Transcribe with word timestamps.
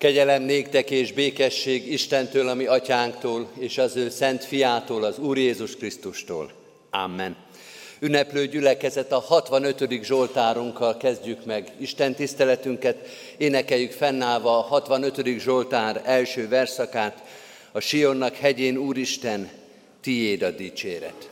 Kegyelem 0.00 0.42
néktek 0.42 0.90
és 0.90 1.12
békesség 1.12 1.92
Istentől, 1.92 2.48
ami 2.48 2.66
atyánktól, 2.66 3.50
és 3.58 3.78
az 3.78 3.96
ő 3.96 4.08
szent 4.08 4.44
fiától, 4.44 5.04
az 5.04 5.18
Úr 5.18 5.38
Jézus 5.38 5.76
Krisztustól. 5.76 6.52
Amen. 6.90 7.36
Ünneplő 7.98 8.46
gyülekezet 8.46 9.12
a 9.12 9.18
65. 9.18 10.02
Zsoltárunkkal 10.02 10.96
kezdjük 10.96 11.44
meg 11.44 11.72
Isten 11.80 12.14
tiszteletünket, 12.14 13.08
énekeljük 13.36 13.92
fennállva 13.92 14.58
a 14.58 14.60
65. 14.60 15.38
Zsoltár 15.38 16.02
első 16.04 16.48
verszakát, 16.48 17.22
a 17.72 17.80
Sionnak 17.80 18.36
hegyén 18.36 18.76
Úristen, 18.76 19.50
tiéd 20.00 20.42
a 20.42 20.50
dicséret. 20.50 21.28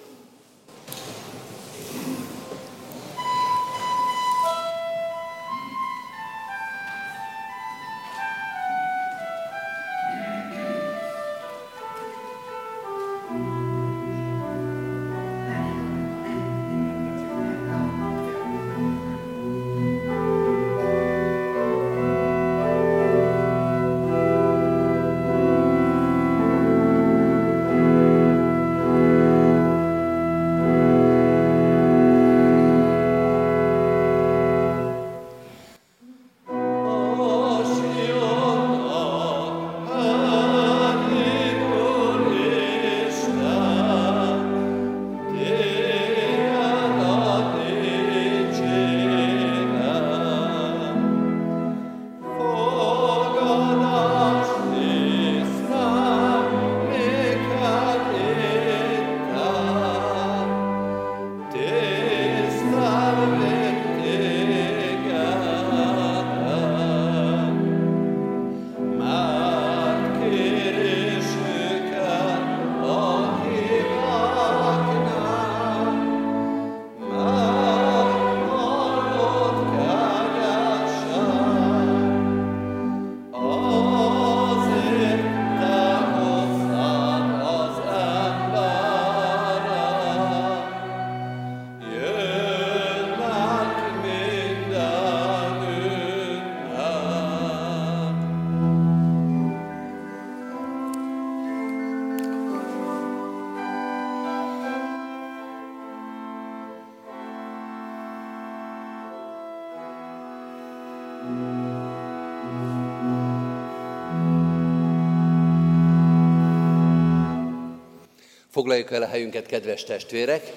Foglaljuk 118.51 118.91
el 118.91 119.03
a 119.03 119.07
helyünket, 119.07 119.47
kedves 119.47 119.85
testvérek! 119.85 120.53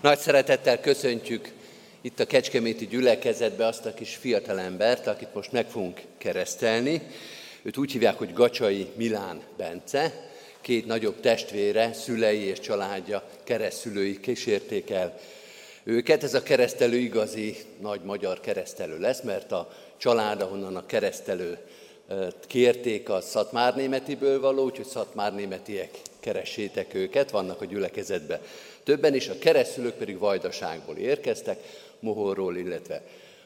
Nagy 0.00 0.18
szeretettel 0.18 0.80
köszöntjük 0.80 1.48
itt 2.00 2.20
a 2.20 2.26
Kecskeméti 2.26 2.86
gyülekezetbe 2.86 3.66
azt 3.66 3.86
a 3.86 3.94
kis 3.94 4.16
fiatalembert, 4.16 5.06
akit 5.06 5.34
most 5.34 5.52
meg 5.52 5.70
fogunk 5.70 6.00
keresztelni. 6.18 7.02
Őt 7.62 7.76
úgy 7.76 7.92
hívják, 7.92 8.18
hogy 8.18 8.32
Gacsai 8.32 8.86
Milán 8.96 9.42
Bence. 9.56 10.30
Két 10.60 10.86
nagyobb 10.86 11.20
testvére, 11.20 11.92
szülei 11.92 12.40
és 12.40 12.60
családja, 12.60 13.22
keresztülői 13.44 14.20
kísérték 14.20 14.90
el 14.90 15.18
őket. 15.84 16.22
Ez 16.22 16.34
a 16.34 16.42
keresztelő 16.42 16.96
igazi 16.96 17.56
nagy 17.80 18.00
magyar 18.04 18.40
keresztelő 18.40 18.98
lesz, 18.98 19.20
mert 19.20 19.52
a 19.52 19.72
család, 20.04 20.40
ahonnan 20.40 20.76
a 20.76 20.86
keresztelő 20.86 21.58
kérték 22.46 23.08
a 23.08 23.20
szatmárnémetiből 23.20 24.40
való, 24.40 24.64
úgyhogy 24.64 24.86
szatmárnémetiek 24.86 25.90
keressétek 26.20 26.94
őket, 26.94 27.30
vannak 27.30 27.60
a 27.60 27.64
gyülekezetben 27.64 28.40
többen, 28.82 29.14
és 29.14 29.28
a 29.28 29.38
keresztülők 29.38 29.94
pedig 29.94 30.18
Vajdaságból 30.18 30.96
érkeztek, 30.96 31.58
Mohorról, 32.00 32.56
illetve 32.56 33.02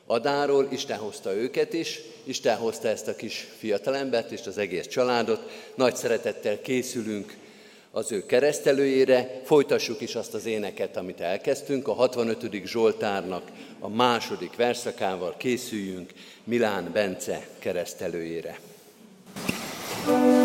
Adáról, 0.06 0.68
Isten 0.70 0.98
hozta 0.98 1.34
őket 1.34 1.72
is, 1.72 2.00
Isten 2.24 2.56
hozta 2.56 2.88
ezt 2.88 3.08
a 3.08 3.16
kis 3.16 3.48
fiatalembert 3.58 4.30
és 4.30 4.46
az 4.46 4.58
egész 4.58 4.86
családot. 4.86 5.50
Nagy 5.74 5.96
szeretettel 5.96 6.60
készülünk 6.60 7.36
az 7.90 8.12
ő 8.12 8.26
keresztelőjére, 8.26 9.40
folytassuk 9.44 10.00
is 10.00 10.14
azt 10.14 10.34
az 10.34 10.46
éneket, 10.46 10.96
amit 10.96 11.20
elkezdtünk, 11.20 11.88
a 11.88 11.92
65. 11.92 12.64
Zsoltárnak 12.64 13.42
a 13.80 13.88
második 13.88 14.56
verszakával 14.56 15.34
készüljünk 15.36 16.12
Milán 16.44 16.90
Bence 16.92 17.48
keresztelőjére. 17.58 18.58
thank 20.04 20.32
you 20.32 20.37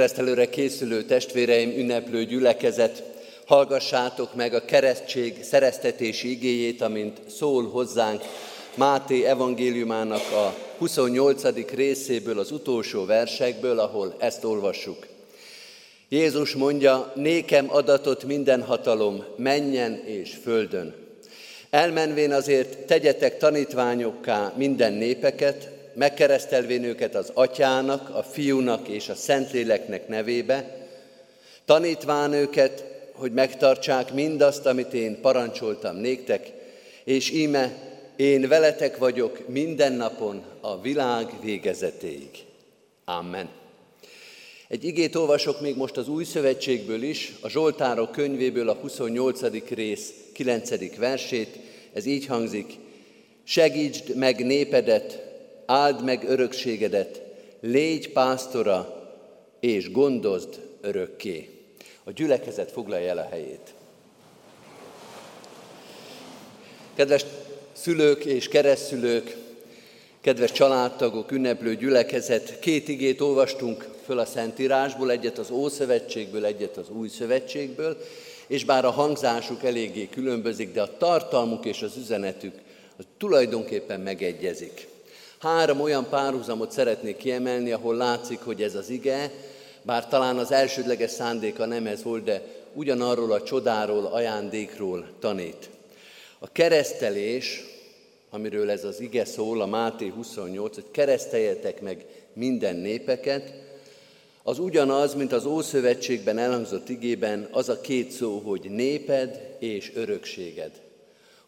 keresztelőre 0.00 0.48
készülő 0.48 1.02
testvéreim, 1.02 1.70
ünneplő 1.70 2.24
gyülekezet, 2.24 3.02
hallgassátok 3.46 4.34
meg 4.34 4.54
a 4.54 4.64
keresztség 4.64 5.42
szereztetési 5.42 6.30
igéjét, 6.30 6.80
amint 6.82 7.18
szól 7.36 7.68
hozzánk 7.68 8.22
Máté 8.74 9.24
evangéliumának 9.24 10.32
a 10.32 10.54
28. 10.78 11.42
részéből, 11.74 12.38
az 12.38 12.50
utolsó 12.50 13.04
versekből, 13.04 13.78
ahol 13.78 14.14
ezt 14.18 14.44
olvassuk. 14.44 15.06
Jézus 16.08 16.54
mondja, 16.54 17.12
nékem 17.14 17.66
adatot 17.68 18.24
minden 18.24 18.62
hatalom, 18.62 19.24
menjen 19.36 20.02
és 20.04 20.36
földön. 20.42 20.94
Elmenvén 21.70 22.32
azért 22.32 22.78
tegyetek 22.78 23.38
tanítványokká 23.38 24.52
minden 24.56 24.92
népeket, 24.92 25.79
megkeresztelvén 26.00 26.84
őket 26.84 27.14
az 27.14 27.30
atyának, 27.34 28.10
a 28.14 28.22
fiúnak 28.22 28.88
és 28.88 29.08
a 29.08 29.14
szentléleknek 29.14 30.08
nevébe, 30.08 30.86
tanítván 31.64 32.32
őket, 32.32 32.84
hogy 33.12 33.32
megtartsák 33.32 34.12
mindazt, 34.12 34.66
amit 34.66 34.94
én 34.94 35.20
parancsoltam 35.20 35.96
néktek, 35.96 36.52
és 37.04 37.30
íme 37.30 37.72
én 38.16 38.48
veletek 38.48 38.96
vagyok 38.96 39.48
minden 39.48 39.92
napon 39.92 40.42
a 40.60 40.80
világ 40.80 41.26
végezetéig. 41.42 42.30
Amen. 43.04 43.48
Egy 44.68 44.84
igét 44.84 45.14
olvasok 45.14 45.60
még 45.60 45.76
most 45.76 45.96
az 45.96 46.08
új 46.08 46.24
szövetségből 46.24 47.02
is, 47.02 47.32
a 47.40 47.48
Zsoltárok 47.48 48.12
könyvéből 48.12 48.68
a 48.68 48.74
28. 48.74 49.40
rész 49.68 50.12
9. 50.32 50.96
versét. 50.96 51.58
Ez 51.92 52.06
így 52.06 52.26
hangzik, 52.26 52.72
segítsd 53.44 54.16
meg 54.16 54.46
népedet, 54.46 55.29
áld 55.70 56.04
meg 56.04 56.24
örökségedet, 56.28 57.22
légy 57.60 58.12
pásztora, 58.12 59.08
és 59.60 59.92
gondozd 59.92 60.60
örökké. 60.80 61.48
A 62.04 62.10
gyülekezet 62.10 62.70
foglalja 62.70 63.08
el 63.08 63.18
a 63.18 63.28
helyét. 63.30 63.74
Kedves 66.94 67.24
szülők 67.72 68.24
és 68.24 68.48
keresztülők, 68.48 69.36
kedves 70.20 70.52
családtagok, 70.52 71.30
ünneplő 71.30 71.76
gyülekezet, 71.76 72.58
két 72.58 72.88
igét 72.88 73.20
olvastunk 73.20 73.88
föl 74.04 74.18
a 74.18 74.24
Szentírásból, 74.24 75.10
egyet 75.10 75.38
az 75.38 75.50
Ószövetségből, 75.50 76.44
egyet 76.44 76.76
az 76.76 76.90
Új 76.90 77.08
Szövetségből, 77.08 77.96
és 78.46 78.64
bár 78.64 78.84
a 78.84 78.90
hangzásuk 78.90 79.64
eléggé 79.64 80.08
különbözik, 80.08 80.72
de 80.72 80.82
a 80.82 80.96
tartalmuk 80.96 81.64
és 81.64 81.82
az 81.82 81.96
üzenetük 81.96 82.54
az 82.96 83.04
tulajdonképpen 83.18 84.00
megegyezik. 84.00 84.89
Három 85.40 85.80
olyan 85.80 86.08
párhuzamot 86.08 86.72
szeretnék 86.72 87.16
kiemelni, 87.16 87.72
ahol 87.72 87.96
látszik, 87.96 88.38
hogy 88.40 88.62
ez 88.62 88.74
az 88.74 88.90
ige, 88.90 89.30
bár 89.82 90.08
talán 90.08 90.38
az 90.38 90.52
elsődleges 90.52 91.10
szándéka 91.10 91.66
nem 91.66 91.86
ez 91.86 92.02
volt, 92.02 92.24
de 92.24 92.42
ugyanarról 92.72 93.32
a 93.32 93.42
csodáról, 93.42 94.06
ajándékról 94.06 95.06
tanít. 95.20 95.70
A 96.38 96.52
keresztelés, 96.52 97.64
amiről 98.30 98.70
ez 98.70 98.84
az 98.84 99.00
ige 99.00 99.24
szól, 99.24 99.60
a 99.60 99.66
Máté 99.66 100.08
28, 100.08 100.74
hogy 100.74 100.90
kereszteljetek 100.90 101.80
meg 101.80 102.04
minden 102.32 102.76
népeket, 102.76 103.52
az 104.42 104.58
ugyanaz, 104.58 105.14
mint 105.14 105.32
az 105.32 105.44
Ószövetségben 105.44 106.38
elhangzott 106.38 106.88
igében, 106.88 107.48
az 107.50 107.68
a 107.68 107.80
két 107.80 108.10
szó, 108.10 108.38
hogy 108.38 108.70
néped 108.70 109.56
és 109.58 109.92
örökséged. 109.94 110.70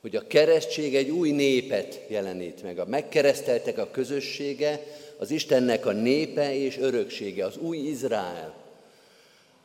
Hogy 0.02 0.16
a 0.16 0.26
keresztség 0.26 0.96
egy 0.96 1.10
új 1.10 1.31
népet 1.31 2.00
jelenít 2.06 2.62
meg. 2.62 2.78
A 2.78 2.87
megkereszteltek 2.87 3.78
a 3.78 3.90
közössége, 3.90 4.81
az 5.19 5.31
Istennek 5.31 5.87
a 5.87 5.93
népe 5.93 6.54
és 6.56 6.78
öröksége, 6.78 7.44
az 7.44 7.56
új 7.56 7.76
Izrael. 7.76 8.54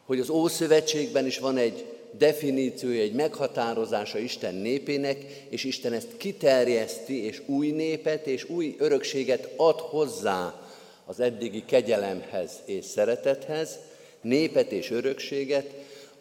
Hogy 0.05 0.19
az 0.19 0.29
Ószövetségben 0.29 1.25
is 1.25 1.39
van 1.39 1.57
egy 1.57 1.85
definíciója, 2.11 3.01
egy 3.01 3.13
meghatározása 3.13 4.17
Isten 4.17 4.55
népének, 4.55 5.17
és 5.49 5.63
Isten 5.63 5.93
ezt 5.93 6.17
kiterjeszti, 6.17 7.23
és 7.25 7.41
új 7.45 7.71
népet 7.71 8.27
és 8.27 8.49
új 8.49 8.75
örökséget 8.79 9.49
ad 9.55 9.79
hozzá 9.79 10.67
az 11.05 11.19
eddigi 11.19 11.63
kegyelemhez 11.65 12.51
és 12.65 12.85
szeretethez, 12.85 13.77
népet 14.21 14.71
és 14.71 14.91
örökséget 14.91 15.73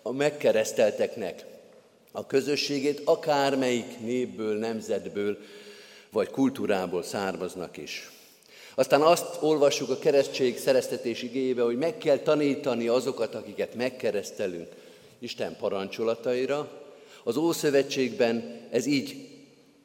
a 0.03 0.13
megkeresztelteknek 0.13 1.45
a 2.17 2.27
közösségét, 2.27 3.01
akármelyik 3.05 4.01
népből, 4.01 4.59
nemzetből 4.59 5.39
vagy 6.11 6.31
kultúrából 6.31 7.03
származnak 7.03 7.77
is. 7.77 8.11
Aztán 8.75 9.03
azt 9.03 9.43
olvassuk 9.43 9.91
a 9.91 9.99
keresztség 9.99 10.59
szereztetés 10.59 11.23
igébe, 11.23 11.63
hogy 11.63 11.79
meg 11.79 11.99
kell 11.99 12.19
tanítani 12.19 12.89
azokat, 12.89 13.35
akiket 13.35 13.75
megkeresztelünk 13.75 14.69
Isten 15.19 15.57
parancsolataira. 15.57 16.83
Az 17.25 17.37
Ószövetségben 17.37 18.61
ez 18.71 18.87
így 18.87 19.29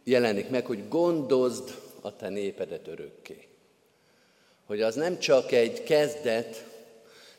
jelenik 0.04 0.50
meg, 0.50 0.66
hogy 0.66 0.88
gondozd 0.90 1.76
a 2.02 2.16
te 2.16 2.30
népedet 2.30 2.88
örökké 2.88 3.46
hogy 4.72 4.82
az 4.82 4.96
nem 4.96 5.20
csak 5.20 5.52
egy 5.52 5.84
kezdet, 5.84 6.66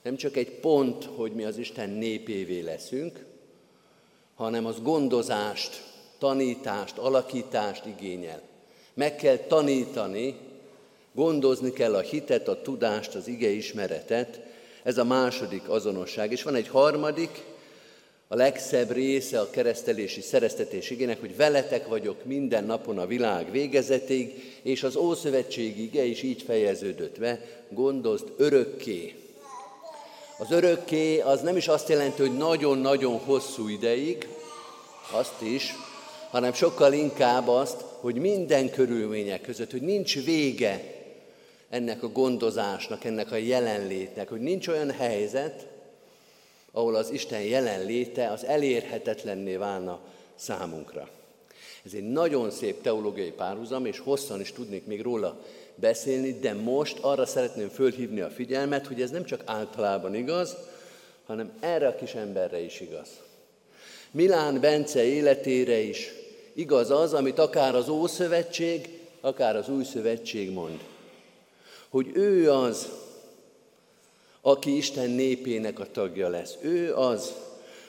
nem 0.02 0.16
csak 0.16 0.36
egy 0.36 0.50
pont, 0.50 1.04
hogy 1.04 1.32
mi 1.32 1.44
az 1.44 1.56
Isten 1.56 1.90
népévé 1.90 2.60
leszünk, 2.60 3.24
hanem 4.42 4.66
az 4.66 4.82
gondozást, 4.82 5.82
tanítást, 6.18 6.98
alakítást 6.98 7.86
igényel. 7.86 8.40
Meg 8.94 9.16
kell 9.16 9.36
tanítani, 9.36 10.36
gondozni 11.12 11.72
kell 11.72 11.94
a 11.94 12.00
hitet, 12.00 12.48
a 12.48 12.62
tudást, 12.62 13.14
az 13.14 13.28
ige 13.28 13.48
ismeretet, 13.48 14.40
ez 14.82 14.98
a 14.98 15.04
második 15.04 15.68
azonosság. 15.68 16.32
És 16.32 16.42
van 16.42 16.54
egy 16.54 16.68
harmadik, 16.68 17.44
a 18.28 18.36
legszebb 18.36 18.90
része 18.90 19.40
a 19.40 19.50
keresztelési 19.50 20.20
szereztetés 20.20 20.90
igének, 20.90 21.20
hogy 21.20 21.36
veletek 21.36 21.88
vagyok 21.88 22.24
minden 22.24 22.64
napon 22.64 22.98
a 22.98 23.06
világ 23.06 23.50
végezetig, 23.50 24.58
és 24.62 24.82
az 24.82 24.96
Ószövetség 24.96 25.78
ige 25.78 26.04
is 26.04 26.22
így 26.22 26.42
fejeződött 26.42 27.18
be, 27.18 27.40
gondozd 27.68 28.32
örökké. 28.36 29.14
Az 30.42 30.50
örökké 30.50 31.20
az 31.20 31.40
nem 31.40 31.56
is 31.56 31.68
azt 31.68 31.88
jelenti, 31.88 32.20
hogy 32.20 32.36
nagyon-nagyon 32.36 33.18
hosszú 33.18 33.68
ideig, 33.68 34.28
azt 35.10 35.40
is, 35.40 35.74
hanem 36.30 36.52
sokkal 36.52 36.92
inkább 36.92 37.48
azt, 37.48 37.84
hogy 38.00 38.14
minden 38.14 38.70
körülmények 38.70 39.40
között, 39.40 39.70
hogy 39.70 39.82
nincs 39.82 40.24
vége 40.24 40.94
ennek 41.70 42.02
a 42.02 42.08
gondozásnak, 42.08 43.04
ennek 43.04 43.32
a 43.32 43.36
jelenlétnek, 43.36 44.28
hogy 44.28 44.40
nincs 44.40 44.68
olyan 44.68 44.90
helyzet, 44.90 45.66
ahol 46.72 46.94
az 46.94 47.10
Isten 47.10 47.42
jelenléte 47.42 48.28
az 48.28 48.44
elérhetetlenné 48.44 49.56
válna 49.56 50.00
számunkra. 50.34 51.08
Ez 51.84 51.92
egy 51.94 52.08
nagyon 52.08 52.50
szép 52.50 52.82
teológiai 52.82 53.32
párhuzam, 53.32 53.86
és 53.86 53.98
hosszan 53.98 54.40
is 54.40 54.52
tudnék 54.52 54.86
még 54.86 55.02
róla 55.02 55.40
beszélni, 55.82 56.38
de 56.40 56.52
most 56.52 56.98
arra 57.00 57.26
szeretném 57.26 57.68
fölhívni 57.68 58.20
a 58.20 58.30
figyelmet, 58.30 58.86
hogy 58.86 59.02
ez 59.02 59.10
nem 59.10 59.24
csak 59.24 59.42
általában 59.44 60.14
igaz, 60.14 60.56
hanem 61.26 61.52
erre 61.60 61.86
a 61.86 61.94
kis 61.94 62.14
emberre 62.14 62.60
is 62.60 62.80
igaz. 62.80 63.08
Milán 64.10 64.60
Bence 64.60 65.04
életére 65.04 65.78
is 65.78 66.12
igaz 66.52 66.90
az, 66.90 67.14
amit 67.14 67.38
akár 67.38 67.74
az 67.74 67.88
Ószövetség, 67.88 68.98
akár 69.20 69.56
az 69.56 69.68
Új 69.68 69.84
Szövetség 69.84 70.50
mond. 70.50 70.80
Hogy 71.88 72.10
ő 72.14 72.52
az, 72.52 72.88
aki 74.40 74.76
Isten 74.76 75.10
népének 75.10 75.78
a 75.78 75.90
tagja 75.90 76.28
lesz. 76.28 76.56
Ő 76.60 76.94
az, 76.94 77.32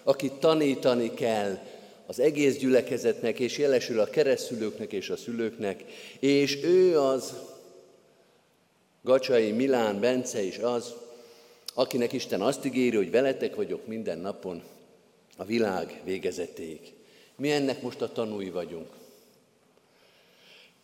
aki 0.04 0.32
tanítani 0.40 1.14
kell 1.14 1.58
az 2.06 2.20
egész 2.20 2.58
gyülekezetnek, 2.58 3.40
és 3.40 3.58
jelesül 3.58 4.00
a 4.00 4.06
keresztülőknek 4.06 4.92
és 4.92 5.10
a 5.10 5.18
szülőknek, 5.18 5.84
és 6.20 6.64
ő 6.64 7.00
az, 7.00 7.34
Gacsai 9.04 9.52
Milán 9.52 10.00
Bence 10.00 10.42
is 10.42 10.58
az, 10.58 10.94
akinek 11.74 12.14
Isten 12.14 12.42
azt 12.42 12.66
ígéri, 12.66 12.96
hogy 12.96 13.12
veletek 13.12 13.56
vagyok 13.56 13.88
minden 13.88 14.20
napon 14.20 14.64
a 15.38 15.46
világ 15.46 16.02
végezetéig. 16.04 16.80
Mi 17.36 17.52
ennek 17.52 17.82
most 17.82 18.02
a 18.02 18.12
tanúi 18.12 18.50
vagyunk. 18.50 18.88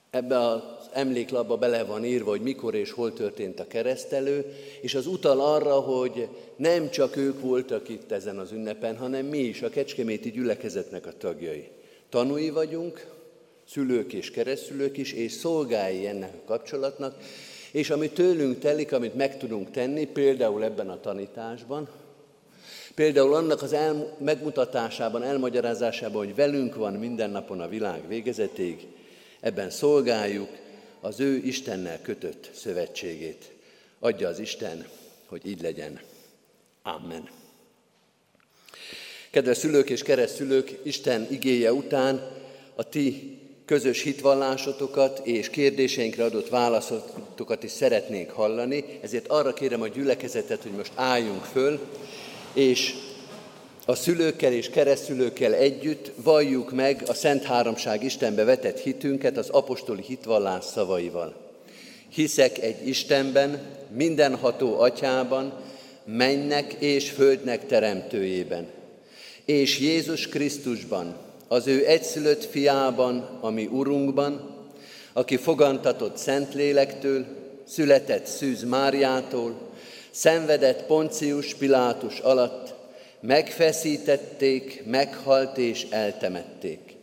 Ebbe 0.10 0.40
az 0.40 0.62
emléklapba 0.94 1.58
bele 1.58 1.84
van 1.84 2.06
írva, 2.06 2.30
hogy 2.30 2.42
mikor 2.42 2.76
és 2.76 2.92
hol 2.92 3.14
történt 3.14 3.60
a 3.60 3.68
keresztelő, 3.68 4.54
és 4.82 4.96
az 4.96 5.08
utal 5.08 5.42
arra, 5.42 5.80
hogy 5.80 6.28
nem 6.56 6.90
csak 6.90 7.16
ők 7.16 7.42
voltak 7.42 7.90
itt 7.90 8.12
ezen 8.12 8.38
az 8.38 8.52
ünnepen, 8.52 8.98
hanem 8.98 9.26
mi 9.26 9.38
is, 9.38 9.62
a 9.62 9.70
Kecskeméti 9.70 10.32
gyülekezetnek 10.32 11.06
a 11.06 11.18
tagjai. 11.18 11.70
Tanúi 12.10 12.50
vagyunk, 12.50 13.08
szülők 13.68 14.14
és 14.14 14.32
keresztülők 14.32 14.98
is, 14.98 15.14
és 15.14 15.32
szolgái 15.32 16.08
ennek 16.08 16.34
a 16.34 16.48
kapcsolatnak, 16.48 17.16
és 17.72 17.90
ami 17.90 18.10
tőlünk 18.10 18.60
telik, 18.60 18.92
amit 18.92 19.16
meg 19.16 19.38
tudunk 19.38 19.72
tenni, 19.72 20.06
például 20.06 20.64
ebben 20.64 20.90
a 20.90 21.00
tanításban, 21.00 21.90
például 22.96 23.34
annak 23.34 23.62
az 23.62 23.74
el, 23.74 24.16
megmutatásában, 24.18 25.24
elmagyarázásában, 25.24 26.26
hogy 26.26 26.36
velünk 26.36 26.76
van 26.76 26.94
minden 26.94 27.30
napon 27.30 27.60
a 27.60 27.68
világ 27.68 28.08
végezetéig, 28.08 28.88
Ebben 29.40 29.70
szolgáljuk 29.70 30.50
az 31.00 31.20
ő 31.20 31.36
Istennel 31.36 32.02
kötött 32.02 32.50
szövetségét. 32.54 33.52
Adja 34.00 34.28
az 34.28 34.40
Isten, 34.40 34.88
hogy 35.26 35.46
így 35.46 35.62
legyen. 35.62 36.00
Amen. 36.82 37.30
Kedves 39.30 39.58
szülők 39.58 39.90
és 39.90 40.04
keresztülők, 40.04 40.80
Isten 40.84 41.28
igéje 41.30 41.74
után 41.74 42.32
a 42.76 42.84
ti 42.90 43.39
közös 43.70 44.02
hitvallásotokat 44.02 45.22
és 45.24 45.50
kérdéseinkre 45.50 46.24
adott 46.24 46.50
válaszotokat 46.50 47.64
is 47.64 47.72
szeretnénk 47.72 48.30
hallani, 48.30 48.86
ezért 49.02 49.28
arra 49.28 49.54
kérem 49.54 49.82
a 49.82 49.88
gyülekezetet, 49.88 50.62
hogy 50.62 50.72
most 50.72 50.92
álljunk 50.96 51.44
föl, 51.44 51.80
és 52.54 52.94
a 53.86 53.96
szülőkkel 53.96 54.54
és 54.54 54.70
keresztülőkkel 54.70 55.54
együtt 55.54 56.12
valljuk 56.24 56.72
meg 56.72 57.04
a 57.08 57.14
Szent 57.14 57.44
Háromság 57.44 58.04
Istenbe 58.04 58.44
vetett 58.44 58.80
hitünket 58.80 59.38
az 59.38 59.50
apostoli 59.50 60.02
hitvallás 60.02 60.66
szavaival. 60.66 61.36
Hiszek 62.14 62.58
egy 62.58 62.88
Istenben, 62.88 63.62
mindenható 63.96 64.80
atyában, 64.80 65.54
mennek 66.06 66.74
és 66.74 67.10
földnek 67.10 67.66
teremtőjében, 67.66 68.68
és 69.46 69.80
Jézus 69.80 70.28
Krisztusban, 70.28 71.28
az 71.52 71.68
ő 71.68 71.88
egyszülött 71.88 72.46
fiában, 72.46 73.38
ami 73.42 73.66
Urunkban, 73.66 74.58
aki 75.14 75.38
fogantatott 75.38 76.18
Szentlélektől, 76.18 77.26
született 77.68 78.26
Szűz 78.26 78.64
Máriától, 78.64 79.56
szenvedett 80.12 80.86
Poncius 80.86 81.54
Pilátus 81.54 82.20
alatt, 82.20 82.74
megfeszítették, 83.20 84.84
meghalt 84.86 85.58
és 85.58 85.88
eltemették. 85.90 86.96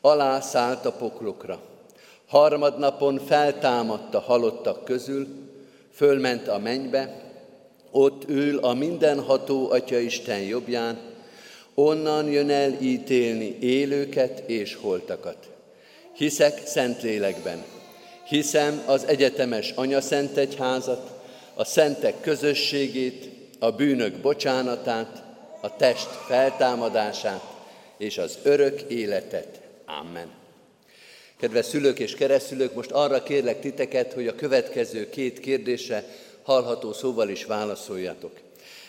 Alá 0.00 0.40
szállt 0.40 0.84
a 0.84 0.92
poklokra. 0.92 1.60
Harmadnapon 2.26 3.20
feltámadt 3.26 4.14
a 4.14 4.20
halottak 4.20 4.84
közül, 4.84 5.26
fölment 5.92 6.48
a 6.48 6.58
mennybe, 6.58 7.22
ott 7.90 8.28
ül 8.28 8.58
a 8.58 8.74
mindenható 8.74 9.70
Atya 9.70 9.98
Isten 9.98 10.40
jobbján, 10.40 10.98
onnan 11.74 12.30
jön 12.30 12.50
el 12.50 12.76
ítélni 12.80 13.56
élőket 13.60 14.42
és 14.46 14.74
holtakat. 14.74 15.36
Hiszek 16.16 16.66
Szentlélekben, 16.66 17.64
hiszem 18.28 18.82
az 18.86 19.06
egyetemes 19.06 19.70
Anya 19.70 20.00
Szent 20.00 20.36
Egyházat, 20.36 21.10
a 21.54 21.64
szentek 21.64 22.20
közösségét, 22.20 23.28
a 23.58 23.70
bűnök 23.70 24.14
bocsánatát, 24.14 25.22
a 25.60 25.76
test 25.76 26.08
feltámadását 26.26 27.42
és 27.98 28.18
az 28.18 28.38
örök 28.42 28.80
életet. 28.80 29.60
Amen. 30.00 30.28
Kedves 31.36 31.66
szülők 31.66 31.98
és 31.98 32.14
keresztülők, 32.14 32.74
most 32.74 32.90
arra 32.90 33.22
kérlek 33.22 33.60
titeket, 33.60 34.12
hogy 34.12 34.26
a 34.26 34.34
következő 34.34 35.10
két 35.10 35.40
kérdésre 35.40 36.04
hallható 36.42 36.92
szóval 36.92 37.28
is 37.28 37.44
válaszoljatok. 37.44 38.32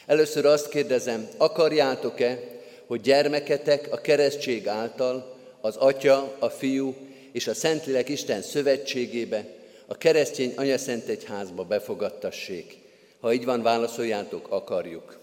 Először 0.06 0.46
azt 0.46 0.70
kérdezem, 0.70 1.28
akarjátok-e, 1.38 2.40
hogy 2.88 3.02
gyermeketek 3.02 3.88
a 3.92 4.02
keresztség 4.02 4.68
által 4.68 5.36
az 5.62 5.76
Atya, 5.76 6.36
a 6.40 6.50
Fiú 6.50 6.96
és 7.32 7.48
a 7.48 7.54
Szentlélek 7.54 8.10
Isten 8.10 8.42
szövetségébe, 8.42 9.46
a 9.88 9.98
keresztény 9.98 10.54
Anyaszent 10.56 11.08
Egyházba 11.08 11.64
befogadtassék? 11.64 12.78
Ha 13.20 13.34
így 13.34 13.46
van, 13.46 13.62
válaszoljátok, 13.62 14.48
akarjuk. 14.50 15.18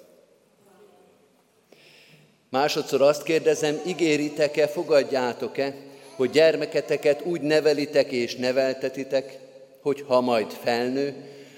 Másodszor 2.50 3.02
azt 3.02 3.23
kérdezem, 3.23 3.81
ígéritek-e, 3.87 4.66
fogadjátok-e, 4.66 5.75
hogy 6.16 6.31
gyermeketeket 6.31 7.23
úgy 7.25 7.40
nevelitek 7.40 8.11
és 8.11 8.37
neveltetitek, 8.37 9.38
hogy 9.81 10.04
ha 10.07 10.21
majd 10.21 10.50
felnő, 10.50 11.14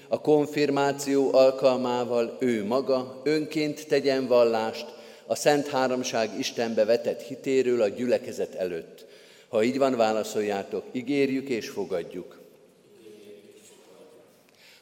a 0.07 0.21
konfirmáció 0.21 1.33
alkalmával 1.33 2.37
ő 2.39 2.65
maga 2.65 3.21
önként 3.23 3.87
tegyen 3.87 4.27
vallást 4.27 4.85
a 5.25 5.35
Szent 5.35 5.67
Háromság 5.67 6.39
Istenbe 6.39 6.85
vetett 6.85 7.21
hitéről 7.21 7.81
a 7.81 7.87
gyülekezet 7.87 8.55
előtt. 8.55 9.05
Ha 9.47 9.63
így 9.63 9.77
van, 9.77 9.95
válaszoljátok, 9.95 10.83
ígérjük 10.91 11.49
és 11.49 11.69
fogadjuk. 11.69 12.39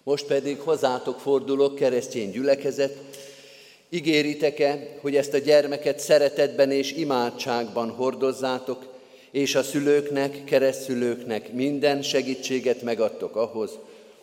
Most 0.04 0.26
pedig 0.26 0.60
hozzátok 0.60 1.20
fordulok, 1.20 1.76
keresztény 1.76 2.32
gyülekezet, 2.32 2.98
ígéritek-e, 3.90 4.98
hogy 5.02 5.16
ezt 5.16 5.34
a 5.34 5.38
gyermeket 5.38 6.00
szeretetben 6.00 6.72
és 6.72 6.92
imádságban 6.92 7.90
hordozzátok, 7.90 8.94
és 9.32 9.56
a 9.56 9.64
szülőknek, 9.64 10.44
keresztülőknek 10.44 11.52
minden 11.52 12.02
segítséget 12.02 12.82
megadtok 12.82 13.36
ahhoz, 13.36 13.72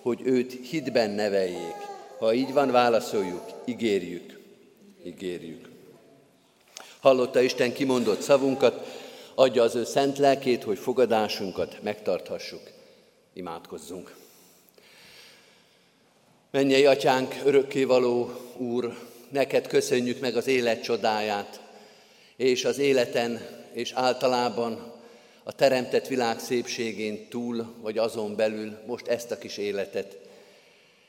hogy 0.02 0.20
őt 0.24 0.66
hitben 0.68 1.10
neveljék. 1.10 1.76
Ha 2.18 2.34
így 2.34 2.52
van, 2.52 2.70
válaszoljuk, 2.70 3.44
ígérjük, 3.64 4.40
ígérjük. 5.04 5.69
Hallotta 7.00 7.40
Isten 7.40 7.72
kimondott 7.72 8.20
szavunkat, 8.20 8.86
adja 9.34 9.62
az 9.62 9.74
ő 9.74 9.84
szent 9.84 10.18
lelkét, 10.18 10.62
hogy 10.62 10.78
fogadásunkat 10.78 11.82
megtarthassuk. 11.82 12.62
Imádkozzunk. 13.32 14.16
Mennyei 16.50 16.86
atyánk, 16.86 17.34
örökkévaló 17.44 18.30
Úr, 18.56 18.98
neked 19.28 19.66
köszönjük 19.66 20.20
meg 20.20 20.36
az 20.36 20.46
élet 20.46 20.82
csodáját, 20.82 21.60
és 22.36 22.64
az 22.64 22.78
életen 22.78 23.46
és 23.72 23.92
általában 23.92 24.92
a 25.42 25.52
teremtett 25.52 26.06
világ 26.06 26.38
szépségén 26.38 27.28
túl, 27.28 27.74
vagy 27.80 27.98
azon 27.98 28.36
belül 28.36 28.78
most 28.86 29.06
ezt 29.06 29.30
a 29.30 29.38
kis 29.38 29.56
életet, 29.56 30.18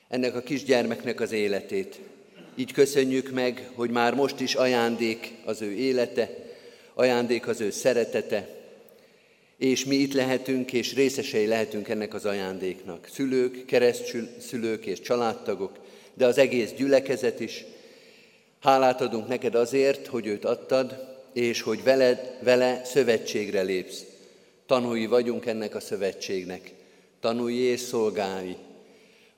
ennek 0.08 0.36
a 0.36 0.42
kisgyermeknek 0.42 1.20
az 1.20 1.32
életét. 1.32 2.00
Így 2.56 2.72
köszönjük 2.74 3.32
meg, 3.32 3.70
hogy 3.76 3.90
már 3.90 4.14
most 4.14 4.40
is 4.40 4.56
ajándék 4.56 5.34
az 5.46 5.62
ő 5.62 5.72
élete, 5.72 6.30
ajándék 6.94 7.48
az 7.48 7.62
ő 7.62 7.70
szeretete, 7.70 8.48
és 9.58 9.86
mi 9.86 9.96
itt 9.96 10.14
lehetünk, 10.14 10.74
és 10.74 10.94
részesei 10.94 11.46
lehetünk 11.48 11.90
ennek 11.90 12.14
az 12.14 12.26
ajándéknak. 12.26 13.08
Szülők, 13.12 13.66
keresztszülők 13.66 14.86
és 14.86 15.02
családtagok, 15.02 15.80
de 16.14 16.26
az 16.26 16.38
egész 16.38 16.72
gyülekezet 16.72 17.40
is. 17.40 17.66
Hálát 18.60 19.02
adunk 19.02 19.28
neked 19.28 19.56
azért, 19.56 20.08
hogy 20.08 20.26
őt 20.28 20.46
adtad, 20.46 21.18
és 21.34 21.62
hogy 21.62 21.84
veled, 21.84 22.38
vele 22.44 22.82
szövetségre 22.86 23.62
lépsz. 23.62 24.04
Tanúi 24.66 25.06
vagyunk 25.06 25.46
ennek 25.46 25.76
a 25.76 25.80
szövetségnek, 25.80 26.74
tanúi 27.20 27.58
és 27.58 27.80
szolgálni. 27.80 28.58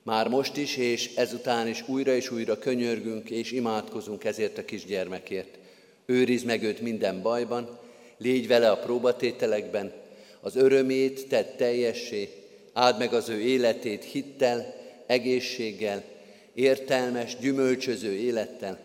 Már 0.04 0.28
most 0.28 0.56
is, 0.56 0.76
és 0.76 1.14
ezután 1.14 1.68
is 1.68 1.88
újra 1.88 2.14
és 2.14 2.30
újra 2.30 2.58
könyörgünk 2.58 3.30
és 3.30 3.52
imádkozunk 3.52 4.24
ezért 4.24 4.58
a 4.58 4.64
kisgyermekért. 4.64 5.58
Őrizd 6.06 6.46
meg 6.46 6.62
őt 6.62 6.80
minden 6.80 7.22
bajban, 7.22 7.78
légy 8.18 8.46
vele 8.46 8.70
a 8.70 8.78
próbatételekben, 8.78 9.92
az 10.40 10.56
örömét 10.56 11.28
tedd 11.28 11.56
teljessé, 11.56 12.28
áld 12.72 12.98
meg 12.98 13.12
az 13.12 13.28
ő 13.28 13.40
életét 13.40 14.04
hittel, 14.04 14.74
egészséggel, 15.06 16.04
értelmes, 16.54 17.36
gyümölcsöző 17.36 18.12
élettel. 18.12 18.78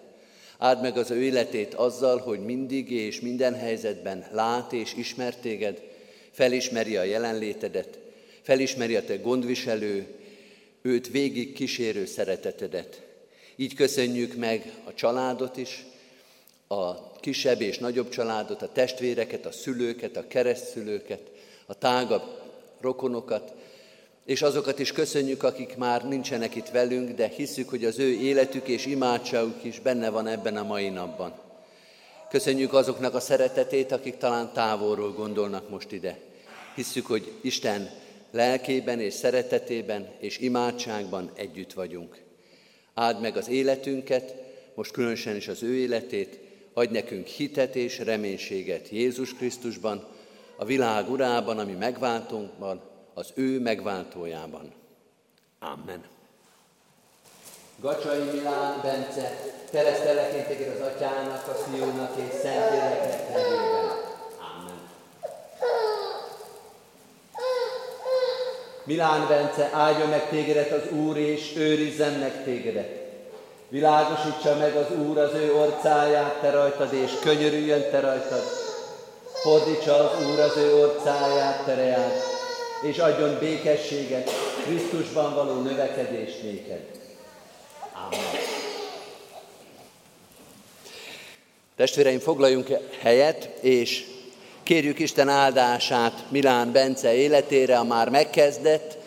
Áld 0.58 0.82
meg 0.82 0.98
az 0.98 1.12
ő 1.12 1.22
életét 1.22 1.74
azzal, 1.74 2.18
hogy 2.18 2.40
mindig 2.40 2.92
és 2.92 3.20
minden 3.20 3.56
helyzetben 3.56 4.26
lát 4.32 4.74
és 4.74 4.94
ismer 4.96 5.36
téged, 5.36 5.82
felismeri 6.32 6.96
a 6.96 7.04
jelenlétedet, 7.04 8.00
felismeri 8.42 8.96
a 8.96 9.04
te 9.04 9.16
gondviselő, 9.16 10.19
őt 10.82 11.08
végig 11.08 11.54
kísérő 11.54 12.06
szeretetedet. 12.06 13.02
Így 13.56 13.76
köszönjük 13.76 14.36
meg 14.36 14.74
a 14.84 14.94
családot 14.94 15.58
is, 15.58 15.86
a 16.68 17.12
kisebb 17.20 17.62
és 17.62 17.78
nagyobb 17.78 18.10
családot, 18.10 18.62
a 18.62 18.72
testvéreket, 18.72 19.46
a 19.46 19.52
szülőket, 19.52 20.18
a 20.18 20.28
keresztszülőket, 20.28 21.22
a 21.66 21.74
tágabb 21.74 22.42
rokonokat, 22.82 23.54
és 24.26 24.42
azokat 24.42 24.80
is 24.80 24.92
köszönjük, 24.92 25.44
akik 25.44 25.78
már 25.78 26.08
nincsenek 26.08 26.56
itt 26.56 26.70
velünk, 26.70 27.16
de 27.16 27.28
hiszük, 27.28 27.70
hogy 27.70 27.86
az 27.86 28.00
ő 28.00 28.10
életük 28.10 28.68
és 28.68 28.86
imádságuk 28.86 29.64
is 29.64 29.80
benne 29.80 30.10
van 30.10 30.28
ebben 30.28 30.58
a 30.58 30.64
mai 30.64 30.90
napban. 30.90 31.34
Köszönjük 32.30 32.74
azoknak 32.74 33.14
a 33.14 33.20
szeretetét, 33.20 33.92
akik 33.92 34.18
talán 34.18 34.54
távolról 34.54 35.12
gondolnak 35.12 35.70
most 35.70 35.92
ide. 35.92 36.20
Hisszük, 36.76 37.06
hogy 37.06 37.32
Isten 37.42 37.90
lelkében 38.32 39.00
és 39.00 39.14
szeretetében 39.14 40.08
és 40.20 40.38
imádságban 40.38 41.32
együtt 41.36 41.74
vagyunk. 41.74 42.22
Áld 42.94 43.22
meg 43.22 43.38
az 43.38 43.48
életünket, 43.48 44.36
most 44.74 44.92
különösen 44.92 45.36
is 45.36 45.48
az 45.48 45.64
ő 45.64 45.76
életét, 45.76 46.40
adj 46.74 46.94
nekünk 46.94 47.28
hitet 47.28 47.76
és 47.76 48.00
reménységet 48.00 48.90
Jézus 48.90 49.34
Krisztusban, 49.34 50.08
a 50.56 50.66
világ 50.66 51.10
urában, 51.10 51.60
ami 51.60 51.74
megváltónkban, 51.74 52.82
az 53.14 53.32
ő 53.34 53.60
megváltójában. 53.60 54.74
Amen. 55.60 56.04
Gacsai 57.80 58.24
Milán 58.24 58.82
Bence, 58.82 59.40
keresztelek 59.72 60.60
én 60.60 60.72
az 60.72 60.82
atyának, 60.82 61.48
a 61.48 61.54
fiúnak 61.54 62.18
és 62.18 62.40
Szentléleknek 62.42 63.30
nevében. 63.34 64.09
Milán 68.90 69.28
Bence, 69.28 69.70
áldjon 69.74 70.10
meg 70.10 70.30
tégedet 70.30 70.72
az 70.72 70.92
Úr, 70.92 71.18
és 71.18 71.54
őrizzen 71.56 72.14
meg 72.14 72.44
tégedet. 72.44 72.90
Világosítsa 73.68 74.56
meg 74.58 74.76
az 74.76 74.98
Úr 75.08 75.18
az 75.18 75.34
ő 75.34 75.54
orcáját 75.54 76.34
te 76.42 76.52
rajtad, 76.52 76.94
és 76.94 77.12
könyörüljön 77.22 77.82
te 77.92 78.00
rajtad. 78.00 78.44
Fordítsa 79.34 79.96
az 79.96 80.26
Úr 80.28 80.40
az 80.40 80.58
ő 80.58 80.76
orcáját 80.76 81.66
te 81.66 81.76
reád, 81.76 82.12
és 82.82 82.98
adjon 82.98 83.38
békességet, 83.40 84.30
Krisztusban 84.64 85.34
való 85.34 85.62
növekedést 85.62 86.44
néked. 86.44 86.82
Amen. 87.94 88.20
Testvéreim, 91.76 92.20
foglaljunk 92.20 92.68
helyet, 93.02 93.50
és 93.62 94.06
kérjük 94.70 95.00
Isten 95.00 95.30
áldását 95.30 96.26
Milán 96.30 96.72
Bence 96.72 97.14
életére, 97.14 97.78
a 97.78 97.84
már 97.84 98.10
megkezdett 98.10 98.98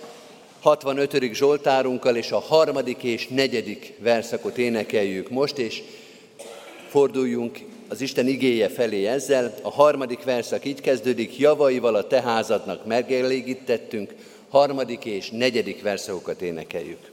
65. 0.60 1.32
Zsoltárunkkal, 1.32 2.16
és 2.16 2.30
a 2.30 2.38
harmadik 2.38 3.02
és 3.02 3.26
negyedik 3.26 3.94
verszakot 3.98 4.58
énekeljük 4.58 5.30
most, 5.30 5.58
és 5.58 5.82
forduljunk 6.88 7.58
az 7.88 8.00
Isten 8.00 8.26
igéje 8.26 8.68
felé 8.68 9.06
ezzel. 9.06 9.54
A 9.62 9.70
harmadik 9.70 10.24
verszak 10.24 10.64
így 10.64 10.80
kezdődik, 10.80 11.38
javaival 11.38 11.94
a 11.94 12.06
te 12.06 12.22
házadnak 12.22 12.86
megelégítettünk, 12.86 14.14
harmadik 14.48 15.04
és 15.04 15.30
negyedik 15.30 15.82
verszakokat 15.82 16.42
énekeljük. 16.42 17.11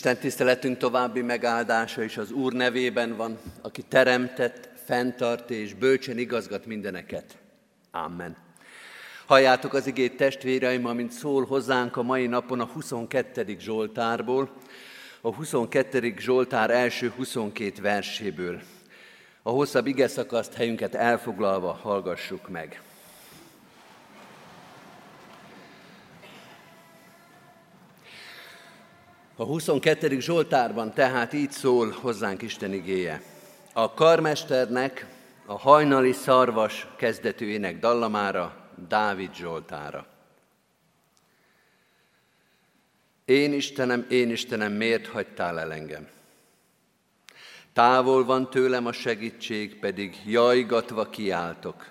Isten 0.00 0.18
tiszteletünk 0.18 0.78
további 0.78 1.20
megáldása 1.22 2.02
is 2.02 2.16
az 2.16 2.30
Úr 2.30 2.52
nevében 2.52 3.16
van, 3.16 3.38
aki 3.62 3.82
teremtett, 3.82 4.68
fenntart 4.84 5.50
és 5.50 5.74
bölcsen 5.74 6.18
igazgat 6.18 6.66
mindeneket. 6.66 7.38
Amen. 7.90 8.36
Halljátok 9.26 9.74
az 9.74 9.86
igét 9.86 10.16
testvéreim, 10.16 10.86
amint 10.86 11.12
szól 11.12 11.44
hozzánk 11.44 11.96
a 11.96 12.02
mai 12.02 12.26
napon 12.26 12.60
a 12.60 12.64
22. 12.64 13.56
Zsoltárból, 13.58 14.50
a 15.20 15.34
22. 15.34 16.14
Zsoltár 16.18 16.70
első 16.70 17.12
22 17.16 17.82
verséből. 17.82 18.60
A 19.42 19.50
hosszabb 19.50 19.86
ige 19.86 20.08
szakaszt 20.08 20.54
helyünket 20.54 20.94
elfoglalva 20.94 21.72
hallgassuk 21.72 22.48
meg. 22.48 22.82
A 29.40 29.44
22. 29.44 30.20
Zsoltárban 30.20 30.92
tehát 30.92 31.32
így 31.32 31.50
szól 31.50 31.90
hozzánk 31.90 32.42
Isten 32.42 32.72
igéje. 32.72 33.22
A 33.72 33.94
karmesternek 33.94 35.06
a 35.46 35.58
hajnali 35.58 36.12
szarvas 36.12 36.86
kezdetűjének 36.96 37.78
dallamára, 37.78 38.56
Dávid 38.88 39.34
Zsoltára. 39.34 40.06
Én 43.24 43.52
Istenem, 43.52 44.06
én 44.10 44.30
Istenem, 44.30 44.72
miért 44.72 45.06
hagytál 45.06 45.60
el 45.60 45.72
engem? 45.72 46.08
Távol 47.72 48.24
van 48.24 48.50
tőlem 48.50 48.86
a 48.86 48.92
segítség, 48.92 49.78
pedig 49.78 50.16
jajgatva 50.26 51.08
kiáltok. 51.08 51.90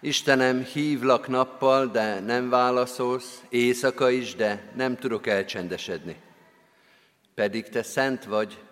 Istenem, 0.00 0.64
hívlak 0.64 1.28
nappal, 1.28 1.86
de 1.86 2.20
nem 2.20 2.48
válaszolsz, 2.48 3.42
éjszaka 3.48 4.10
is, 4.10 4.34
de 4.34 4.72
nem 4.76 4.96
tudok 4.96 5.26
elcsendesedni. 5.26 6.22
Pedig 7.34 7.68
te 7.68 7.82
szent 7.82 8.24
vagy, 8.24 8.62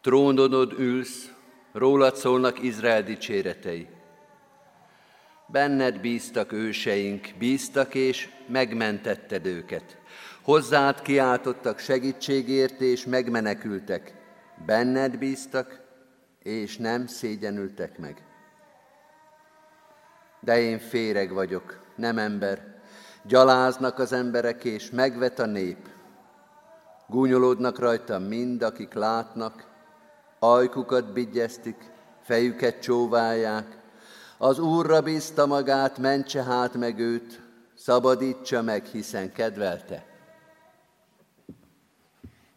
trónodod 0.00 0.72
ülsz, 0.78 1.32
rólad 1.72 2.16
szólnak 2.16 2.62
Izrael 2.62 3.02
dicséretei. 3.02 3.88
Benned 5.46 6.00
bíztak 6.00 6.52
őseink, 6.52 7.28
bíztak 7.38 7.94
és 7.94 8.28
megmentetted 8.46 9.46
őket. 9.46 9.98
Hozzád 10.42 11.02
kiáltottak 11.02 11.78
segítségért 11.78 12.80
és 12.80 13.04
megmenekültek. 13.04 14.14
Benned 14.66 15.18
bíztak, 15.18 15.80
és 16.42 16.76
nem 16.76 17.06
szégyenültek 17.06 17.98
meg. 17.98 18.22
De 20.40 20.60
én 20.60 20.78
féreg 20.78 21.32
vagyok, 21.32 21.80
nem 21.96 22.18
ember. 22.18 22.82
Gyaláznak 23.22 23.98
az 23.98 24.12
emberek, 24.12 24.64
és 24.64 24.90
megvet 24.90 25.38
a 25.38 25.46
nép. 25.46 25.93
Gúnyolódnak 27.06 27.78
rajta 27.78 28.18
mind, 28.18 28.62
akik 28.62 28.92
látnak, 28.92 29.66
ajkukat 30.38 31.12
bigyeztik, 31.12 31.76
fejüket 32.22 32.82
csóválják. 32.82 33.78
Az 34.38 34.58
Úrra 34.58 35.00
bízta 35.00 35.46
magát, 35.46 35.98
mentse 35.98 36.42
hát 36.42 36.74
meg 36.74 36.98
őt, 36.98 37.40
szabadítsa 37.74 38.62
meg, 38.62 38.84
hiszen 38.84 39.32
kedvelte. 39.32 40.06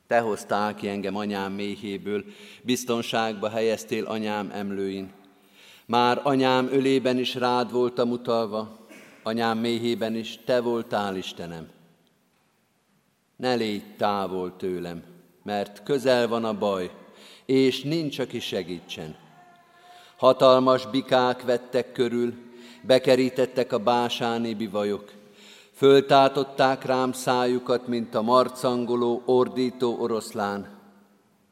Te 0.07 0.19
hoztál 0.19 0.75
ki 0.75 0.87
engem 0.87 1.15
anyám 1.15 1.51
méhéből, 1.51 2.23
biztonságba 2.63 3.49
helyeztél 3.49 4.05
anyám 4.05 4.51
emlőin. 4.53 5.11
Már 5.85 6.21
anyám 6.23 6.67
ölében 6.71 7.17
is 7.17 7.35
rád 7.35 7.71
voltam 7.71 8.11
utalva, 8.11 8.77
anyám 9.23 9.57
méhében 9.57 10.15
is 10.15 10.39
te 10.45 10.61
voltál 10.61 11.15
Istenem. 11.15 11.76
Ne 13.37 13.55
légy 13.55 13.95
távol 13.95 14.55
tőlem, 14.55 15.03
mert 15.43 15.83
közel 15.83 16.27
van 16.27 16.45
a 16.45 16.57
baj, 16.57 16.91
és 17.45 17.81
nincs, 17.81 18.19
aki 18.19 18.39
segítsen. 18.39 19.15
Hatalmas 20.17 20.87
bikák 20.87 21.41
vettek 21.41 21.91
körül, 21.91 22.33
bekerítettek 22.81 23.71
a 23.71 23.77
básáni 23.79 24.53
bivajok. 24.53 25.11
Föltátották 25.71 26.85
rám 26.85 27.11
szájukat, 27.11 27.87
mint 27.87 28.15
a 28.15 28.21
marcangoló, 28.21 29.21
ordító 29.25 29.97
oroszlán. 29.99 30.67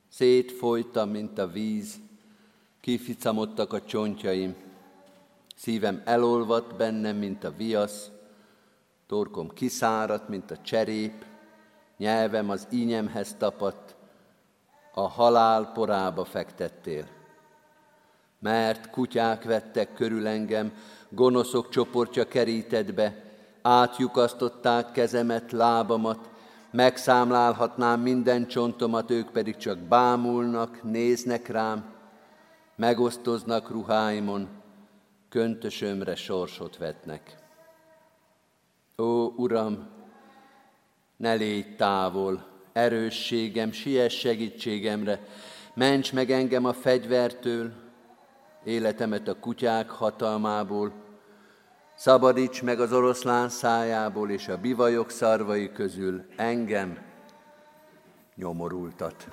Szétfolytam, 0.09 1.09
mint 1.09 1.37
a 1.37 1.47
víz, 1.47 1.95
kificamodtak 2.81 3.73
a 3.73 3.81
csontjaim. 3.81 4.55
Szívem 5.55 6.01
elolvadt 6.05 6.75
bennem, 6.75 7.17
mint 7.17 7.43
a 7.43 7.53
viasz, 7.57 8.09
torkom 9.07 9.53
kiszáradt, 9.53 10.29
mint 10.29 10.51
a 10.51 10.61
cserép, 10.61 11.25
nyelvem 11.97 12.49
az 12.49 12.67
ínyemhez 12.69 13.35
tapadt, 13.37 13.95
a 14.93 15.07
halál 15.07 15.71
porába 15.73 16.25
fektettél. 16.25 17.07
Mert 18.39 18.89
kutyák 18.89 19.43
vettek 19.43 19.93
körül 19.93 20.27
engem, 20.27 20.73
gonoszok 21.09 21.69
csoportja 21.69 22.27
kerített 22.27 22.93
be, 22.93 23.23
átjukasztották 23.61 24.91
kezemet, 24.91 25.51
lábamat, 25.51 26.29
megszámlálhatnám 26.71 27.99
minden 27.99 28.47
csontomat, 28.47 29.11
ők 29.11 29.29
pedig 29.29 29.57
csak 29.57 29.77
bámulnak, 29.77 30.83
néznek 30.83 31.47
rám, 31.47 31.93
megosztoznak 32.75 33.69
ruháimon, 33.69 34.47
köntösömre 35.29 36.15
sorsot 36.15 36.77
vetnek. 36.77 37.35
Ó, 38.97 39.27
Uram, 39.35 39.94
ne 41.17 41.33
légy 41.33 41.75
távol, 41.75 42.45
erősségem, 42.73 43.71
siess 43.71 44.19
segítségemre, 44.19 45.19
ments 45.73 46.13
meg 46.13 46.31
engem 46.31 46.65
a 46.65 46.73
fegyvertől, 46.73 47.71
életemet 48.63 49.27
a 49.27 49.39
kutyák 49.39 49.89
hatalmából, 49.89 50.93
szabadíts 51.95 52.61
meg 52.61 52.79
az 52.79 52.93
oroszlán 52.93 53.49
szájából 53.49 54.29
és 54.31 54.47
a 54.47 54.57
bivajok 54.57 55.09
szarvai 55.09 55.71
közül 55.71 56.25
engem, 56.35 56.97
nyomorultat. 58.35 59.27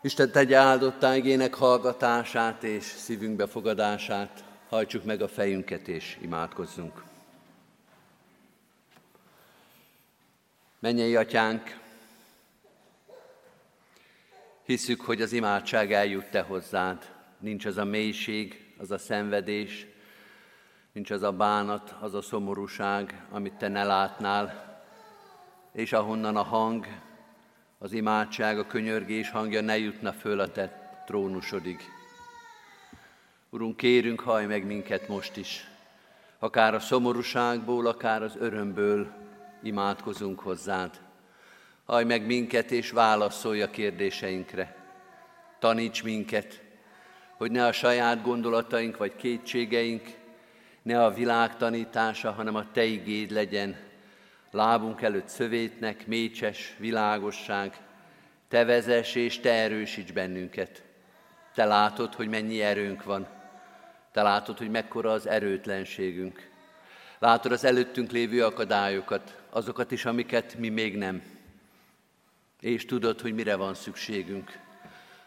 Isten 0.00 0.30
tegye 0.30 0.56
áldottá 0.56 1.16
igének 1.16 1.54
hallgatását 1.54 2.62
és 2.62 2.84
szívünk 2.84 3.36
befogadását, 3.36 4.44
hajtsuk 4.68 5.04
meg 5.04 5.22
a 5.22 5.28
fejünket 5.28 5.88
és 5.88 6.18
imádkozzunk. 6.22 7.13
Mennyei 10.84 11.16
atyánk, 11.16 11.78
hiszük, 14.64 15.00
hogy 15.00 15.22
az 15.22 15.32
imádság 15.32 15.92
eljut 15.92 16.30
te 16.30 16.40
hozzád. 16.40 17.12
Nincs 17.38 17.66
az 17.66 17.76
a 17.76 17.84
mélység, 17.84 18.74
az 18.78 18.90
a 18.90 18.98
szenvedés, 18.98 19.86
nincs 20.92 21.10
az 21.10 21.22
a 21.22 21.32
bánat, 21.32 21.94
az 22.00 22.14
a 22.14 22.22
szomorúság, 22.22 23.26
amit 23.30 23.52
te 23.52 23.68
ne 23.68 23.84
látnál, 23.84 24.78
és 25.72 25.92
ahonnan 25.92 26.36
a 26.36 26.42
hang, 26.42 26.86
az 27.78 27.92
imádság, 27.92 28.58
a 28.58 28.66
könyörgés 28.66 29.30
hangja 29.30 29.60
ne 29.60 29.78
jutna 29.78 30.12
föl 30.12 30.40
a 30.40 30.50
te 30.50 31.02
trónusodig. 31.06 31.80
Urunk, 33.50 33.76
kérünk, 33.76 34.20
haj 34.20 34.46
meg 34.46 34.66
minket 34.66 35.08
most 35.08 35.36
is, 35.36 35.68
akár 36.38 36.74
a 36.74 36.80
szomorúságból, 36.80 37.86
akár 37.86 38.22
az 38.22 38.36
örömből, 38.38 39.23
imádkozunk 39.64 40.40
hozzád. 40.40 41.00
Haj 41.84 42.04
meg 42.04 42.26
minket, 42.26 42.70
és 42.70 42.90
válaszolj 42.90 43.62
a 43.62 43.70
kérdéseinkre. 43.70 44.76
Taníts 45.58 46.02
minket, 46.02 46.62
hogy 47.36 47.50
ne 47.50 47.66
a 47.66 47.72
saját 47.72 48.22
gondolataink 48.22 48.96
vagy 48.96 49.16
kétségeink, 49.16 50.02
ne 50.82 51.04
a 51.04 51.14
világ 51.14 51.56
tanítása, 51.56 52.32
hanem 52.32 52.54
a 52.54 52.70
Te 52.72 52.84
igéd 52.84 53.30
legyen. 53.30 53.76
Lábunk 54.50 55.02
előtt 55.02 55.28
szövétnek, 55.28 56.06
mécses, 56.06 56.74
világosság. 56.78 57.80
Te 58.48 58.64
vezess 58.64 59.14
és 59.14 59.40
Te 59.40 59.52
erősíts 59.52 60.12
bennünket. 60.12 60.82
Te 61.54 61.64
látod, 61.64 62.14
hogy 62.14 62.28
mennyi 62.28 62.62
erőnk 62.62 63.04
van. 63.04 63.26
Te 64.12 64.22
látod, 64.22 64.58
hogy 64.58 64.70
mekkora 64.70 65.12
az 65.12 65.26
erőtlenségünk. 65.26 66.50
Látod 67.18 67.52
az 67.52 67.64
előttünk 67.64 68.10
lévő 68.10 68.44
akadályokat, 68.44 69.42
azokat 69.50 69.90
is, 69.90 70.04
amiket 70.04 70.58
mi 70.58 70.68
még 70.68 70.96
nem. 70.96 71.22
És 72.60 72.84
tudod, 72.84 73.20
hogy 73.20 73.34
mire 73.34 73.56
van 73.56 73.74
szükségünk. 73.74 74.58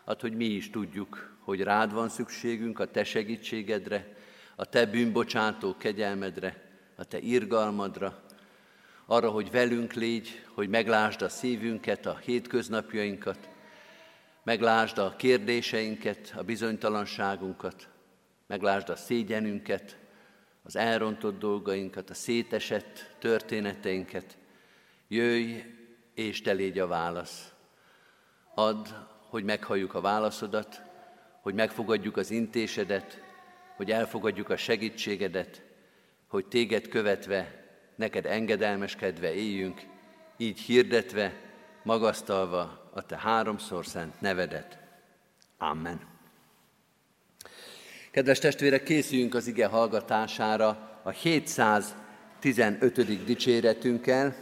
Hát, 0.06 0.22
hogy 0.22 0.36
mi 0.36 0.46
is 0.46 0.70
tudjuk, 0.70 1.36
hogy 1.40 1.62
rád 1.62 1.94
van 1.94 2.10
szükségünk, 2.10 2.80
a 2.80 2.92
te 2.92 3.04
segítségedre, 3.04 4.16
a 4.56 4.66
te 4.66 4.86
bűnbocsátó 4.86 5.76
kegyelmedre, 5.78 6.64
a 6.96 7.04
te 7.04 7.20
irgalmadra, 7.20 8.22
arra, 9.06 9.30
hogy 9.30 9.52
velünk 9.52 9.94
légy, 9.94 10.46
hogy 10.54 10.70
meglásd 10.70 11.22
a 11.22 11.30
szívünket, 11.30 12.06
a 12.06 12.18
hétköznapjainkat, 12.18 13.50
meglásd 14.44 14.98
a 14.98 15.16
kérdéseinket, 15.18 16.34
a 16.38 16.44
bizonytalanságunkat, 16.44 17.88
meglásd 18.48 18.90
a 18.90 18.96
szégyenünket, 18.96 19.98
az 20.68 20.76
elrontott 20.76 21.40
dolgainkat, 21.40 22.10
a 22.10 22.14
szétesett 22.14 23.16
történeteinket. 23.20 24.38
Jöjj, 25.08 25.64
és 26.14 26.42
te 26.42 26.52
légy 26.52 26.80
a 26.80 26.88
válasz. 26.88 27.54
Add, 28.56 28.88
hogy 29.30 29.44
meghalljuk 29.44 29.94
a 29.94 30.02
válaszodat, 30.02 30.82
hogy 31.42 31.54
megfogadjuk 31.54 32.18
az 32.18 32.32
intésedet, 32.32 33.22
hogy 33.76 33.92
elfogadjuk 33.92 34.50
a 34.50 34.58
segítségedet, 34.58 35.62
hogy 36.28 36.46
téged 36.46 36.88
követve, 36.88 37.66
neked 37.96 38.26
engedelmeskedve 38.26 39.34
éljünk, 39.34 39.82
így 40.38 40.60
hirdetve, 40.60 41.34
magasztalva 41.84 42.90
a 42.94 43.06
te 43.06 43.18
háromszor 43.18 43.86
szent 43.86 44.22
nevedet. 44.22 44.78
Amen. 45.58 46.17
Kedves 48.18 48.40
testvérek, 48.40 48.84
készüljünk 48.84 49.36
az 49.36 49.48
ige 49.48 49.66
hallgatására 49.66 51.00
a 51.04 51.10
715. 51.10 53.26
dicséretünkkel. 53.26 54.36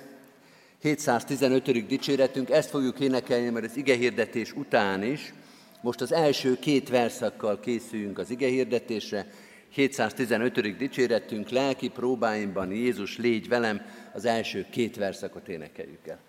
715. 0.81 1.87
dicséretünk, 1.87 2.49
ezt 2.49 2.69
fogjuk 2.69 2.99
énekelni, 2.99 3.49
mert 3.49 3.65
az 3.65 3.77
ige 3.77 3.95
hirdetés 3.95 4.53
után 4.53 5.03
is. 5.03 5.33
Most 5.81 6.01
az 6.01 6.11
első 6.11 6.59
két 6.59 6.89
verszakkal 6.89 7.59
készüljünk 7.59 8.17
az 8.17 8.29
ige 8.29 8.47
hirdetésre. 8.47 9.27
715. 9.69 10.77
dicséretünk, 10.77 11.49
lelki 11.49 11.89
próbáimban 11.89 12.71
Jézus 12.71 13.17
légy 13.17 13.47
velem, 13.47 13.81
az 14.13 14.25
első 14.25 14.65
két 14.71 14.95
verszakot 14.95 15.47
énekeljük 15.47 16.07
el. 16.07 16.19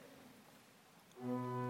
thank 1.19 1.31
you 1.31 1.66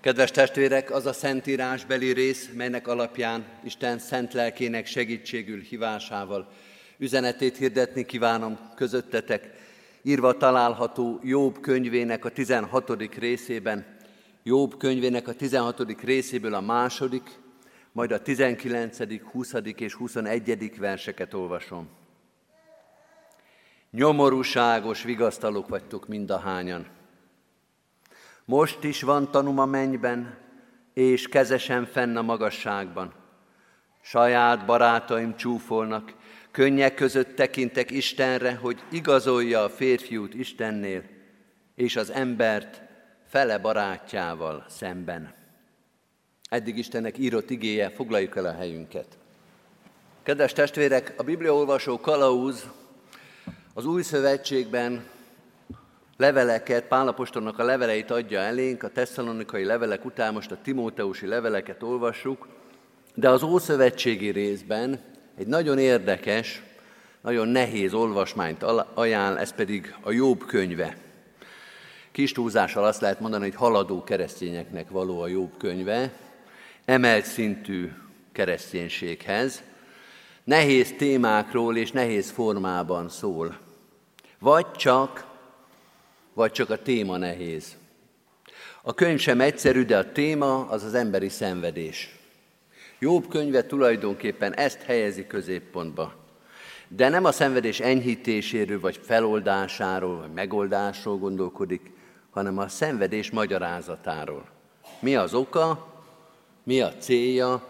Kedves 0.00 0.30
testvérek, 0.30 0.90
az 0.90 1.06
a 1.06 1.12
szentírásbeli 1.12 2.12
rész, 2.12 2.50
melynek 2.54 2.88
alapján 2.88 3.44
Isten 3.64 3.98
szent 3.98 4.32
lelkének 4.32 4.86
segítségül 4.86 5.60
hívásával 5.60 6.48
üzenetét 6.98 7.56
hirdetni 7.56 8.04
kívánom 8.04 8.58
közöttetek, 8.74 9.50
írva 10.02 10.36
található 10.36 11.20
Jobb 11.22 11.60
könyvének 11.60 12.24
a 12.24 12.30
16. 12.30 13.14
részében, 13.18 13.96
Jobb 14.42 14.76
könyvének 14.76 15.28
a 15.28 15.34
16. 15.34 16.02
részéből 16.02 16.54
a 16.54 16.60
második, 16.60 17.38
majd 17.92 18.12
a 18.12 18.22
19., 18.22 18.98
20. 19.32 19.52
és 19.76 19.94
21. 19.94 20.78
verseket 20.78 21.34
olvasom. 21.34 21.88
Nyomorúságos 23.90 25.02
vigasztalók 25.02 25.68
vagytok 25.68 26.08
mind 26.08 26.30
a 26.30 26.38
hányan. 26.38 26.98
Most 28.50 28.84
is 28.84 29.02
van 29.02 29.30
tanum 29.30 29.58
a 29.58 29.64
mennyben, 29.64 30.36
és 30.94 31.28
kezesen 31.28 31.86
fenn 31.86 32.16
a 32.16 32.22
magasságban. 32.22 33.12
Saját 34.02 34.66
barátaim 34.66 35.36
csúfolnak, 35.36 36.14
könnyek 36.50 36.94
között 36.94 37.36
tekintek 37.36 37.90
Istenre, 37.90 38.54
hogy 38.54 38.82
igazolja 38.88 39.62
a 39.62 39.68
férfiút 39.68 40.34
Istennél, 40.34 41.02
és 41.74 41.96
az 41.96 42.10
embert 42.10 42.82
fele 43.28 43.58
barátjával 43.58 44.64
szemben. 44.68 45.34
Eddig 46.48 46.78
Istennek 46.78 47.18
írott 47.18 47.50
igéje, 47.50 47.90
foglaljuk 47.90 48.36
el 48.36 48.46
a 48.46 48.54
helyünket. 48.54 49.18
Kedves 50.22 50.52
testvérek, 50.52 51.14
a 51.16 51.22
Bibliaolvasó 51.22 52.00
kalauz 52.00 52.64
az 53.74 53.86
új 53.86 54.02
szövetségben 54.02 55.04
leveleket, 56.20 56.84
Pálapostolnak 56.84 57.58
a 57.58 57.64
leveleit 57.64 58.10
adja 58.10 58.40
elénk, 58.40 58.82
a 58.82 58.88
tesszalonikai 58.88 59.64
levelek 59.64 60.04
után 60.04 60.32
most 60.32 60.50
a 60.50 60.58
timóteusi 60.62 61.26
leveleket 61.26 61.82
olvassuk, 61.82 62.46
de 63.14 63.28
az 63.28 63.42
ószövetségi 63.42 64.28
részben 64.28 65.00
egy 65.38 65.46
nagyon 65.46 65.78
érdekes, 65.78 66.62
nagyon 67.20 67.48
nehéz 67.48 67.94
olvasmányt 67.94 68.62
ajánl, 68.94 69.38
ez 69.38 69.52
pedig 69.52 69.94
a 70.00 70.10
Jobb 70.10 70.46
könyve. 70.46 70.96
Kis 72.12 72.32
túlzással 72.32 72.84
azt 72.84 73.00
lehet 73.00 73.20
mondani, 73.20 73.44
hogy 73.44 73.54
haladó 73.54 74.04
keresztényeknek 74.04 74.90
való 74.90 75.20
a 75.20 75.26
Jobb 75.26 75.52
könyve, 75.58 76.12
emelt 76.84 77.24
szintű 77.24 77.92
kereszténységhez, 78.32 79.62
nehéz 80.44 80.94
témákról 80.98 81.76
és 81.76 81.92
nehéz 81.92 82.30
formában 82.30 83.08
szól. 83.08 83.58
Vagy 84.38 84.70
csak, 84.70 85.28
vagy 86.40 86.52
csak 86.52 86.70
a 86.70 86.82
téma 86.82 87.16
nehéz. 87.16 87.76
A 88.82 88.94
könyv 88.94 89.18
sem 89.18 89.40
egyszerű, 89.40 89.84
de 89.84 89.98
a 89.98 90.12
téma 90.12 90.68
az 90.68 90.84
az 90.84 90.94
emberi 90.94 91.28
szenvedés. 91.28 92.16
Jobb 92.98 93.28
könyve 93.28 93.66
tulajdonképpen 93.66 94.54
ezt 94.54 94.82
helyezi 94.82 95.26
középpontba. 95.26 96.14
De 96.88 97.08
nem 97.08 97.24
a 97.24 97.32
szenvedés 97.32 97.80
enyhítéséről, 97.80 98.80
vagy 98.80 99.00
feloldásáról, 99.02 100.16
vagy 100.16 100.32
megoldásról 100.32 101.16
gondolkodik, 101.16 101.90
hanem 102.30 102.58
a 102.58 102.68
szenvedés 102.68 103.30
magyarázatáról. 103.30 104.48
Mi 105.00 105.16
az 105.16 105.34
oka, 105.34 105.94
mi 106.62 106.80
a 106.80 106.92
célja, 106.98 107.66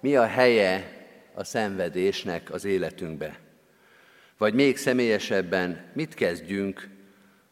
mi 0.00 0.16
a 0.16 0.26
helye 0.26 0.92
a 1.34 1.44
szenvedésnek 1.44 2.52
az 2.52 2.64
életünkbe. 2.64 3.38
Vagy 4.38 4.54
még 4.54 4.76
személyesebben, 4.76 5.90
mit 5.94 6.14
kezdjünk 6.14 6.96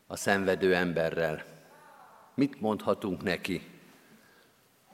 a 0.06 0.16
szenvedő 0.16 0.74
emberrel? 0.74 1.44
Mit 2.34 2.60
mondhatunk 2.60 3.22
neki? 3.22 3.62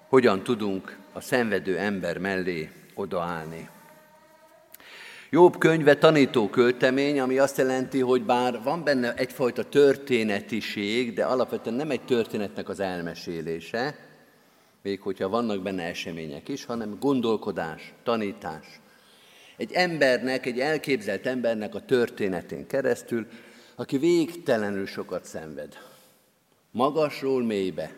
Hogyan 0.09 0.42
tudunk 0.42 0.98
a 1.12 1.20
szenvedő 1.20 1.79
ember 1.79 2.18
mellé 2.18 2.70
odaállni? 2.94 3.68
Jobb 5.31 5.59
könyve 5.59 5.94
tanító 5.94 6.48
költemény, 6.48 7.20
ami 7.20 7.38
azt 7.38 7.57
jelenti, 7.57 8.01
hogy 8.01 8.22
bár 8.22 8.62
van 8.62 8.85
benne 8.85 9.14
egyfajta 9.14 9.68
történetiség, 9.68 11.14
de 11.14 11.25
alapvetően 11.25 11.77
nem 11.77 11.90
egy 11.90 12.05
történetnek 12.05 12.68
az 12.68 12.81
elmesélése, 12.81 13.96
még 14.83 15.01
hogyha 15.01 15.29
vannak 15.29 15.62
benne 15.62 15.83
események 15.83 16.48
is, 16.48 16.64
hanem 16.64 16.96
gondolkodás, 17.01 17.92
tanítás. 18.03 18.81
Egy 19.57 19.72
embernek, 19.72 20.46
egy 20.46 20.61
elképzelt 20.61 21.27
embernek 21.27 21.75
a 21.75 21.85
történetén 21.85 22.66
keresztül, 22.66 23.27
aki 23.83 23.99
végtelenül 23.99 24.87
sokat 24.87 25.25
szenved. 25.25 25.79
Magasról 26.71 27.42
mélybe. 27.42 27.90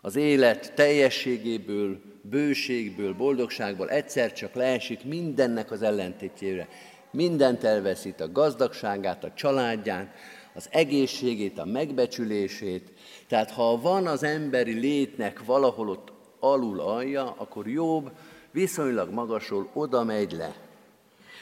Az 0.00 0.16
élet 0.16 0.72
teljességéből, 0.74 2.00
bőségből, 2.22 3.14
boldogságból 3.14 3.90
egyszer 3.90 4.32
csak 4.32 4.54
leesik 4.54 5.04
mindennek 5.04 5.70
az 5.70 5.82
ellentétjére. 5.82 6.68
Mindent 7.10 7.64
elveszít, 7.64 8.20
a 8.20 8.32
gazdagságát, 8.32 9.24
a 9.24 9.32
családján, 9.34 10.12
az 10.54 10.68
egészségét, 10.70 11.58
a 11.58 11.64
megbecsülését. 11.64 12.92
Tehát 13.26 13.50
ha 13.50 13.80
van 13.80 14.06
az 14.06 14.22
emberi 14.22 14.72
létnek 14.72 15.44
valahol 15.44 15.88
ott 15.88 16.12
alul 16.40 16.80
alja, 16.80 17.34
akkor 17.38 17.68
jobb 17.68 18.10
viszonylag 18.50 19.10
magasról 19.10 19.70
oda 19.72 20.04
megy 20.04 20.32
le. 20.32 20.67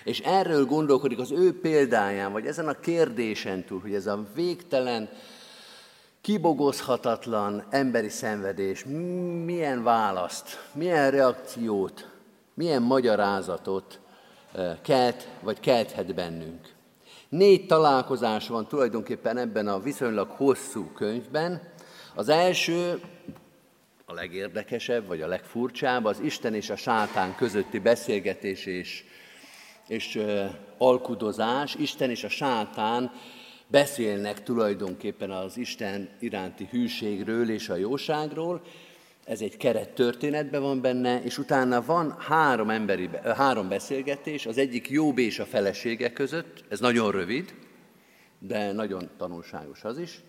És 0.07 0.21
erről 0.21 0.65
gondolkodik 0.65 1.19
az 1.19 1.31
ő 1.31 1.61
példáján, 1.61 2.33
vagy 2.33 2.47
ezen 2.47 2.69
a 2.69 2.81
kérdésen 2.81 3.65
túl, 3.65 3.81
hogy 3.81 3.95
ez 3.95 4.07
a 4.07 4.27
végtelen, 4.35 5.09
kibogozhatatlan 6.21 7.65
emberi 7.71 8.09
szenvedés 8.09 8.85
milyen 9.45 9.83
választ, 9.83 10.69
milyen 10.73 11.11
reakciót, 11.11 12.09
milyen 12.55 12.83
magyarázatot 12.83 14.01
eh, 14.53 14.77
kelt, 14.83 15.29
vagy 15.41 15.61
kelthet 15.61 16.15
bennünk. 16.15 16.75
Négy 17.29 17.67
találkozás 17.67 18.49
van 18.49 18.67
tulajdonképpen 18.67 19.37
ebben 19.37 19.69
a 19.69 19.81
viszonylag 19.81 20.29
hosszú 20.31 20.91
könyvben. 20.95 21.63
Az 22.15 22.29
első, 22.29 23.01
a 24.05 24.15
legérdekesebb, 24.15 25.07
vagy 25.07 25.21
a 25.21 25.27
legfurcsább, 25.27 26.05
az 26.05 26.21
Isten 26.21 26.55
és 26.55 26.71
a 26.71 26.77
sátán 26.77 27.35
közötti 27.37 27.79
beszélgetés 27.79 28.67
és, 28.67 29.05
és 29.89 30.21
alkudozás. 30.79 31.75
Isten 31.75 32.11
és 32.11 32.25
a 32.25 32.29
sátán 32.29 33.13
beszélnek 33.67 34.43
tulajdonképpen 34.43 35.31
az 35.31 35.57
Isten 35.57 36.09
iránti 36.21 36.69
hűségről 36.71 37.51
és 37.51 37.69
a 37.69 37.77
jóságról, 37.77 38.63
ez 39.27 39.41
egy 39.41 39.57
keret 39.57 39.89
történetben 39.89 40.63
van 40.63 40.81
benne, 40.81 41.23
és 41.23 41.39
utána 41.39 41.85
van 41.85 42.17
három, 42.19 42.71
emberi, 42.71 43.11
három 43.37 43.69
beszélgetés, 43.69 44.47
az 44.47 44.59
egyik 44.59 44.89
Jobb 44.89 45.19
és 45.19 45.39
a 45.39 45.45
felesége 45.45 46.13
között, 46.13 46.65
ez 46.69 46.81
nagyon 46.81 47.11
rövid, 47.11 47.55
de 48.39 48.73
nagyon 48.73 49.11
tanulságos 49.17 49.85
az 49.85 49.99
is. 49.99 50.21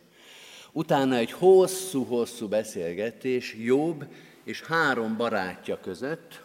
Utána 0.71 1.15
egy 1.15 1.31
hosszú-hosszú 1.31 2.47
beszélgetés 2.47 3.55
Jobb 3.59 4.05
és 4.43 4.61
három 4.61 5.17
barátja 5.17 5.79
között, 5.79 6.41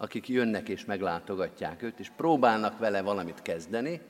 akik 0.00 0.28
jönnek 0.28 0.68
és 0.68 0.84
meglátogatják 0.84 1.82
őt, 1.82 1.98
és 1.98 2.10
próbálnak 2.16 2.78
vele 2.78 3.02
valamit 3.02 3.42
kezdeni, 3.42 4.00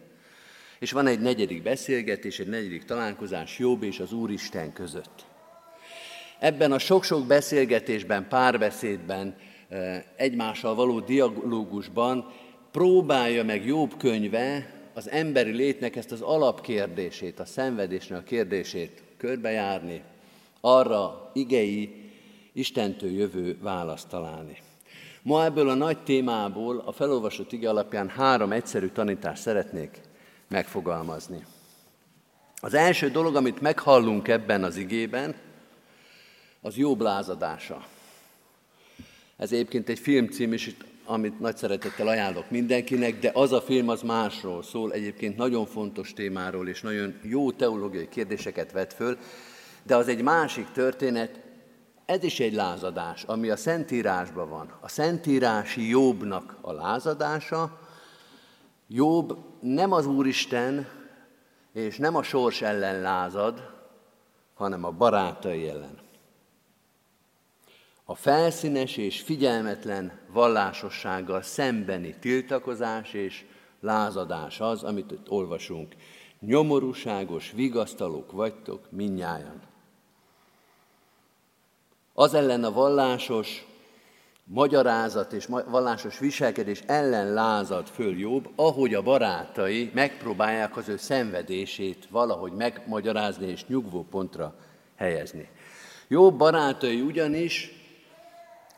és 0.78 0.92
van 0.92 1.06
egy 1.06 1.20
negyedik 1.20 1.62
beszélgetés, 1.62 2.38
egy 2.38 2.48
negyedik 2.48 2.84
találkozás 2.84 3.58
Jobb 3.58 3.82
és 3.82 4.00
az 4.00 4.12
Úristen 4.12 4.72
között. 4.72 5.24
Ebben 6.38 6.72
a 6.72 6.78
sok-sok 6.78 7.26
beszélgetésben, 7.26 8.28
párbeszédben, 8.28 9.36
egymással 10.16 10.74
való 10.74 11.00
dialógusban 11.00 12.32
próbálja 12.70 13.44
meg 13.44 13.66
Jobb 13.66 13.96
könyve 13.96 14.74
az 14.94 15.10
emberi 15.10 15.50
létnek 15.50 15.96
ezt 15.96 16.12
az 16.12 16.20
alapkérdését, 16.20 17.40
a 17.40 17.44
szenvedésnek 17.44 18.18
a 18.18 18.22
kérdését 18.22 19.02
körbejárni, 19.16 20.02
arra 20.60 21.30
igei, 21.34 21.94
Istentől 22.52 23.10
jövő 23.10 23.58
választ 23.60 24.08
találni. 24.08 24.56
Ma 25.22 25.44
ebből 25.44 25.68
a 25.68 25.74
nagy 25.74 25.98
témából 25.98 26.82
a 26.86 26.92
felolvasott 26.92 27.52
ige 27.52 27.68
alapján 27.68 28.08
három 28.08 28.52
egyszerű 28.52 28.86
tanítást 28.86 29.42
szeretnék 29.42 30.00
megfogalmazni. 30.48 31.44
Az 32.60 32.74
első 32.74 33.10
dolog, 33.10 33.36
amit 33.36 33.60
meghallunk 33.60 34.28
ebben 34.28 34.64
az 34.64 34.76
igében, 34.76 35.34
az 36.60 36.76
jobb 36.76 37.00
lázadása. 37.00 37.86
Ez 39.36 39.52
egyébként 39.52 39.88
egy 39.88 39.98
filmcím 39.98 40.52
is, 40.52 40.76
amit 41.04 41.40
nagy 41.40 41.56
szeretettel 41.56 42.08
ajánlok 42.08 42.50
mindenkinek, 42.50 43.18
de 43.18 43.30
az 43.34 43.52
a 43.52 43.60
film 43.60 43.88
az 43.88 44.02
másról 44.02 44.62
szól, 44.62 44.92
egyébként 44.92 45.36
nagyon 45.36 45.66
fontos 45.66 46.12
témáról, 46.12 46.68
és 46.68 46.80
nagyon 46.80 47.18
jó 47.22 47.52
teológiai 47.52 48.08
kérdéseket 48.08 48.72
vet 48.72 48.92
föl, 48.92 49.18
de 49.82 49.96
az 49.96 50.08
egy 50.08 50.22
másik 50.22 50.70
történet, 50.72 51.40
ez 52.10 52.22
is 52.22 52.40
egy 52.40 52.52
lázadás, 52.52 53.22
ami 53.22 53.48
a 53.48 53.56
Szentírásban 53.56 54.48
van. 54.48 54.72
A 54.80 54.88
Szentírási 54.88 55.88
Jobbnak 55.88 56.56
a 56.60 56.72
lázadása, 56.72 57.78
Jobb 58.88 59.38
nem 59.60 59.92
az 59.92 60.06
Úristen 60.06 60.88
és 61.72 61.96
nem 61.96 62.16
a 62.16 62.22
sors 62.22 62.62
ellen 62.62 63.00
lázad, 63.00 63.70
hanem 64.54 64.84
a 64.84 64.90
barátai 64.90 65.68
ellen. 65.68 65.98
a 68.04 68.14
felszínes 68.14 68.96
és 68.96 69.20
figyelmetlen 69.20 70.18
vallásossággal 70.32 71.42
szembeni 71.42 72.14
tiltakozás 72.20 73.12
és 73.12 73.44
lázadás 73.80 74.60
az, 74.60 74.82
amit 74.82 75.10
itt 75.10 75.30
olvasunk. 75.30 75.94
Nyomorúságos, 76.40 77.50
vigasztalók 77.50 78.32
vagytok 78.32 78.90
minnyájan. 78.90 79.69
Az 82.20 82.34
ellen 82.34 82.64
a 82.64 82.72
vallásos 82.72 83.66
magyarázat 84.44 85.32
és 85.32 85.46
vallásos 85.46 86.18
viselkedés 86.18 86.82
ellen 86.86 87.32
lázad 87.32 87.86
föl 87.86 88.18
Jobb, 88.18 88.50
ahogy 88.56 88.94
a 88.94 89.02
barátai 89.02 89.90
megpróbálják 89.94 90.76
az 90.76 90.88
ő 90.88 90.96
szenvedését 90.96 92.08
valahogy 92.10 92.52
megmagyarázni 92.52 93.46
és 93.46 93.66
nyugvó 93.66 94.06
pontra 94.10 94.54
helyezni. 94.96 95.48
Jobb 96.08 96.34
barátai 96.34 97.00
ugyanis 97.00 97.72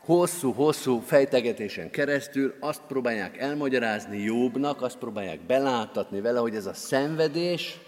hosszú-hosszú 0.05 0.99
fejtegetésen 0.99 1.89
keresztül 1.89 2.53
azt 2.59 2.81
próbálják 2.87 3.37
elmagyarázni 3.37 4.19
Jobbnak, 4.19 4.81
azt 4.81 4.97
próbálják 4.97 5.41
belátatni 5.41 6.21
vele, 6.21 6.39
hogy 6.39 6.55
ez 6.55 6.65
a 6.65 6.73
szenvedés, 6.73 7.79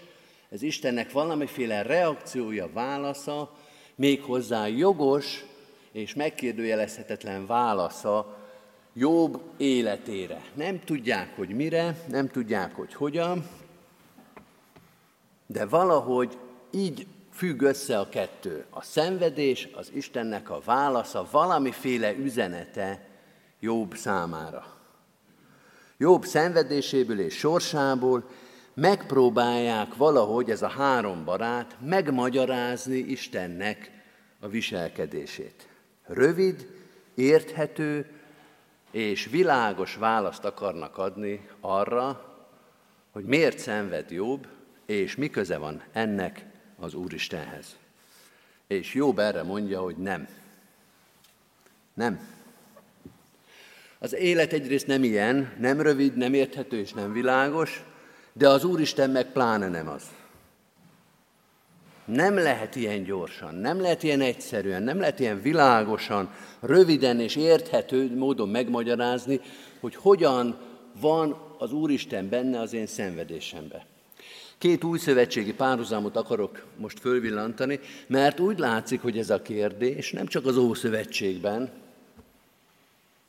ez 0.50 0.62
Istennek 0.62 1.12
valamiféle 1.12 1.82
reakciója, 1.82 2.68
válasza, 2.72 3.52
méghozzá 3.96 4.66
jogos 4.66 5.44
és 5.92 6.14
megkérdőjelezhetetlen 6.14 7.46
válasza 7.46 8.36
Jobb 8.98 9.40
életére. 9.56 10.42
Nem 10.54 10.80
tudják, 10.84 11.36
hogy 11.36 11.48
mire, 11.48 11.96
nem 12.08 12.28
tudják, 12.28 12.74
hogy 12.74 12.94
hogyan, 12.94 13.46
de 15.46 15.66
valahogy 15.66 16.38
így 16.70 17.06
függ 17.32 17.62
össze 17.62 17.98
a 17.98 18.08
kettő. 18.08 18.64
A 18.70 18.82
szenvedés, 18.82 19.68
az 19.74 19.90
Istennek 19.94 20.50
a 20.50 20.60
válasza, 20.64 21.28
valamiféle 21.30 22.12
üzenete 22.12 23.08
Jobb 23.60 23.94
számára. 23.94 24.76
Jobb 25.98 26.24
szenvedéséből 26.24 27.20
és 27.20 27.34
sorsából 27.34 28.24
megpróbálják 28.76 29.94
valahogy 29.94 30.50
ez 30.50 30.62
a 30.62 30.68
három 30.68 31.24
barát 31.24 31.76
megmagyarázni 31.80 32.96
Istennek 32.96 33.90
a 34.40 34.48
viselkedését. 34.48 35.68
Rövid, 36.06 36.66
érthető 37.14 38.10
és 38.90 39.26
világos 39.26 39.94
választ 39.94 40.44
akarnak 40.44 40.98
adni 40.98 41.48
arra, 41.60 42.34
hogy 43.10 43.24
miért 43.24 43.58
szenved 43.58 44.10
jobb, 44.10 44.46
és 44.86 45.16
mi 45.16 45.30
köze 45.30 45.56
van 45.56 45.82
ennek 45.92 46.44
az 46.78 46.94
Úristenhez. 46.94 47.76
És 48.66 48.94
Jobb 48.94 49.18
erre 49.18 49.42
mondja, 49.42 49.80
hogy 49.80 49.96
nem. 49.96 50.28
Nem. 51.94 52.20
Az 53.98 54.14
élet 54.14 54.52
egyrészt 54.52 54.86
nem 54.86 55.04
ilyen, 55.04 55.52
nem 55.58 55.80
rövid, 55.80 56.16
nem 56.16 56.34
érthető 56.34 56.78
és 56.78 56.92
nem 56.92 57.12
világos, 57.12 57.84
de 58.38 58.48
az 58.48 58.64
Úristen 58.64 59.10
meg 59.10 59.32
pláne 59.32 59.68
nem 59.68 59.88
az. 59.88 60.02
Nem 62.04 62.34
lehet 62.34 62.76
ilyen 62.76 63.04
gyorsan, 63.04 63.54
nem 63.54 63.80
lehet 63.80 64.02
ilyen 64.02 64.20
egyszerűen, 64.20 64.82
nem 64.82 64.98
lehet 64.98 65.20
ilyen 65.20 65.42
világosan, 65.42 66.30
röviden 66.60 67.20
és 67.20 67.36
érthető 67.36 68.16
módon 68.16 68.48
megmagyarázni, 68.48 69.40
hogy 69.80 69.94
hogyan 69.94 70.58
van 71.00 71.36
az 71.58 71.72
Úristen 71.72 72.28
benne 72.28 72.60
az 72.60 72.72
én 72.72 72.86
szenvedésemben. 72.86 73.82
Két 74.58 74.84
új 74.84 74.98
szövetségi 74.98 75.54
párhuzamot 75.54 76.16
akarok 76.16 76.64
most 76.76 77.00
fölvillantani, 77.00 77.80
mert 78.06 78.40
úgy 78.40 78.58
látszik, 78.58 79.02
hogy 79.02 79.18
ez 79.18 79.30
a 79.30 79.42
kérdés 79.42 80.12
nem 80.12 80.26
csak 80.26 80.46
az 80.46 80.56
Ószövetségben, 80.56 81.70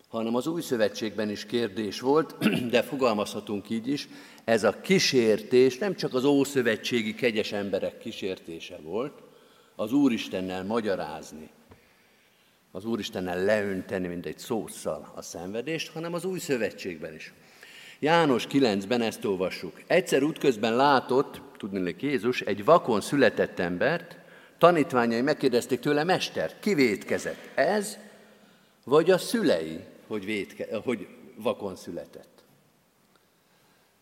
hanem 0.08 0.36
az 0.36 0.48
új 0.48 0.62
szövetségben 0.62 1.30
is 1.30 1.46
kérdés 1.46 2.00
volt, 2.00 2.36
de 2.70 2.82
fogalmazhatunk 2.82 3.70
így 3.70 3.88
is, 3.88 4.08
ez 4.44 4.64
a 4.64 4.82
kísértés 4.82 5.78
nem 5.78 5.96
csak 5.96 6.14
az 6.14 6.24
ószövetségi 6.24 7.16
kegyes 7.16 7.52
emberek 7.52 7.98
kísértése 7.98 8.78
volt, 8.82 9.14
az 9.76 9.92
Úristennel 9.92 10.64
magyarázni, 10.64 11.50
az 12.72 12.86
Úristennel 12.86 13.44
leönteni, 13.44 14.08
mint 14.08 14.26
egy 14.26 14.38
szószal 14.38 15.12
a 15.16 15.22
szenvedést, 15.22 15.92
hanem 15.92 16.14
az 16.14 16.26
új 16.26 16.40
szövetségben 16.40 17.14
is. 17.14 17.34
János 18.00 18.48
9-ben 18.52 19.02
ezt 19.02 19.26
olvassuk. 19.26 19.82
Egyszer 19.88 20.24
útközben 20.24 20.76
látott, 20.76 21.42
tudni 21.58 21.96
Jézus, 22.00 22.42
egy 22.42 22.66
vakon 22.66 23.02
született 23.02 23.60
embert, 23.60 24.18
tanítványai 24.58 25.22
megkérdezték 25.22 25.80
tőle, 25.80 26.04
Mester, 26.04 26.60
ki 26.60 26.74
vétkezett? 26.74 27.50
Ez, 27.56 27.98
vagy 28.84 29.12
a 29.12 29.18
szülei, 29.18 29.80
hogy, 30.08 30.26
vétke, 30.26 30.78
hogy 30.84 31.08
vakon 31.36 31.76
született? 31.76 32.44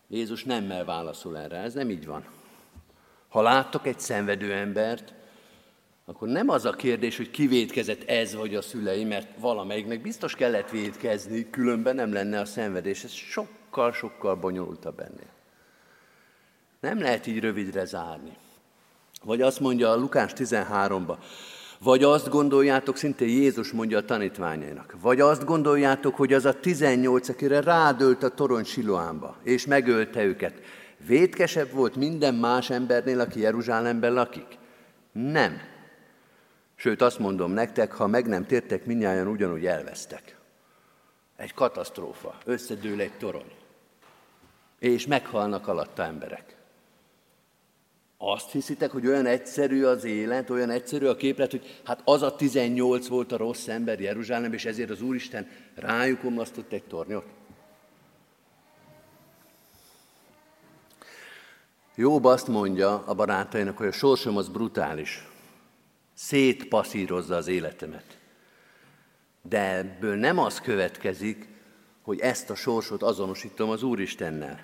Jézus 0.08 0.44
nemmel 0.44 0.84
válaszol 0.84 1.38
erre, 1.38 1.56
ez 1.56 1.74
nem 1.74 1.90
így 1.90 2.06
van. 2.06 2.24
Ha 3.28 3.42
láttok 3.42 3.86
egy 3.86 4.00
szenvedő 4.00 4.52
embert, 4.52 5.14
akkor 6.04 6.28
nem 6.28 6.48
az 6.48 6.64
a 6.64 6.70
kérdés, 6.70 7.16
hogy 7.16 7.30
ki 7.30 7.46
vétkezett 7.46 8.08
ez 8.08 8.34
vagy 8.34 8.54
a 8.54 8.62
szülei, 8.62 9.04
mert 9.04 9.28
valamelyiknek 9.38 10.00
biztos 10.00 10.34
kellett 10.34 10.70
vétkezni, 10.70 11.50
különben 11.50 11.94
nem 11.94 12.12
lenne 12.12 12.40
a 12.40 12.44
szenvedés. 12.44 13.04
Ez 13.04 13.10
sokkal-sokkal 13.10 14.36
bonyolultabb 14.36 15.00
ennél. 15.00 15.34
Nem 16.80 17.00
lehet 17.00 17.26
így 17.26 17.40
rövidre 17.40 17.84
zárni. 17.84 18.36
Vagy 19.24 19.42
azt 19.42 19.60
mondja 19.60 19.90
a 19.90 19.96
Lukás 19.96 20.32
13-ba, 20.34 21.16
vagy 21.78 22.02
azt 22.02 22.28
gondoljátok, 22.28 22.96
szinte 22.96 23.24
Jézus 23.24 23.72
mondja 23.72 23.98
a 23.98 24.04
tanítványainak, 24.04 24.94
vagy 25.00 25.20
azt 25.20 25.44
gondoljátok, 25.44 26.14
hogy 26.14 26.32
az 26.32 26.44
a 26.44 26.60
18, 26.60 27.28
akire 27.28 27.60
rádölt 27.60 28.22
a 28.22 28.28
torony 28.28 28.64
Siloámba, 28.64 29.36
és 29.42 29.66
megölte 29.66 30.24
őket, 30.24 30.60
vétkesebb 31.06 31.70
volt 31.70 31.96
minden 31.96 32.34
más 32.34 32.70
embernél, 32.70 33.20
aki 33.20 33.40
Jeruzsálemben 33.40 34.12
lakik? 34.12 34.58
Nem. 35.12 35.60
Sőt, 36.74 37.02
azt 37.02 37.18
mondom 37.18 37.52
nektek, 37.52 37.92
ha 37.92 38.06
meg 38.06 38.26
nem 38.26 38.46
tértek, 38.46 38.86
minnyáján 38.86 39.26
ugyanúgy 39.26 39.66
elvesztek. 39.66 40.36
Egy 41.36 41.54
katasztrófa, 41.54 42.38
összedől 42.44 43.00
egy 43.00 43.16
torony. 43.18 43.50
És 44.78 45.06
meghalnak 45.06 45.68
alatta 45.68 46.02
emberek. 46.02 46.55
Azt 48.18 48.50
hiszitek, 48.50 48.90
hogy 48.90 49.06
olyan 49.06 49.26
egyszerű 49.26 49.84
az 49.84 50.04
élet, 50.04 50.50
olyan 50.50 50.70
egyszerű 50.70 51.06
a 51.06 51.16
képlet, 51.16 51.50
hogy 51.50 51.80
hát 51.84 52.00
az 52.04 52.22
a 52.22 52.36
18 52.36 53.06
volt 53.06 53.32
a 53.32 53.36
rossz 53.36 53.68
ember 53.68 54.00
Jeruzsálem, 54.00 54.52
és 54.52 54.64
ezért 54.64 54.90
az 54.90 55.02
Úristen 55.02 55.48
rájuk 55.74 56.24
omlasztott 56.24 56.72
egy 56.72 56.84
tornyot? 56.84 57.24
Jobb 61.94 62.24
azt 62.24 62.48
mondja 62.48 63.04
a 63.06 63.14
barátainak, 63.14 63.76
hogy 63.76 63.86
a 63.86 63.92
sorsom 63.92 64.36
az 64.36 64.48
brutális. 64.48 65.28
Szétpasszírozza 66.14 67.36
az 67.36 67.46
életemet. 67.46 68.18
De 69.42 69.76
ebből 69.76 70.16
nem 70.16 70.38
az 70.38 70.60
következik, 70.60 71.48
hogy 72.02 72.20
ezt 72.20 72.50
a 72.50 72.54
sorsot 72.54 73.02
azonosítom 73.02 73.70
az 73.70 73.82
Úristennel 73.82 74.60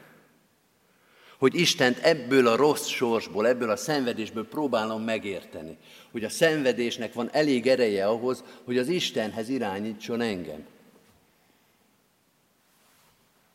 hogy 1.43 1.55
Istent 1.55 1.99
ebből 1.99 2.47
a 2.47 2.57
rossz 2.57 2.87
sorsból, 2.87 3.47
ebből 3.47 3.71
a 3.71 3.77
szenvedésből 3.77 4.49
próbálom 4.49 5.03
megérteni. 5.03 5.77
Hogy 6.11 6.25
a 6.25 6.29
szenvedésnek 6.29 7.13
van 7.13 7.29
elég 7.33 7.67
ereje 7.67 8.07
ahhoz, 8.07 8.45
hogy 8.65 8.79
az 8.79 8.89
Istenhez 8.89 9.49
irányítson 9.49 10.21
engem. 10.21 10.67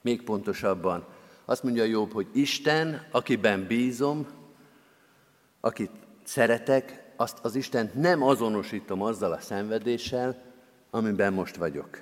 Még 0.01 0.21
pontosabban, 0.21 1.05
azt 1.45 1.63
mondja 1.63 1.83
Jobb, 1.83 2.11
hogy 2.11 2.27
Isten, 2.33 3.07
akiben 3.11 3.67
bízom, 3.67 4.27
akit 5.59 5.91
szeretek, 6.23 7.13
azt 7.15 7.38
az 7.41 7.55
Istent 7.55 7.93
nem 7.93 8.23
azonosítom 8.23 9.01
azzal 9.01 9.31
a 9.31 9.39
szenvedéssel, 9.39 10.43
amiben 10.89 11.33
most 11.33 11.55
vagyok. 11.55 12.01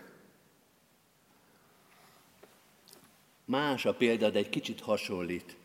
Más 3.45 3.85
a 3.85 3.93
példa, 3.93 4.29
de 4.29 4.39
egy 4.39 4.49
kicsit 4.49 4.81
hasonlít 4.81 5.55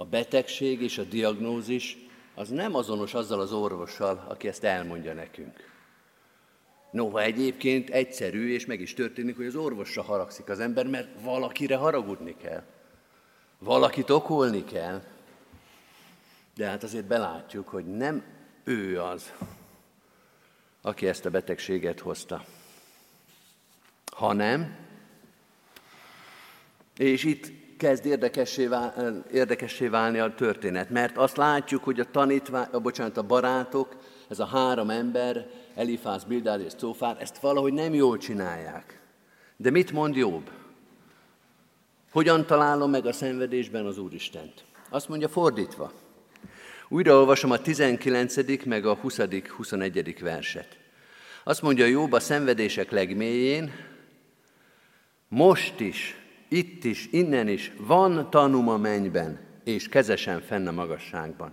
a 0.00 0.04
betegség 0.04 0.82
és 0.82 0.98
a 0.98 1.04
diagnózis 1.04 1.96
az 2.34 2.48
nem 2.48 2.74
azonos 2.74 3.14
azzal 3.14 3.40
az 3.40 3.52
orvossal, 3.52 4.24
aki 4.28 4.48
ezt 4.48 4.64
elmondja 4.64 5.14
nekünk. 5.14 5.70
Noha 6.90 7.22
egyébként 7.22 7.90
egyszerű, 7.90 8.52
és 8.52 8.66
meg 8.66 8.80
is 8.80 8.94
történik, 8.94 9.36
hogy 9.36 9.46
az 9.46 9.54
orvosra 9.54 10.02
haragszik 10.02 10.48
az 10.48 10.60
ember, 10.60 10.86
mert 10.86 11.22
valakire 11.22 11.76
haragudni 11.76 12.36
kell. 12.36 12.62
Valakit 13.58 14.10
okolni 14.10 14.64
kell. 14.64 15.02
De 16.54 16.66
hát 16.66 16.82
azért 16.82 17.06
belátjuk, 17.06 17.68
hogy 17.68 17.84
nem 17.84 18.24
ő 18.64 19.00
az, 19.00 19.32
aki 20.80 21.06
ezt 21.06 21.24
a 21.24 21.30
betegséget 21.30 22.00
hozta, 22.00 22.44
hanem, 24.12 24.76
és 26.96 27.24
itt 27.24 27.59
kezd 27.80 28.06
érdekessé, 28.06 28.66
vál, 28.66 29.24
érdekessé 29.32 29.86
válni 29.86 30.18
a 30.18 30.34
történet, 30.34 30.90
mert 30.90 31.16
azt 31.16 31.36
látjuk, 31.36 31.84
hogy 31.84 32.00
a 32.00 32.10
tanítvány, 32.10 32.66
a, 32.72 32.78
bocsánat, 32.78 33.16
a 33.16 33.22
barátok, 33.22 33.96
ez 34.28 34.38
a 34.38 34.46
három 34.46 34.90
ember 34.90 35.46
Elifász, 35.74 36.22
Bildár 36.22 36.60
és 36.60 36.72
Cófár 36.72 37.16
ezt 37.20 37.38
valahogy 37.38 37.72
nem 37.72 37.94
jól 37.94 38.18
csinálják. 38.18 39.00
De 39.56 39.70
mit 39.70 39.92
mond 39.92 40.16
Jobb? 40.16 40.50
Hogyan 42.10 42.46
találom 42.46 42.90
meg 42.90 43.06
a 43.06 43.12
szenvedésben 43.12 43.86
az 43.86 43.98
Úristent? 43.98 44.64
Azt 44.90 45.08
mondja 45.08 45.28
fordítva. 45.28 45.92
Újra 46.88 47.14
olvasom 47.14 47.50
a 47.50 47.58
19. 47.58 48.64
meg 48.64 48.86
a 48.86 48.94
20. 48.94 49.20
21. 49.56 50.20
verset. 50.20 50.78
Azt 51.44 51.62
mondja 51.62 51.86
Jobb 51.86 52.12
a 52.12 52.20
szenvedések 52.20 52.90
legmélyén, 52.90 53.72
most 55.28 55.80
is, 55.80 56.19
itt 56.50 56.84
is, 56.84 57.08
innen 57.10 57.48
is 57.48 57.72
van 57.76 58.30
tanum 58.30 58.68
a 58.68 58.76
mennyben, 58.76 59.38
és 59.64 59.88
kezesen 59.88 60.40
fenn 60.40 60.66
a 60.66 60.72
magasságban. 60.72 61.52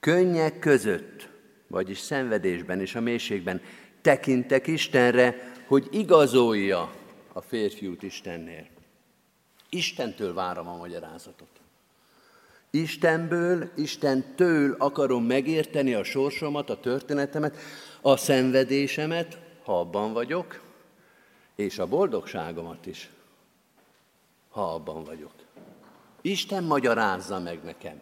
Könnyek 0.00 0.58
között, 0.58 1.28
vagyis 1.66 1.98
szenvedésben 1.98 2.80
és 2.80 2.94
a 2.94 3.00
mélységben 3.00 3.60
tekintek 4.00 4.66
Istenre, 4.66 5.52
hogy 5.66 5.88
igazolja 5.90 6.92
a 7.32 7.40
férfiút 7.40 8.02
Istennél. 8.02 8.66
Istentől 9.68 10.34
várom 10.34 10.68
a 10.68 10.76
magyarázatot. 10.76 11.48
Istenből, 12.70 13.70
Istentől 13.76 14.74
akarom 14.78 15.24
megérteni 15.24 15.94
a 15.94 16.04
sorsomat, 16.04 16.70
a 16.70 16.80
történetemet, 16.80 17.56
a 18.00 18.16
szenvedésemet, 18.16 19.38
ha 19.64 19.80
abban 19.80 20.12
vagyok, 20.12 20.60
és 21.54 21.78
a 21.78 21.86
boldogságomat 21.86 22.86
is, 22.86 23.10
ha 24.50 24.74
abban 24.74 25.04
vagyok. 25.04 25.32
Isten 26.20 26.64
magyarázza 26.64 27.38
meg 27.38 27.62
nekem. 27.64 28.00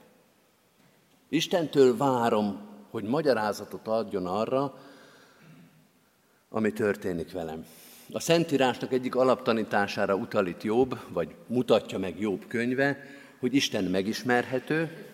Istentől 1.29 1.97
várom, 1.97 2.61
hogy 2.91 3.05
magyarázatot 3.05 3.89
adjon 3.89 4.27
arra, 4.27 4.79
ami 6.49 6.73
történik 6.73 7.33
velem. 7.33 7.67
A 8.13 8.21
Szentírásnak 8.21 8.93
egyik 8.93 9.15
alaptanítására 9.15 10.15
utalít 10.15 10.63
Jobb, 10.63 10.99
vagy 11.09 11.35
mutatja 11.47 11.99
meg 11.99 12.21
Jobb 12.21 12.47
könyve, 12.47 12.99
hogy 13.39 13.55
Isten 13.55 13.85
megismerhető, 13.85 15.07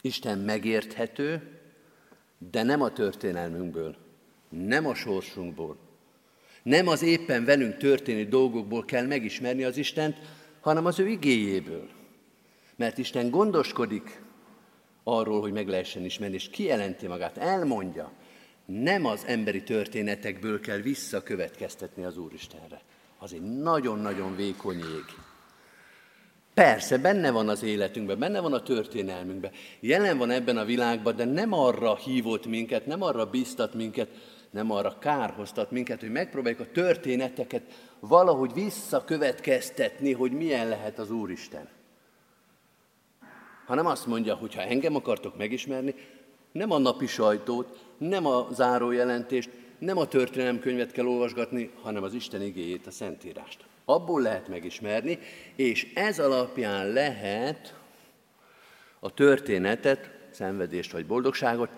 Isten 0.00 0.38
megérthető, 0.38 1.58
de 2.50 2.62
nem 2.62 2.82
a 2.82 2.92
történelmünkből, 2.92 3.96
nem 4.48 4.86
a 4.86 4.94
sorsunkból, 4.94 5.76
nem 6.64 6.88
az 6.88 7.02
éppen 7.02 7.44
velünk 7.44 7.76
történő 7.76 8.24
dolgokból 8.24 8.84
kell 8.84 9.06
megismerni 9.06 9.64
az 9.64 9.76
Istent, 9.76 10.16
hanem 10.60 10.86
az 10.86 10.98
ő 10.98 11.08
igéjéből. 11.08 11.88
Mert 12.76 12.98
Isten 12.98 13.30
gondoskodik 13.30 14.22
arról, 15.02 15.40
hogy 15.40 15.52
meg 15.52 15.68
lehessen 15.68 16.04
ismerni, 16.04 16.34
és 16.34 16.48
kijelenti 16.50 17.06
magát, 17.06 17.36
elmondja. 17.36 18.12
Nem 18.66 19.06
az 19.06 19.24
emberi 19.26 19.62
történetekből 19.62 20.60
kell 20.60 20.78
visszakövetkeztetni 20.78 22.04
az 22.04 22.18
Úristenre. 22.18 22.80
Az 23.18 23.32
egy 23.32 23.42
nagyon-nagyon 23.42 24.36
vékony 24.36 24.78
ég. 24.78 25.04
Persze, 26.54 26.98
benne 26.98 27.30
van 27.30 27.48
az 27.48 27.62
életünkben, 27.62 28.18
benne 28.18 28.40
van 28.40 28.52
a 28.52 28.62
történelmünkben, 28.62 29.50
jelen 29.80 30.18
van 30.18 30.30
ebben 30.30 30.56
a 30.56 30.64
világban, 30.64 31.16
de 31.16 31.24
nem 31.24 31.52
arra 31.52 31.96
hívott 31.96 32.46
minket, 32.46 32.86
nem 32.86 33.02
arra 33.02 33.30
biztat 33.30 33.74
minket, 33.74 34.08
nem 34.54 34.70
arra 34.70 34.98
kárhoztat 34.98 35.70
minket, 35.70 36.00
hogy 36.00 36.10
megpróbáljuk 36.10 36.60
a 36.60 36.72
történeteket 36.72 37.62
valahogy 38.00 38.52
visszakövetkeztetni, 38.52 40.12
hogy 40.12 40.32
milyen 40.32 40.68
lehet 40.68 40.98
az 40.98 41.10
Úristen. 41.10 41.68
Hanem 43.66 43.86
azt 43.86 44.06
mondja, 44.06 44.34
hogy 44.34 44.54
ha 44.54 44.60
engem 44.60 44.94
akartok 44.94 45.36
megismerni, 45.36 45.94
nem 46.52 46.70
a 46.70 46.78
napi 46.78 47.06
sajtót, 47.06 47.78
nem 47.98 48.26
a 48.26 48.48
zárójelentést, 48.52 49.50
nem 49.78 49.98
a 49.98 50.06
történelemkönyvet 50.06 50.92
kell 50.92 51.06
olvasgatni, 51.06 51.70
hanem 51.82 52.02
az 52.02 52.14
Isten 52.14 52.42
igéjét, 52.42 52.86
a 52.86 52.90
Szentírást. 52.90 53.64
Abból 53.84 54.20
lehet 54.22 54.48
megismerni, 54.48 55.18
és 55.54 55.92
ez 55.94 56.18
alapján 56.18 56.88
lehet 56.88 57.74
a 59.00 59.14
történetet, 59.14 60.10
szenvedést 60.30 60.92
vagy 60.92 61.06
boldogságot, 61.06 61.68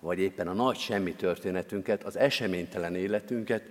vagy 0.00 0.18
éppen 0.18 0.48
a 0.48 0.52
nagy 0.52 0.76
semmi 0.76 1.12
történetünket, 1.12 2.04
az 2.04 2.16
eseménytelen 2.16 2.94
életünket 2.94 3.62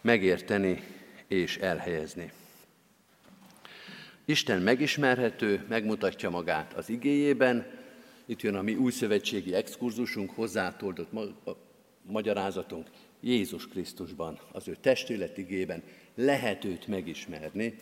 megérteni 0.00 0.82
és 1.28 1.56
elhelyezni. 1.56 2.32
Isten 4.24 4.60
megismerhető, 4.60 5.64
megmutatja 5.68 6.30
magát 6.30 6.72
az 6.72 6.88
igéjében, 6.88 7.66
itt 8.26 8.42
jön 8.42 8.54
a 8.54 8.62
mi 8.62 8.74
újszövetségi 8.74 9.54
exkurzusunk, 9.54 10.30
hozzátoldott 10.30 11.12
ma- 11.12 11.56
magyarázatunk 12.02 12.86
Jézus 13.20 13.68
Krisztusban, 13.68 14.38
az 14.52 14.68
ő 14.68 14.76
testületigében 14.80 15.82
lehet 16.14 16.64
őt 16.64 16.86
megismerni, 16.86 17.78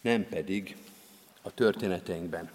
nem 0.00 0.28
pedig 0.28 0.76
a 1.42 1.54
történeteinkben. 1.54 2.50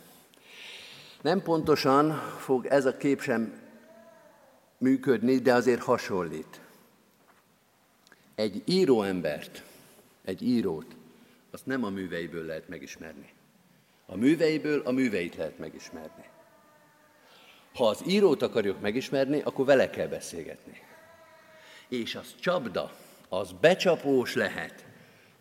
Nem 1.21 1.41
pontosan 1.41 2.11
fog 2.37 2.65
ez 2.65 2.85
a 2.85 2.97
kép 2.97 3.21
sem 3.21 3.60
működni, 4.81 5.37
de 5.37 5.53
azért 5.53 5.81
hasonlít. 5.81 6.61
Egy 8.35 8.61
íróembert, 8.65 9.63
egy 10.25 10.41
írót, 10.41 10.95
azt 11.51 11.65
nem 11.65 11.83
a 11.83 11.89
műveiből 11.89 12.45
lehet 12.45 12.69
megismerni. 12.69 13.29
A 14.05 14.15
műveiből 14.15 14.81
a 14.85 14.91
műveit 14.91 15.35
lehet 15.35 15.57
megismerni. 15.57 16.25
Ha 17.73 17.87
az 17.87 18.01
írót 18.07 18.41
akarjuk 18.41 18.81
megismerni, 18.81 19.41
akkor 19.41 19.65
vele 19.65 19.89
kell 19.89 20.07
beszélgetni. 20.07 20.81
És 21.87 22.15
az 22.15 22.35
csapda, 22.39 22.91
az 23.29 23.51
becsapós 23.61 24.35
lehet, 24.35 24.85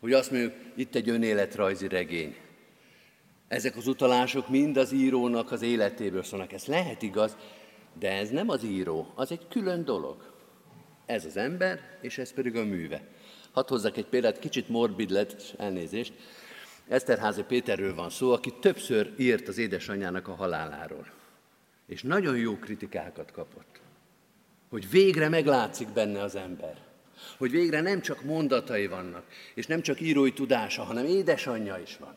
hogy 0.01 0.13
azt 0.13 0.31
mondjuk, 0.31 0.53
itt 0.75 0.95
egy 0.95 1.09
önéletrajzi 1.09 1.89
regény. 1.89 2.37
Ezek 3.49 3.77
az 3.77 3.87
utalások 3.87 4.49
mind 4.49 4.77
az 4.77 4.93
írónak 4.93 5.53
az 5.53 5.63
életéből 5.63 6.23
szólnak. 6.23 6.53
Ez 6.53 6.65
lehet 6.65 7.03
igaz, 7.03 7.37
de 7.99 8.13
ez 8.13 8.31
nem 8.31 8.49
az 8.49 8.65
író, 8.65 9.13
az 9.15 9.31
egy 9.31 9.49
külön 9.49 9.85
dolog. 9.85 10.33
Ez 11.07 11.25
az 11.25 11.37
ember, 11.37 11.81
és 12.01 12.19
ez 12.19 12.33
pedig 12.33 12.57
a 12.57 12.65
műve. 12.65 13.03
Hadd 13.53 13.69
hozzak 13.69 13.97
egy 13.97 14.07
példát, 14.07 14.39
kicsit 14.39 14.69
morbid 14.69 15.11
lett, 15.11 15.55
elnézést. 15.59 16.13
Eszterházi 16.89 17.43
Péterről 17.43 17.95
van 17.95 18.11
szó, 18.11 18.33
aki 18.33 18.55
többször 18.61 19.13
írt 19.17 19.49
az 19.49 19.59
édesanyjának 19.59 20.29
a 20.29 20.35
haláláról. 20.35 21.07
És 21.87 22.03
nagyon 22.03 22.37
jó 22.37 22.57
kritikákat 22.57 23.31
kapott. 23.33 23.81
Hogy 24.69 24.91
végre 24.91 25.29
meglátszik 25.29 25.89
benne 25.89 26.23
az 26.23 26.35
ember. 26.35 26.77
Hogy 27.39 27.51
végre 27.51 27.81
nem 27.81 28.01
csak 28.01 28.23
mondatai 28.23 28.87
vannak, 28.87 29.25
és 29.55 29.67
nem 29.67 29.81
csak 29.81 30.01
írói 30.01 30.33
tudása, 30.33 30.83
hanem 30.83 31.05
édesanyja 31.05 31.79
is 31.79 31.97
van. 31.97 32.17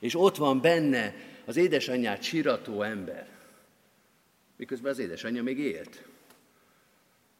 És 0.00 0.14
ott 0.14 0.36
van 0.36 0.60
benne 0.60 1.14
az 1.44 1.56
édesanyját 1.56 2.22
sirató 2.22 2.82
ember 2.82 3.37
miközben 4.58 4.90
az 4.90 4.98
édesanyja 4.98 5.42
még 5.42 5.58
élt. 5.58 6.04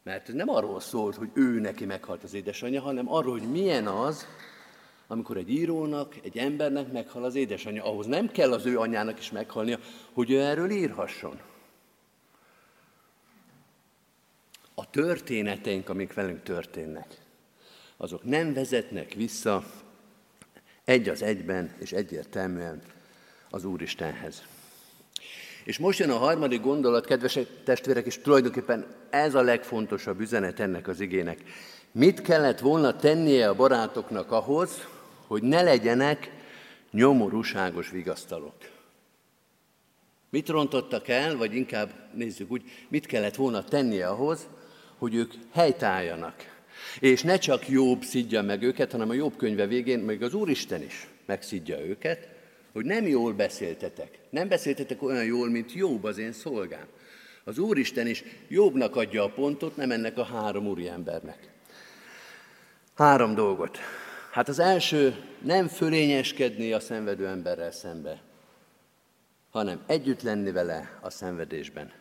Mert 0.03 0.33
nem 0.33 0.49
arról 0.49 0.79
szólt, 0.79 1.15
hogy 1.15 1.29
ő 1.33 1.59
neki 1.59 1.85
meghalt 1.85 2.23
az 2.23 2.33
édesanyja, 2.33 2.81
hanem 2.81 3.11
arról, 3.11 3.39
hogy 3.39 3.49
milyen 3.49 3.87
az, 3.87 4.27
amikor 5.07 5.37
egy 5.37 5.49
írónak, 5.49 6.15
egy 6.23 6.37
embernek 6.37 6.91
meghal 6.91 7.23
az 7.23 7.35
édesanyja. 7.35 7.83
Ahhoz 7.83 8.05
nem 8.05 8.31
kell 8.31 8.53
az 8.53 8.65
ő 8.65 8.79
anyjának 8.79 9.19
is 9.19 9.31
meghalnia, 9.31 9.79
hogy 10.13 10.31
ő 10.31 10.39
erről 10.39 10.69
írhasson. 10.69 11.39
A 14.73 14.89
történeteink, 14.89 15.89
amik 15.89 16.13
velünk 16.13 16.43
történnek, 16.43 17.17
azok 17.97 18.23
nem 18.23 18.53
vezetnek 18.53 19.13
vissza 19.13 19.63
egy 20.83 21.09
az 21.09 21.21
egyben 21.21 21.75
és 21.79 21.91
egyértelműen 21.91 22.81
az 23.49 23.65
Úristenhez. 23.65 24.58
És 25.69 25.77
most 25.77 25.99
jön 25.99 26.09
a 26.09 26.17
harmadik 26.17 26.61
gondolat, 26.61 27.05
kedves 27.05 27.39
testvérek, 27.63 28.05
és 28.05 28.21
tulajdonképpen 28.21 28.85
ez 29.09 29.35
a 29.35 29.41
legfontosabb 29.41 30.19
üzenet 30.19 30.59
ennek 30.59 30.87
az 30.87 30.99
igének. 30.99 31.43
Mit 31.91 32.21
kellett 32.21 32.59
volna 32.59 32.95
tennie 32.95 33.49
a 33.49 33.55
barátoknak 33.55 34.31
ahhoz, 34.31 34.87
hogy 35.27 35.41
ne 35.41 35.61
legyenek 35.61 36.31
nyomorúságos 36.91 37.89
vigasztalok? 37.89 38.55
Mit 40.29 40.49
rontottak 40.49 41.07
el, 41.07 41.37
vagy 41.37 41.55
inkább 41.55 41.93
nézzük 42.13 42.51
úgy, 42.51 42.63
mit 42.87 43.05
kellett 43.05 43.35
volna 43.35 43.63
tennie 43.63 44.07
ahhoz, 44.07 44.47
hogy 44.97 45.15
ők 45.15 45.33
helytálljanak. 45.51 46.35
És 46.99 47.21
ne 47.21 47.37
csak 47.37 47.67
Jobb 47.69 48.03
szidja 48.03 48.41
meg 48.41 48.63
őket, 48.63 48.91
hanem 48.91 49.09
a 49.09 49.13
Jobb 49.13 49.35
könyve 49.37 49.67
végén 49.67 49.99
még 49.99 50.23
az 50.23 50.33
Úristen 50.33 50.81
is 50.81 51.07
megszidja 51.25 51.85
őket, 51.85 52.37
hogy 52.73 52.85
nem 52.85 53.07
jól 53.07 53.33
beszéltetek. 53.33 54.19
Nem 54.29 54.47
beszéltetek 54.47 55.01
olyan 55.01 55.25
jól, 55.25 55.49
mint 55.49 55.73
Jobb 55.73 56.03
az 56.03 56.17
én 56.17 56.31
szolgám. 56.31 56.85
Az 57.43 57.57
Úristen 57.57 58.07
is 58.07 58.23
Jobbnak 58.47 58.95
adja 58.95 59.23
a 59.23 59.29
pontot, 59.29 59.75
nem 59.75 59.91
ennek 59.91 60.17
a 60.17 60.23
három 60.23 60.67
úriembernek. 60.67 61.49
Három 62.95 63.35
dolgot. 63.35 63.77
Hát 64.31 64.47
az 64.47 64.59
első, 64.59 65.15
nem 65.43 65.67
fölényeskedni 65.67 66.73
a 66.73 66.79
szenvedő 66.79 67.27
emberrel 67.27 67.71
szembe, 67.71 68.21
hanem 69.49 69.83
együtt 69.87 70.21
lenni 70.21 70.51
vele 70.51 70.99
a 71.01 71.09
szenvedésben. 71.09 71.91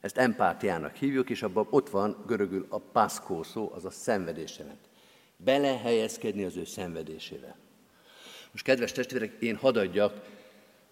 Ezt 0.00 0.18
empátiának 0.18 0.94
hívjuk, 0.94 1.30
és 1.30 1.42
abban 1.42 1.66
ott 1.70 1.90
van 1.90 2.24
görögül 2.26 2.66
a 2.68 2.78
paszkó 2.78 3.42
szó, 3.42 3.72
az 3.74 3.84
a 3.84 3.90
szenvedés 3.90 4.58
jelent. 4.58 4.88
Belehelyezkedni 5.36 6.44
az 6.44 6.56
ő 6.56 6.64
szenvedésével. 6.64 7.56
Most 8.54 8.66
kedves 8.66 8.92
testvérek, 8.92 9.32
én 9.38 9.56
hadd 9.56 9.78
adjak 9.78 10.20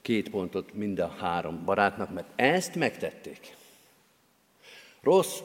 két 0.01 0.31
pontot 0.31 0.75
mind 0.75 0.99
a 0.99 1.17
három 1.19 1.65
barátnak, 1.65 2.13
mert 2.13 2.27
ezt 2.37 2.75
megtették. 2.75 3.57
Rossz 5.03 5.39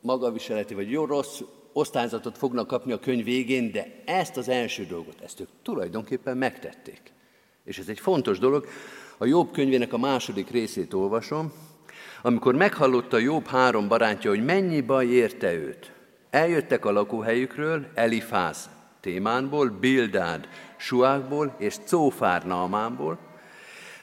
magaviseleti, 0.00 0.74
vagy 0.74 0.90
jó 0.90 1.04
rossz 1.04 1.40
osztályzatot 1.72 2.38
fognak 2.38 2.66
kapni 2.66 2.92
a 2.92 2.98
könyv 2.98 3.24
végén, 3.24 3.72
de 3.72 4.02
ezt 4.04 4.36
az 4.36 4.48
első 4.48 4.86
dolgot, 4.86 5.20
ezt 5.20 5.40
ők 5.40 5.48
tulajdonképpen 5.62 6.36
megtették. 6.36 7.00
És 7.64 7.78
ez 7.78 7.88
egy 7.88 8.00
fontos 8.00 8.38
dolog. 8.38 8.66
A 9.18 9.24
Jobb 9.24 9.52
könyvének 9.52 9.92
a 9.92 9.98
második 9.98 10.50
részét 10.50 10.92
olvasom, 10.92 11.52
amikor 12.22 12.54
meghallotta 12.54 13.18
Jobb 13.18 13.46
három 13.46 13.88
barátja, 13.88 14.30
hogy 14.30 14.44
mennyi 14.44 14.80
baj 14.80 15.06
érte 15.06 15.52
őt. 15.52 15.92
Eljöttek 16.30 16.84
a 16.84 16.92
lakóhelyükről, 16.92 17.86
Elifáz 17.94 18.70
Témánból, 19.02 19.68
Bildád 19.68 20.48
Suákból 20.82 21.54
és 21.58 21.76
Cófár 21.84 22.46
Naamánból, 22.46 23.18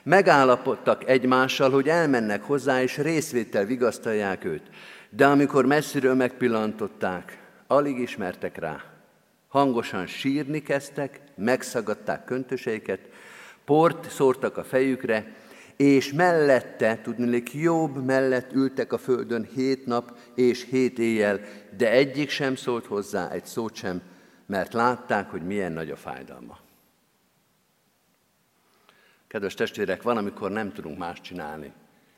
megállapodtak 0.02 1.08
egymással, 1.08 1.70
hogy 1.70 1.88
elmennek 1.88 2.42
hozzá, 2.42 2.82
és 2.82 2.96
részvétel 2.96 3.64
vigasztalják 3.64 4.44
őt. 4.44 4.62
De 5.10 5.26
amikor 5.26 5.66
messziről 5.66 6.14
megpillantották, 6.14 7.38
alig 7.66 7.98
ismertek 7.98 8.58
rá. 8.58 8.84
Hangosan 9.48 10.06
sírni 10.06 10.62
kezdtek, 10.62 11.20
megszagadták 11.36 12.24
köntöseiket, 12.24 13.00
port 13.64 14.10
szórtak 14.10 14.56
a 14.56 14.64
fejükre, 14.64 15.34
és 15.76 16.12
mellette, 16.12 17.00
tudnék, 17.02 17.52
jobb 17.52 18.04
mellett 18.04 18.52
ültek 18.52 18.92
a 18.92 18.98
földön 18.98 19.48
hét 19.54 19.86
nap 19.86 20.18
és 20.34 20.66
hét 20.70 20.98
éjjel, 20.98 21.40
de 21.76 21.90
egyik 21.90 22.30
sem 22.30 22.54
szólt 22.54 22.86
hozzá, 22.86 23.30
egy 23.30 23.46
szót 23.46 23.74
sem, 23.74 24.00
mert 24.46 24.72
látták, 24.72 25.30
hogy 25.30 25.42
milyen 25.42 25.72
nagy 25.72 25.90
a 25.90 25.96
fájdalma. 25.96 26.58
Kedves 29.30 29.54
testvérek, 29.54 30.02
van, 30.02 30.16
amikor 30.16 30.50
nem 30.50 30.72
tudunk 30.72 30.98
más 30.98 31.20
csinálni, 31.20 31.72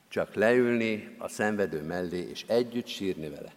csak 0.08 0.34
leülni 0.34 1.14
a 1.18 1.28
szenvedő 1.28 1.82
mellé, 1.82 2.28
és 2.30 2.44
együtt 2.46 2.86
sírni 2.86 3.28
vele. 3.28 3.52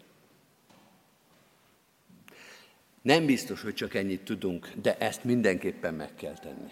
Nem 3.02 3.26
biztos, 3.26 3.62
hogy 3.62 3.74
csak 3.74 3.94
ennyit 3.94 4.24
tudunk, 4.24 4.70
de 4.82 4.98
ezt 4.98 5.24
mindenképpen 5.24 5.94
meg 5.94 6.16
kell 6.16 6.34
tenni. 6.34 6.72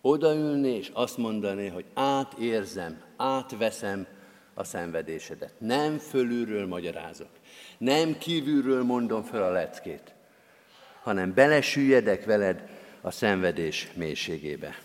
Odaülni 0.00 0.68
és 0.68 0.90
azt 0.92 1.16
mondani, 1.16 1.68
hogy 1.68 1.84
átérzem, 1.94 3.02
átveszem 3.16 4.06
a 4.54 4.64
szenvedésedet. 4.64 5.54
Nem 5.58 5.98
fölülről 5.98 6.66
magyarázok, 6.66 7.30
nem 7.78 8.18
kívülről 8.18 8.82
mondom 8.82 9.22
fel 9.22 9.42
a 9.42 9.50
leckét, 9.50 10.14
hanem 11.02 11.34
belesüljedek 11.34 12.24
veled 12.24 12.68
a 13.00 13.10
szenvedés 13.10 13.88
mélységébe. 13.94 14.83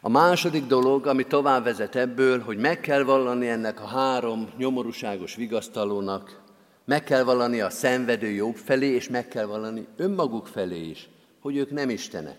A 0.00 0.08
második 0.08 0.66
dolog, 0.66 1.06
ami 1.06 1.26
tovább 1.26 1.64
vezet 1.64 1.96
ebből, 1.96 2.40
hogy 2.40 2.56
meg 2.56 2.80
kell 2.80 3.02
vallani 3.02 3.48
ennek 3.48 3.80
a 3.80 3.86
három 3.86 4.48
nyomorúságos 4.56 5.34
vigasztalónak, 5.34 6.40
meg 6.84 7.04
kell 7.04 7.22
vallani 7.22 7.60
a 7.60 7.70
szenvedő 7.70 8.28
jobb 8.28 8.56
felé, 8.56 8.86
és 8.86 9.08
meg 9.08 9.28
kell 9.28 9.44
vallani 9.44 9.86
önmaguk 9.96 10.46
felé 10.46 10.88
is, 10.88 11.08
hogy 11.40 11.56
ők 11.56 11.70
nem 11.70 11.90
Istenek. 11.90 12.38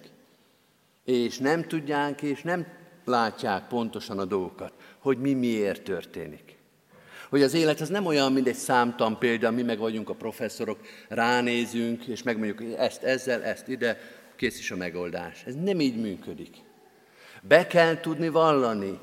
És 1.05 1.37
nem 1.37 1.63
tudják, 1.63 2.21
és 2.21 2.41
nem 2.41 2.67
látják 3.05 3.67
pontosan 3.67 4.19
a 4.19 4.25
dolgokat, 4.25 4.73
hogy 4.99 5.17
mi 5.17 5.33
miért 5.33 5.83
történik. 5.83 6.57
Hogy 7.29 7.41
az 7.41 7.53
élet 7.53 7.81
az 7.81 7.89
nem 7.89 8.05
olyan, 8.05 8.33
mint 8.33 8.47
egy 8.47 8.55
számtan 8.55 9.17
példa, 9.17 9.51
mi 9.51 9.61
meg 9.61 9.79
vagyunk 9.79 10.09
a 10.09 10.13
professzorok, 10.13 10.79
ránézünk, 11.07 12.05
és 12.05 12.23
megmondjuk, 12.23 12.77
ezt 12.77 13.03
ezzel, 13.03 13.43
ezt 13.43 13.67
ide, 13.67 13.97
kész 14.35 14.59
is 14.59 14.71
a 14.71 14.75
megoldás. 14.75 15.43
Ez 15.45 15.55
nem 15.55 15.79
így 15.79 16.01
működik. 16.01 16.67
Be 17.41 17.67
kell 17.67 17.99
tudni 17.99 18.29
vallani 18.29 18.99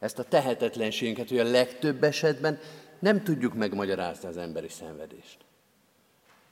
ezt 0.00 0.18
a 0.18 0.24
tehetetlenségünket, 0.24 1.28
hogy 1.28 1.38
a 1.38 1.50
legtöbb 1.50 2.04
esetben 2.04 2.58
nem 2.98 3.22
tudjuk 3.22 3.54
megmagyarázni 3.54 4.28
az 4.28 4.36
emberi 4.36 4.68
szenvedést. 4.68 5.38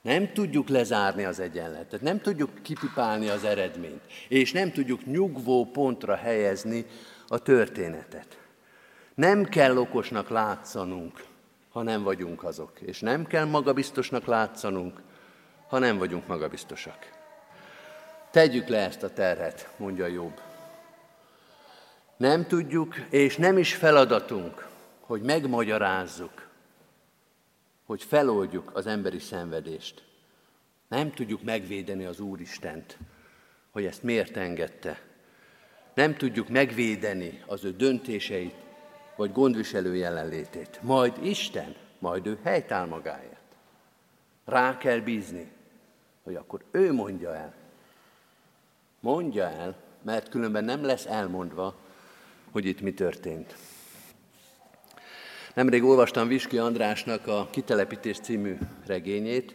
Nem 0.02 0.32
tudjuk 0.32 0.68
lezárni 0.68 1.24
az 1.24 1.40
egyenletet, 1.40 2.00
nem 2.00 2.20
tudjuk 2.20 2.62
kipipálni 2.62 3.28
az 3.28 3.44
eredményt, 3.44 4.02
és 4.28 4.52
nem 4.52 4.72
tudjuk 4.72 5.06
nyugvó 5.06 5.64
pontra 5.64 6.16
helyezni 6.16 6.86
a 7.28 7.38
történetet. 7.38 8.38
Nem 9.14 9.44
kell 9.44 9.76
okosnak 9.76 10.28
látszanunk, 10.28 11.24
ha 11.70 11.82
nem 11.82 12.02
vagyunk 12.02 12.44
azok, 12.44 12.80
és 12.80 13.00
nem 13.00 13.26
kell 13.26 13.44
magabiztosnak 13.44 14.26
látszanunk, 14.26 15.02
ha 15.68 15.78
nem 15.78 15.98
vagyunk 15.98 16.26
magabiztosak. 16.26 16.98
Tegyük 18.30 18.68
le 18.68 18.78
ezt 18.78 19.02
a 19.02 19.12
terhet, 19.12 19.74
mondja 19.76 20.06
Jobb. 20.06 20.47
Nem 22.18 22.46
tudjuk, 22.46 22.96
és 22.96 23.36
nem 23.36 23.58
is 23.58 23.74
feladatunk, 23.74 24.68
hogy 25.00 25.22
megmagyarázzuk, 25.22 26.48
hogy 27.86 28.02
feloldjuk 28.02 28.70
az 28.74 28.86
emberi 28.86 29.18
szenvedést. 29.18 30.02
Nem 30.88 31.12
tudjuk 31.12 31.42
megvédeni 31.42 32.04
az 32.04 32.20
Úristent, 32.20 32.98
hogy 33.70 33.84
ezt 33.84 34.02
miért 34.02 34.36
engedte. 34.36 35.00
Nem 35.94 36.16
tudjuk 36.16 36.48
megvédeni 36.48 37.42
az 37.46 37.64
ő 37.64 37.72
döntéseit, 37.72 38.54
vagy 39.16 39.32
gondviselő 39.32 39.96
jelenlétét. 39.96 40.78
Majd 40.82 41.24
Isten, 41.24 41.74
majd 41.98 42.26
ő 42.26 42.38
helytál 42.42 42.86
magáért. 42.86 43.42
Rá 44.44 44.78
kell 44.78 44.98
bízni, 44.98 45.52
hogy 46.22 46.34
akkor 46.34 46.64
ő 46.70 46.92
mondja 46.92 47.34
el. 47.34 47.54
Mondja 49.00 49.44
el, 49.50 49.76
mert 50.02 50.28
különben 50.28 50.64
nem 50.64 50.84
lesz 50.84 51.06
elmondva, 51.06 51.86
hogy 52.50 52.66
itt 52.66 52.80
mi 52.80 52.92
történt. 52.92 53.56
Nemrég 55.54 55.84
olvastam 55.84 56.28
Viski 56.28 56.58
Andrásnak 56.58 57.26
a 57.26 57.48
Kitelepítés 57.50 58.18
című 58.18 58.56
regényét, 58.86 59.54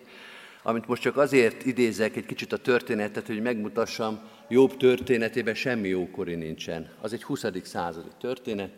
amit 0.64 0.88
most 0.88 1.02
csak 1.02 1.18
azért 1.18 1.66
idézek 1.66 2.16
egy 2.16 2.26
kicsit 2.26 2.54
a 2.54 2.58
történetet, 2.58 3.28
hogy 3.28 3.42
megmutassam, 3.42 4.20
jobb 4.48 4.78
történetében 4.78 5.54
semmi 5.54 5.88
jókori 5.88 6.36
nincsen. 6.36 6.90
Az 7.02 7.14
egy 7.14 7.24
20. 7.24 7.46
századi 7.64 8.10
történet. 8.20 8.72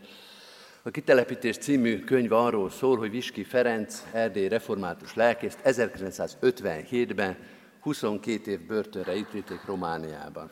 A 0.84 0.90
Kitelepítés 0.90 1.58
című 1.58 2.00
könyv 2.00 2.32
arról 2.32 2.70
szól, 2.70 2.98
hogy 2.98 3.12
Viski 3.12 3.44
Ferenc, 3.44 4.04
erdély 4.12 4.48
református 4.48 5.14
lelkészt 5.14 5.60
1957-ben 5.64 7.38
22 7.82 8.52
év 8.52 8.66
börtönre 8.66 9.16
ítélték 9.16 9.66
Romániában. 9.66 10.50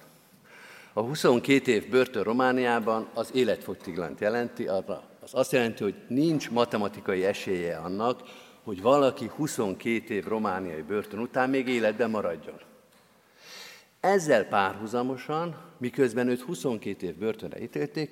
A 0.96 1.02
22 1.02 1.72
év 1.72 1.90
börtön 1.90 2.24
Romániában 2.24 3.10
az 3.14 3.30
életfogytiglant 3.34 4.20
jelenti, 4.20 4.68
arra 4.68 5.04
az 5.22 5.34
azt 5.34 5.52
jelenti, 5.52 5.84
hogy 5.84 5.96
nincs 6.08 6.50
matematikai 6.50 7.26
esélye 7.26 7.78
annak, 7.78 8.22
hogy 8.64 8.82
valaki 8.82 9.32
22 9.36 10.14
év 10.14 10.26
romániai 10.26 10.82
börtön 10.82 11.20
után 11.20 11.50
még 11.50 11.68
életben 11.68 12.10
maradjon. 12.10 12.60
Ezzel 14.00 14.46
párhuzamosan, 14.46 15.56
miközben 15.78 16.28
őt 16.28 16.42
22 16.42 17.06
év 17.06 17.16
börtönre 17.16 17.62
ítélték, 17.62 18.12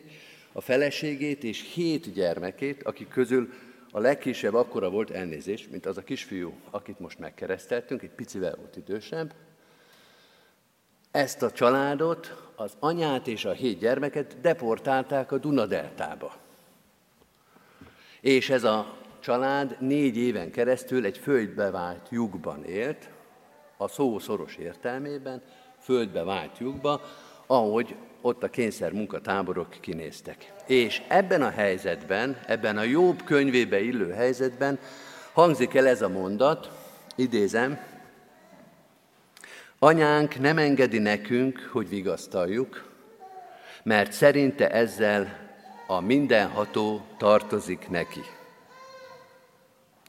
a 0.52 0.62
feleségét 0.62 1.44
és 1.44 1.74
hét 1.74 2.14
gyermekét, 2.14 2.84
akik 2.84 3.08
közül 3.08 3.50
a 3.92 4.00
legkisebb 4.00 4.54
akkora 4.54 4.90
volt 4.90 5.10
elnézés, 5.10 5.68
mint 5.72 5.86
az 5.86 5.98
a 5.98 6.04
kisfiú, 6.04 6.54
akit 6.70 7.00
most 7.00 7.20
megkereszteltünk, 7.20 8.02
egy 8.02 8.16
picivel 8.16 8.56
volt 8.56 8.76
idősebb, 8.76 9.34
ezt 11.12 11.42
a 11.42 11.52
családot, 11.52 12.52
az 12.56 12.74
anyát 12.80 13.28
és 13.28 13.46
a 13.46 13.52
hét 13.52 13.80
gyermeket 13.80 14.42
deportálták 14.42 15.32
a 15.32 15.38
Dunadeltába. 15.38 16.34
És 18.22 18.50
ez 18.50 18.64
a 18.64 18.94
család 19.20 19.78
négy 19.80 20.18
éven 20.18 20.52
keresztül 20.52 21.06
egy 21.06 21.18
földbevált 21.18 22.08
lyukban 22.10 22.64
élt, 22.64 23.10
a 23.78 23.88
szó 23.88 24.20
szoros 24.20 24.56
értelmében, 24.56 25.42
földbe 25.80 26.24
vált 26.24 26.58
lyukba, 26.58 27.02
ahogy 27.48 27.96
ott 28.22 28.44
a 28.44 28.50
kényszer 28.50 28.92
munkatáborok 28.92 29.70
kinéztek. 29.80 30.54
És 30.68 31.02
ebben 31.08 31.42
a 31.42 31.50
helyzetben, 31.50 32.38
ebben 32.48 32.78
a 32.78 32.84
jobb 32.84 33.24
könyvébe 33.24 33.80
illő 33.80 34.12
helyzetben 34.12 34.80
hangzik 35.34 35.74
el 35.74 35.88
ez 35.88 36.02
a 36.02 36.10
mondat, 36.10 36.72
idézem, 37.16 37.80
Anyánk 39.84 40.40
nem 40.40 40.58
engedi 40.58 40.98
nekünk, 40.98 41.70
hogy 41.72 41.90
vigasztaljuk, 41.90 42.90
mert 43.84 44.12
szerinte 44.12 44.70
ezzel 44.70 45.50
a 45.88 46.00
mindenható 46.00 47.02
tartozik 47.18 47.90
neki. 47.90 48.22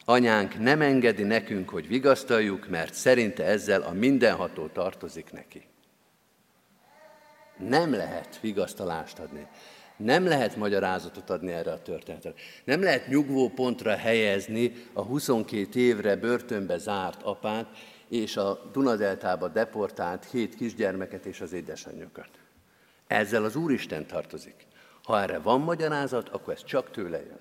Anyánk 0.04 0.58
nem 0.58 0.80
engedi 0.80 1.22
nekünk, 1.22 1.68
hogy 1.68 1.88
vigasztaljuk, 1.88 2.68
mert 2.68 2.94
szerinte 2.94 3.44
ezzel 3.44 3.82
a 3.82 3.92
mindenható 3.92 4.66
tartozik 4.66 5.32
neki. 5.32 5.62
Nem 7.58 7.92
lehet 7.92 8.38
vigasztalást 8.40 9.18
adni. 9.18 9.46
Nem 9.96 10.26
lehet 10.26 10.56
magyarázatot 10.56 11.30
adni 11.30 11.52
erre 11.52 11.72
a 11.72 11.82
történetre. 11.82 12.32
Nem 12.64 12.82
lehet 12.82 13.08
nyugvó 13.08 13.48
pontra 13.48 13.96
helyezni 13.96 14.72
a 14.92 15.02
22 15.02 15.80
évre 15.80 16.16
börtönbe 16.16 16.78
zárt 16.78 17.22
apát 17.22 17.66
és 18.12 18.36
a 18.36 18.70
Dunadeltába 18.72 19.48
deportált 19.48 20.24
hét 20.30 20.54
kisgyermeket 20.54 21.26
és 21.26 21.40
az 21.40 21.52
édesanyjukat. 21.52 22.28
Ezzel 23.06 23.44
az 23.44 23.56
Úristen 23.56 24.06
tartozik. 24.06 24.66
Ha 25.02 25.20
erre 25.20 25.38
van 25.38 25.60
magyarázat, 25.60 26.28
akkor 26.28 26.52
ez 26.52 26.64
csak 26.64 26.90
tőle 26.90 27.18
jön. 27.18 27.40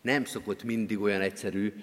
Nem 0.00 0.24
szokott 0.24 0.62
mindig 0.62 1.00
olyan 1.00 1.20
egyszerű 1.20 1.82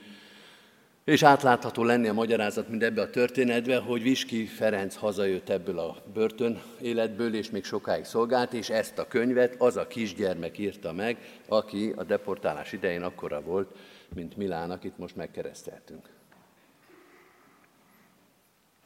és 1.04 1.24
átlátható 1.24 1.84
lenni 1.84 2.08
a 2.08 2.14
magyarázat, 2.14 2.70
mint 2.70 2.84
ebbe 2.84 3.02
a 3.02 3.10
történetbe, 3.10 3.78
hogy 3.78 4.02
Viski 4.02 4.46
Ferenc 4.46 4.96
hazajött 4.96 5.50
ebből 5.50 5.80
a 5.80 6.04
börtön 6.14 6.62
életből, 6.82 7.36
és 7.36 7.50
még 7.50 7.64
sokáig 7.64 8.06
szolgált, 8.06 8.54
és 8.54 8.70
ezt 8.70 8.98
a 8.98 9.08
könyvet 9.08 9.56
az 9.58 9.78
a 9.78 9.88
kisgyermek 9.88 10.58
írta 10.58 10.94
meg, 10.94 11.18
aki 11.48 11.94
a 11.96 12.04
deportálás 12.04 12.74
idején 12.74 13.02
akkora 13.02 13.42
volt, 13.42 13.76
mint 14.14 14.38
Milán, 14.38 14.72
akit 14.72 14.98
most 14.98 15.16
megkereszteltünk. 15.16 16.10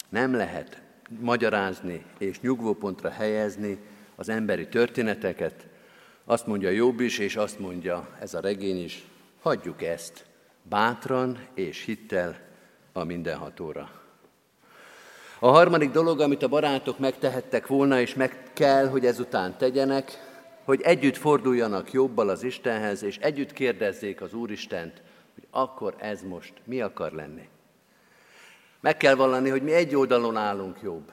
Nem 0.10 0.34
lehet 0.34 0.82
magyarázni 1.20 2.06
és 2.18 2.40
nyugvópontra 2.40 3.10
helyezni 3.10 3.78
az 4.16 4.30
emberi 4.30 4.68
történeteket, 4.68 5.68
azt 6.26 6.48
mondja 6.48 6.70
Jobb 6.70 7.00
is, 7.00 7.18
és 7.18 7.36
azt 7.36 7.60
mondja 7.60 8.18
ez 8.20 8.34
a 8.34 8.40
regény 8.40 8.84
is, 8.84 9.08
hagyjuk 9.42 9.82
ezt, 9.82 10.26
bátran 10.70 11.48
és 11.54 11.84
hittel 11.84 12.38
a 12.94 13.04
mindenhatóra. 13.04 14.02
A 15.40 15.48
harmadik 15.48 15.92
dolog, 15.92 16.20
amit 16.20 16.44
a 16.44 16.48
barátok 16.48 17.00
megtehettek 17.00 17.68
volna, 17.68 18.00
és 18.00 18.14
meg 18.14 18.44
kell, 18.54 18.88
hogy 18.88 19.06
ezután 19.06 19.58
tegyenek, 19.58 20.12
hogy 20.64 20.82
együtt 20.82 21.18
forduljanak 21.18 21.92
jobbal 21.92 22.30
az 22.30 22.44
Istenhez, 22.44 23.04
és 23.04 23.18
együtt 23.18 23.54
kérdezzék 23.54 24.22
az 24.22 24.34
Úristent, 24.34 25.02
akkor 25.56 25.96
ez 25.98 26.22
most 26.22 26.54
mi 26.64 26.82
akar 26.82 27.12
lenni. 27.12 27.48
Meg 28.80 28.98
kell 28.98 29.16
vallani, 29.16 29.50
hogy 29.50 29.62
mi 29.62 29.72
egy 29.72 29.96
oldalon 29.96 30.38
állunk 30.38 30.82
jobb. 30.82 31.12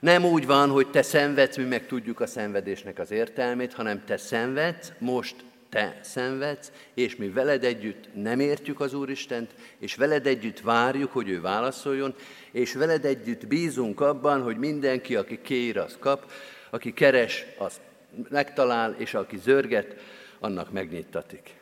Nem 0.00 0.24
úgy 0.24 0.46
van, 0.46 0.70
hogy 0.70 0.90
te 0.90 1.02
szenvedsz, 1.02 1.56
mi 1.56 1.64
meg 1.64 1.86
tudjuk 1.86 2.20
a 2.20 2.26
szenvedésnek 2.26 2.98
az 2.98 3.10
értelmét, 3.10 3.72
hanem 3.72 4.04
te 4.04 4.16
szenvedsz, 4.16 4.92
most 4.98 5.44
te 5.68 5.98
szenvedsz, 6.02 6.72
és 6.94 7.16
mi 7.16 7.28
veled 7.28 7.64
együtt 7.64 8.08
nem 8.14 8.40
értjük 8.40 8.80
az 8.80 8.94
Úristent, 8.94 9.54
és 9.78 9.94
veled 9.94 10.26
együtt 10.26 10.60
várjuk, 10.60 11.12
hogy 11.12 11.28
ő 11.28 11.40
válaszoljon, 11.40 12.14
és 12.52 12.74
veled 12.74 13.04
együtt 13.04 13.46
bízunk 13.46 14.00
abban, 14.00 14.42
hogy 14.42 14.56
mindenki, 14.56 15.16
aki 15.16 15.40
kér, 15.40 15.78
az 15.78 15.96
kap, 15.98 16.30
aki 16.70 16.92
keres, 16.92 17.44
az 17.58 17.80
megtalál, 18.28 18.94
és 18.98 19.14
aki 19.14 19.38
zörget, 19.38 19.96
annak 20.38 20.72
megnyittatik. 20.72 21.59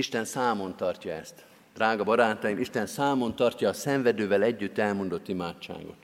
Isten 0.00 0.24
számon 0.24 0.76
tartja 0.76 1.12
ezt. 1.12 1.44
Drága 1.74 2.04
barátaim, 2.04 2.58
Isten 2.58 2.86
számon 2.86 3.36
tartja 3.36 3.68
a 3.68 3.72
szenvedővel 3.72 4.42
együtt 4.42 4.78
elmondott 4.78 5.28
imádságot. 5.28 5.96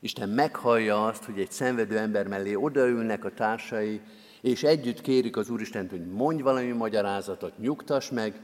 Isten 0.00 0.28
meghallja 0.28 1.06
azt, 1.06 1.24
hogy 1.24 1.38
egy 1.38 1.50
szenvedő 1.50 1.98
ember 1.98 2.26
mellé 2.26 2.54
odaülnek 2.54 3.24
a 3.24 3.30
társai, 3.30 4.00
és 4.40 4.62
együtt 4.62 5.00
kérik 5.00 5.36
az 5.36 5.50
Úristent, 5.50 5.90
hogy 5.90 6.06
mondj 6.06 6.42
valami 6.42 6.70
magyarázatot, 6.70 7.58
nyugtass 7.58 8.10
meg, 8.10 8.40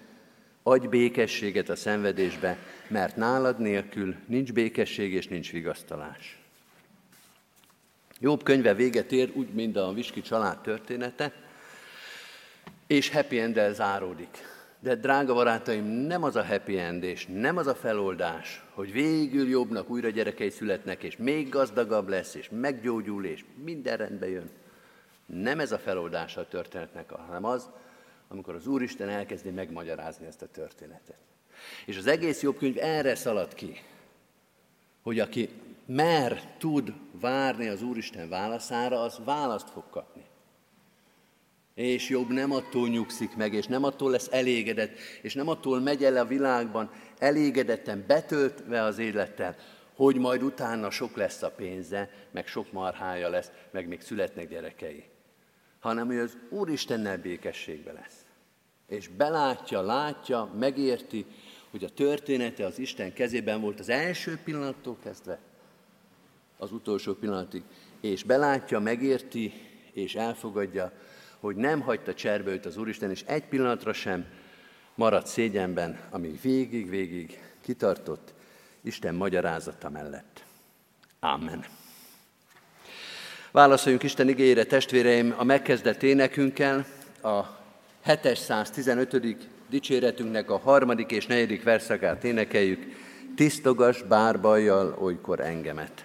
adj 0.62 0.86
békességet 0.86 1.68
a 1.68 1.76
szenvedésbe, 1.76 2.58
mert 2.88 3.16
nálad 3.16 3.58
nélkül 3.58 4.14
nincs 4.26 4.52
békesség 4.52 5.12
és 5.12 5.28
nincs 5.28 5.52
vigasztalás. 5.52 6.40
Jobb 8.20 8.42
könyve 8.42 8.74
véget 8.74 9.12
ér, 9.12 9.30
úgy, 9.34 9.48
mint 9.48 9.76
a 9.76 9.92
Viski 9.92 10.20
család 10.20 10.60
története, 10.60 11.32
és 12.92 13.10
happy 13.10 13.40
end 13.40 13.60
záródik. 13.72 14.38
De 14.80 14.94
drága 14.94 15.34
barátaim, 15.34 15.84
nem 15.84 16.22
az 16.22 16.36
a 16.36 16.44
happy 16.44 16.78
end, 16.78 17.02
és 17.02 17.26
nem 17.26 17.56
az 17.56 17.66
a 17.66 17.74
feloldás, 17.74 18.64
hogy 18.74 18.92
végül 18.92 19.48
jobbnak 19.48 19.90
újra 19.90 20.08
gyerekei 20.08 20.50
születnek, 20.50 21.02
és 21.02 21.16
még 21.16 21.48
gazdagabb 21.48 22.08
lesz, 22.08 22.34
és 22.34 22.48
meggyógyul, 22.50 23.24
és 23.24 23.44
minden 23.64 23.96
rendbe 23.96 24.28
jön. 24.28 24.50
Nem 25.26 25.60
ez 25.60 25.72
a 25.72 25.78
feloldása 25.78 26.40
a 26.40 26.48
történetnek, 26.48 27.10
hanem 27.10 27.44
az, 27.44 27.70
amikor 28.28 28.54
az 28.54 28.66
Úristen 28.66 29.08
elkezdi 29.08 29.50
megmagyarázni 29.50 30.26
ezt 30.26 30.42
a 30.42 30.46
történetet. 30.46 31.18
És 31.86 31.96
az 31.96 32.06
egész 32.06 32.42
jobb 32.42 32.56
könyv 32.56 32.76
erre 32.78 33.14
szalad 33.14 33.54
ki, 33.54 33.82
hogy 35.02 35.20
aki 35.20 35.48
mer 35.86 36.42
tud 36.58 36.92
várni 37.20 37.68
az 37.68 37.82
Úristen 37.82 38.28
válaszára, 38.28 39.02
az 39.02 39.20
választ 39.24 39.70
fog 39.70 39.84
kapni. 39.90 40.30
És 41.74 42.08
jobb 42.08 42.28
nem 42.28 42.52
attól 42.52 42.88
nyugszik 42.88 43.36
meg, 43.36 43.54
és 43.54 43.66
nem 43.66 43.84
attól 43.84 44.10
lesz 44.10 44.28
elégedett, 44.30 44.98
és 45.22 45.34
nem 45.34 45.48
attól 45.48 45.80
megy 45.80 46.04
el 46.04 46.16
a 46.16 46.24
világban 46.24 46.90
elégedetten, 47.18 48.04
betöltve 48.06 48.82
az 48.82 48.98
élettel, 48.98 49.56
hogy 49.94 50.16
majd 50.16 50.42
utána 50.42 50.90
sok 50.90 51.16
lesz 51.16 51.42
a 51.42 51.50
pénze, 51.50 52.10
meg 52.30 52.46
sok 52.46 52.72
marhája 52.72 53.28
lesz, 53.28 53.50
meg 53.70 53.88
még 53.88 54.00
születnek 54.00 54.48
gyerekei 54.48 55.04
hanem 55.82 56.06
hogy 56.06 56.18
az 56.18 56.36
Úristennel 56.48 57.18
békességbe 57.18 57.92
lesz. 57.92 58.24
És 58.88 59.08
belátja, 59.08 59.82
látja, 59.82 60.52
megérti, 60.58 61.26
hogy 61.70 61.84
a 61.84 61.88
története 61.88 62.66
az 62.66 62.78
Isten 62.78 63.12
kezében 63.12 63.60
volt 63.60 63.80
az 63.80 63.88
első 63.88 64.38
pillanattól 64.44 64.96
kezdve 65.02 65.38
az 66.56 66.72
utolsó 66.72 67.14
pillanatig, 67.14 67.62
és 68.00 68.22
belátja, 68.22 68.78
megérti, 68.78 69.52
és 69.92 70.14
elfogadja, 70.14 70.92
hogy 71.42 71.56
nem 71.56 71.80
hagyta 71.80 72.14
cserbe 72.14 72.50
őt 72.50 72.66
az 72.66 72.76
Úristen, 72.76 73.10
és 73.10 73.22
egy 73.26 73.44
pillanatra 73.44 73.92
sem 73.92 74.24
maradt 74.94 75.26
szégyenben, 75.26 75.98
ami 76.10 76.38
végig-végig 76.42 77.42
kitartott 77.60 78.32
Isten 78.80 79.14
magyarázata 79.14 79.90
mellett. 79.90 80.44
Amen. 81.20 81.64
Válaszoljunk 83.50 84.02
Isten 84.02 84.28
igényére, 84.28 84.64
testvéreim, 84.64 85.34
a 85.36 85.44
megkezdett 85.44 86.02
énekünkkel, 86.02 86.86
a 87.22 87.40
715. 88.04 89.36
dicséretünknek 89.68 90.50
a 90.50 90.58
harmadik 90.58 91.10
és 91.10 91.26
negyedik 91.26 91.62
verszakát 91.62 92.24
énekeljük. 92.24 92.96
Tisztogas 93.36 94.02
bárbajjal 94.02 94.96
olykor 95.00 95.40
engemet. 95.40 96.04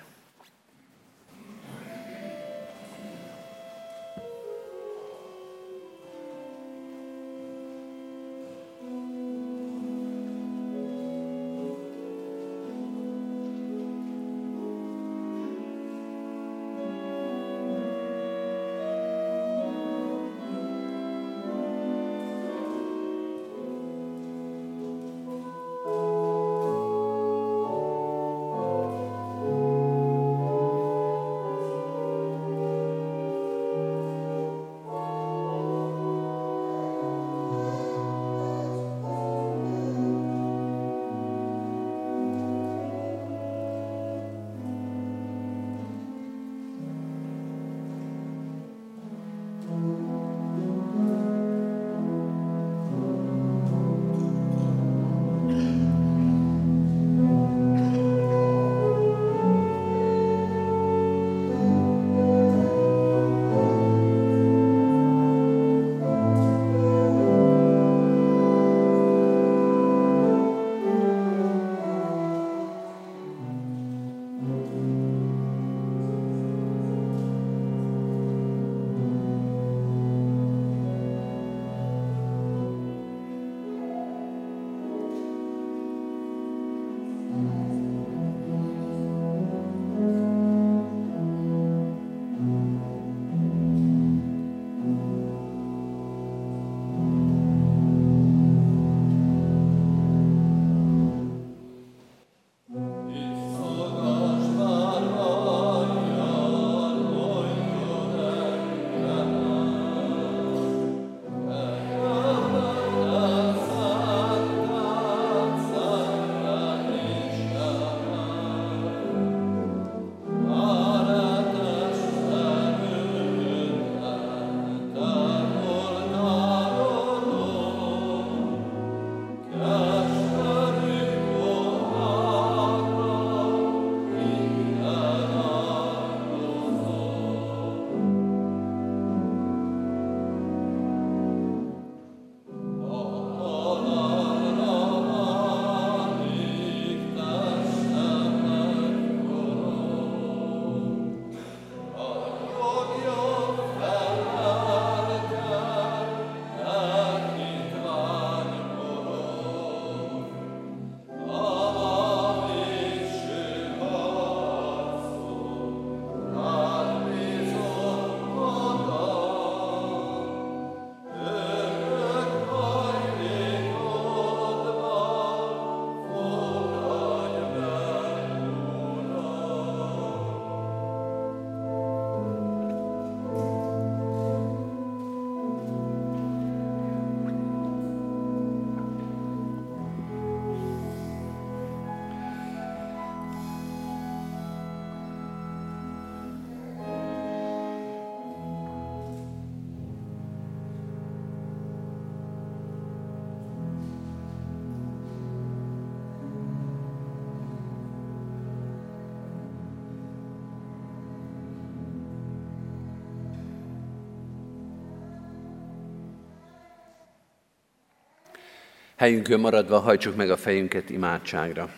Helyünkön 218.97 219.39
maradva 219.39 219.79
hajtsuk 219.79 220.15
meg 220.15 220.29
a 220.29 220.37
fejünket 220.37 220.89
imádságra. 220.89 221.69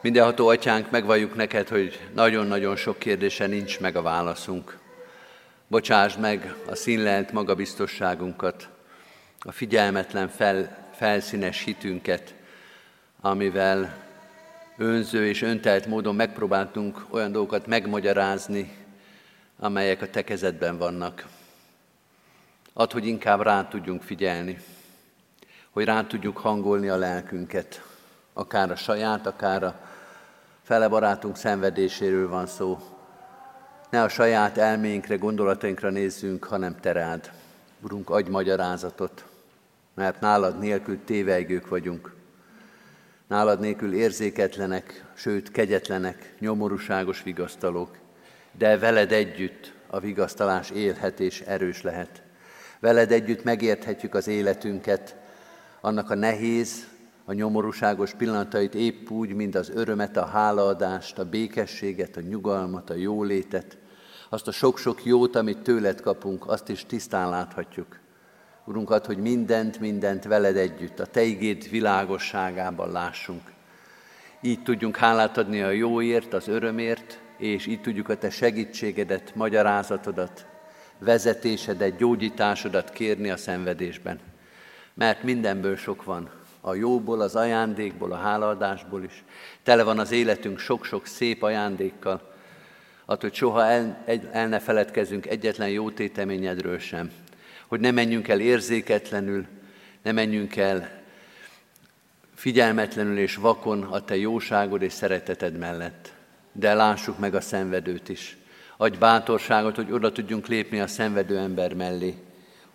Mindenható 0.00 0.48
atyánk, 0.48 0.90
megvalljuk 0.90 1.34
neked, 1.34 1.68
hogy 1.68 2.00
nagyon-nagyon 2.14 2.76
sok 2.76 2.98
kérdése 2.98 3.46
nincs 3.46 3.80
meg 3.80 3.96
a 3.96 4.02
válaszunk. 4.02 4.78
Bocsásd 5.66 6.20
meg 6.20 6.54
a 6.66 6.74
színlelt 6.74 7.32
magabiztosságunkat, 7.32 8.68
a 9.38 9.52
figyelmetlen 9.52 10.28
fel, 10.28 10.88
felszínes 10.94 11.64
hitünket, 11.64 12.34
amivel 13.20 14.04
önző 14.76 15.26
és 15.26 15.42
öntelt 15.42 15.86
módon 15.86 16.14
megpróbáltunk 16.14 17.04
olyan 17.10 17.32
dolgokat 17.32 17.66
megmagyarázni, 17.66 18.72
amelyek 19.58 20.02
a 20.02 20.10
te 20.10 20.24
kezedben 20.24 20.78
vannak. 20.78 21.26
Add, 22.72 22.92
hogy 22.92 23.06
inkább 23.06 23.40
rá 23.40 23.68
tudjunk 23.68 24.02
figyelni, 24.02 24.58
hogy 25.70 25.84
rá 25.84 26.06
tudjuk 26.06 26.36
hangolni 26.36 26.88
a 26.88 26.96
lelkünket, 26.96 27.82
akár 28.32 28.70
a 28.70 28.76
saját, 28.76 29.26
akár 29.26 29.62
a 29.62 29.80
fele 30.62 30.88
barátunk 30.88 31.36
szenvedéséről 31.36 32.28
van 32.28 32.46
szó. 32.46 32.78
Ne 33.90 34.02
a 34.02 34.08
saját 34.08 34.58
elménkre, 34.58 35.16
gondolatainkra 35.16 35.90
nézzünk, 35.90 36.44
hanem 36.44 36.80
te 36.80 36.92
rád. 36.92 37.30
Urunk, 37.80 38.10
adj 38.10 38.30
magyarázatot, 38.30 39.24
mert 39.94 40.20
nálad 40.20 40.58
nélkül 40.58 41.04
tévejgők 41.04 41.68
vagyunk. 41.68 42.14
Nálad 43.26 43.60
nélkül 43.60 43.94
érzéketlenek, 43.94 45.04
sőt 45.14 45.50
kegyetlenek, 45.50 46.34
nyomorúságos 46.38 47.22
vigasztalók, 47.22 47.96
de 48.52 48.78
veled 48.78 49.12
együtt 49.12 49.72
a 49.86 50.00
vigasztalás 50.00 50.70
élhet 50.70 51.20
és 51.20 51.40
erős 51.40 51.82
lehet. 51.82 52.22
Veled 52.80 53.12
együtt 53.12 53.44
megérthetjük 53.44 54.14
az 54.14 54.26
életünket, 54.26 55.16
annak 55.80 56.10
a 56.10 56.14
nehéz, 56.14 56.86
a 57.24 57.32
nyomorúságos 57.32 58.14
pillanatait 58.14 58.74
épp 58.74 59.10
úgy, 59.10 59.32
mint 59.34 59.54
az 59.54 59.70
örömet, 59.74 60.16
a 60.16 60.24
hálaadást, 60.24 61.18
a 61.18 61.28
békességet, 61.28 62.16
a 62.16 62.20
nyugalmat, 62.20 62.90
a 62.90 62.94
jólétet, 62.94 63.78
azt 64.28 64.48
a 64.48 64.52
sok-sok 64.52 65.04
jót, 65.04 65.36
amit 65.36 65.58
tőled 65.58 66.00
kapunk, 66.00 66.48
azt 66.48 66.68
is 66.68 66.84
tisztán 66.84 67.30
láthatjuk. 67.30 67.98
Urunk, 68.64 68.90
ad, 68.90 69.06
hogy 69.06 69.18
mindent, 69.18 69.80
mindent 69.80 70.24
veled 70.24 70.56
együtt, 70.56 71.00
a 71.00 71.06
Te 71.06 71.22
igéd 71.22 71.70
világosságában 71.70 72.92
lássunk. 72.92 73.42
Így 74.40 74.62
tudjunk 74.62 74.96
hálát 74.96 75.38
adni 75.38 75.62
a 75.62 75.70
jóért, 75.70 76.34
az 76.34 76.48
örömért, 76.48 77.20
és 77.36 77.66
így 77.66 77.80
tudjuk 77.80 78.08
a 78.08 78.16
Te 78.16 78.30
segítségedet, 78.30 79.34
magyarázatodat, 79.34 80.46
vezetésedet, 80.98 81.96
gyógyításodat 81.96 82.90
kérni 82.90 83.30
a 83.30 83.36
szenvedésben. 83.36 84.20
Mert 84.98 85.22
mindenből 85.22 85.76
sok 85.76 86.04
van, 86.04 86.30
a 86.60 86.74
jóból, 86.74 87.20
az 87.20 87.36
ajándékból, 87.36 88.12
a 88.12 88.16
hálaadásból 88.16 89.04
is. 89.04 89.24
Tele 89.62 89.82
van 89.82 89.98
az 89.98 90.10
életünk 90.10 90.58
sok-sok 90.58 91.06
szép 91.06 91.42
ajándékkal, 91.42 92.34
attól, 93.04 93.28
hogy 93.28 93.34
soha 93.34 93.64
el, 93.64 94.04
el 94.32 94.48
ne 94.48 94.58
feledkezzünk 94.58 95.26
egyetlen 95.26 95.68
jó 95.68 95.90
téteményedről 95.90 96.78
sem. 96.78 97.10
Hogy 97.66 97.80
ne 97.80 97.90
menjünk 97.90 98.28
el 98.28 98.40
érzéketlenül, 98.40 99.46
ne 100.02 100.12
menjünk 100.12 100.56
el 100.56 100.90
figyelmetlenül 102.34 103.18
és 103.18 103.36
vakon 103.36 103.82
a 103.82 104.04
Te 104.04 104.16
jóságod 104.16 104.82
és 104.82 104.92
szereteted 104.92 105.58
mellett. 105.58 106.12
De 106.52 106.74
lássuk 106.74 107.18
meg 107.18 107.34
a 107.34 107.40
szenvedőt 107.40 108.08
is. 108.08 108.36
Adj 108.76 108.98
bátorságot, 108.98 109.76
hogy 109.76 109.92
oda 109.92 110.12
tudjunk 110.12 110.46
lépni 110.46 110.80
a 110.80 110.86
szenvedő 110.86 111.38
ember 111.38 111.74
mellé. 111.74 112.14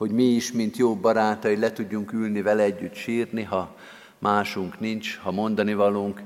Hogy 0.04 0.12
mi 0.12 0.24
is, 0.24 0.52
mint 0.52 0.78
jó 0.78 0.96
barátai, 0.96 1.56
le 1.56 1.72
tudjunk 1.72 2.14
ülni 2.14 2.42
vele 2.42 2.64
együtt 2.64 2.94
sírni, 2.94 3.44
ha 3.44 3.76
másunk 4.18 4.80
nincs, 4.80 5.18
ha 5.18 5.32
mondani 5.32 5.74
valunk, 5.74 6.22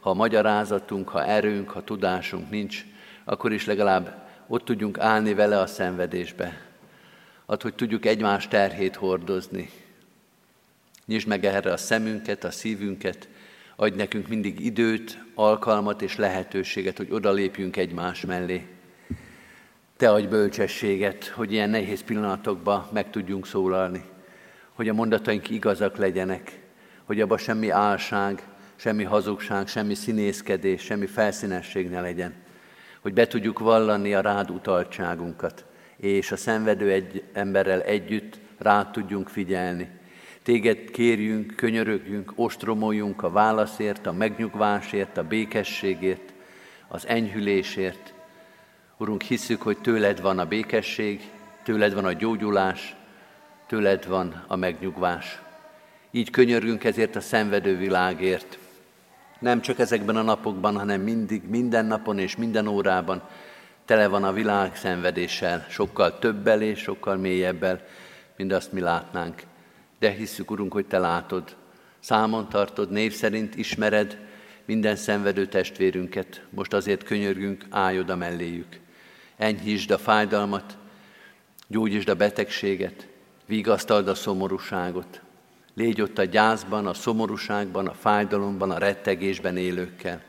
ha 0.00 0.14
magyarázatunk, 0.14 1.08
ha 1.08 1.24
erőnk, 1.24 1.70
ha 1.70 1.84
tudásunk 1.84 2.50
nincs, 2.50 2.84
akkor 3.24 3.52
is 3.52 3.66
legalább 3.66 4.28
ott 4.48 4.64
tudjunk 4.64 4.98
állni 4.98 5.34
vele 5.34 5.58
a 5.58 5.66
szenvedésbe. 5.66 6.60
Ad, 7.46 7.62
hogy 7.62 7.74
tudjuk 7.74 8.06
egymás 8.06 8.48
terhét 8.48 8.96
hordozni. 8.96 9.70
Nyisd 11.06 11.26
meg 11.26 11.44
erre 11.44 11.72
a 11.72 11.76
szemünket, 11.76 12.44
a 12.44 12.50
szívünket, 12.50 13.28
adj 13.76 13.96
nekünk 13.96 14.28
mindig 14.28 14.60
időt, 14.60 15.24
alkalmat 15.34 16.02
és 16.02 16.16
lehetőséget, 16.16 16.96
hogy 16.96 17.10
odalépjünk 17.10 17.76
egymás 17.76 18.20
mellé. 18.24 18.79
Te 20.00 20.10
adj 20.10 20.26
bölcsességet, 20.26 21.26
hogy 21.26 21.52
ilyen 21.52 21.70
nehéz 21.70 22.02
pillanatokban 22.02 22.86
meg 22.92 23.10
tudjunk 23.10 23.46
szólalni, 23.46 24.02
hogy 24.72 24.88
a 24.88 24.92
mondataink 24.92 25.50
igazak 25.50 25.96
legyenek, 25.96 26.60
hogy 27.04 27.20
abban 27.20 27.38
semmi 27.38 27.68
álság, 27.68 28.42
semmi 28.76 29.04
hazugság, 29.04 29.68
semmi 29.68 29.94
színészkedés, 29.94 30.82
semmi 30.82 31.06
felszínesség 31.06 31.90
ne 31.90 32.00
legyen, 32.00 32.34
hogy 33.00 33.12
be 33.12 33.26
tudjuk 33.26 33.58
vallani 33.58 34.14
a 34.14 34.20
rád 34.20 34.50
utaltságunkat, 34.50 35.64
és 35.96 36.32
a 36.32 36.36
szenvedő 36.36 36.90
egy 36.90 37.22
emberrel 37.32 37.82
együtt 37.82 38.38
rád 38.58 38.90
tudjunk 38.90 39.28
figyelni. 39.28 39.88
Téged 40.42 40.90
kérjünk, 40.90 41.56
könyörögjünk, 41.56 42.32
ostromoljunk 42.36 43.22
a 43.22 43.30
válaszért, 43.30 44.06
a 44.06 44.12
megnyugvásért, 44.12 45.16
a 45.16 45.24
békességért, 45.24 46.32
az 46.88 47.06
enyhülésért. 47.06 48.14
Urunk, 49.00 49.22
hiszük, 49.22 49.62
hogy 49.62 49.78
tőled 49.78 50.20
van 50.20 50.38
a 50.38 50.44
békesség, 50.44 51.30
tőled 51.62 51.94
van 51.94 52.04
a 52.04 52.12
gyógyulás, 52.12 52.96
tőled 53.66 54.06
van 54.06 54.44
a 54.46 54.56
megnyugvás. 54.56 55.42
Így 56.10 56.30
könyörgünk 56.30 56.84
ezért 56.84 57.16
a 57.16 57.20
szenvedő 57.20 57.76
világért. 57.76 58.58
Nem 59.38 59.60
csak 59.60 59.78
ezekben 59.78 60.16
a 60.16 60.22
napokban, 60.22 60.76
hanem 60.76 61.00
mindig, 61.00 61.42
minden 61.48 61.86
napon 61.86 62.18
és 62.18 62.36
minden 62.36 62.66
órában 62.66 63.22
tele 63.84 64.06
van 64.08 64.24
a 64.24 64.32
világ 64.32 64.76
szenvedéssel, 64.76 65.66
sokkal 65.68 66.18
többel 66.18 66.62
és 66.62 66.78
sokkal 66.78 67.16
mélyebbel, 67.16 67.80
mint 68.36 68.52
azt 68.52 68.72
mi 68.72 68.80
látnánk. 68.80 69.42
De 69.98 70.10
hisszük, 70.10 70.50
Urunk, 70.50 70.72
hogy 70.72 70.86
Te 70.86 70.98
látod, 70.98 71.56
számon 72.00 72.48
tartod, 72.48 72.90
név 72.90 73.12
szerint 73.12 73.56
ismered 73.56 74.18
minden 74.64 74.96
szenvedő 74.96 75.46
testvérünket. 75.46 76.42
Most 76.50 76.72
azért 76.72 77.02
könyörgünk, 77.02 77.64
állj 77.70 77.98
oda 77.98 78.16
melléjük. 78.16 78.78
Enyhítsd 79.40 79.90
a 79.90 79.98
fájdalmat, 79.98 80.76
gyógyítsd 81.66 82.08
a 82.08 82.14
betegséget, 82.14 83.06
vigasztald 83.46 84.08
a 84.08 84.14
szomorúságot, 84.14 85.20
Légy 85.74 86.00
ott 86.00 86.18
a 86.18 86.24
gyászban, 86.24 86.86
a 86.86 86.94
szomorúságban, 86.94 87.86
a 87.86 87.92
fájdalomban, 87.92 88.70
a 88.70 88.78
rettegésben 88.78 89.56
élőkkel. 89.56 90.22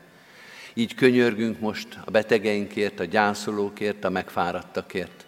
Így 0.74 0.94
könyörgünk 0.94 1.60
most 1.60 1.98
a 2.04 2.10
betegeinkért, 2.10 3.00
a 3.00 3.04
gyászolókért, 3.04 4.04
a 4.04 4.10
megfáradtakért. 4.10 5.26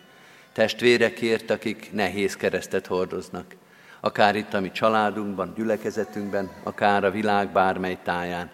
Testvérekért, 0.53 1.51
akik 1.51 1.91
nehéz 1.93 2.37
keresztet 2.37 2.87
hordoznak. 2.87 3.55
Akár 4.01 4.37
itt 4.37 4.55
a 4.55 4.61
mi 4.61 4.70
családunkban, 4.70 5.53
gyülekezetünkben, 5.57 6.51
akár 6.62 7.05
a 7.05 7.11
világ 7.11 7.53
bármely 7.53 7.99
táján. 8.03 8.51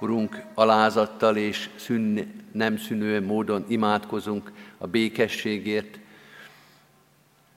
Urunk, 0.00 0.42
alázattal 0.54 1.36
és 1.36 1.70
szűn, 1.76 2.44
nem 2.52 2.76
szűnő 2.76 3.20
módon 3.20 3.64
imádkozunk 3.68 4.52
a 4.78 4.86
békességért, 4.86 5.98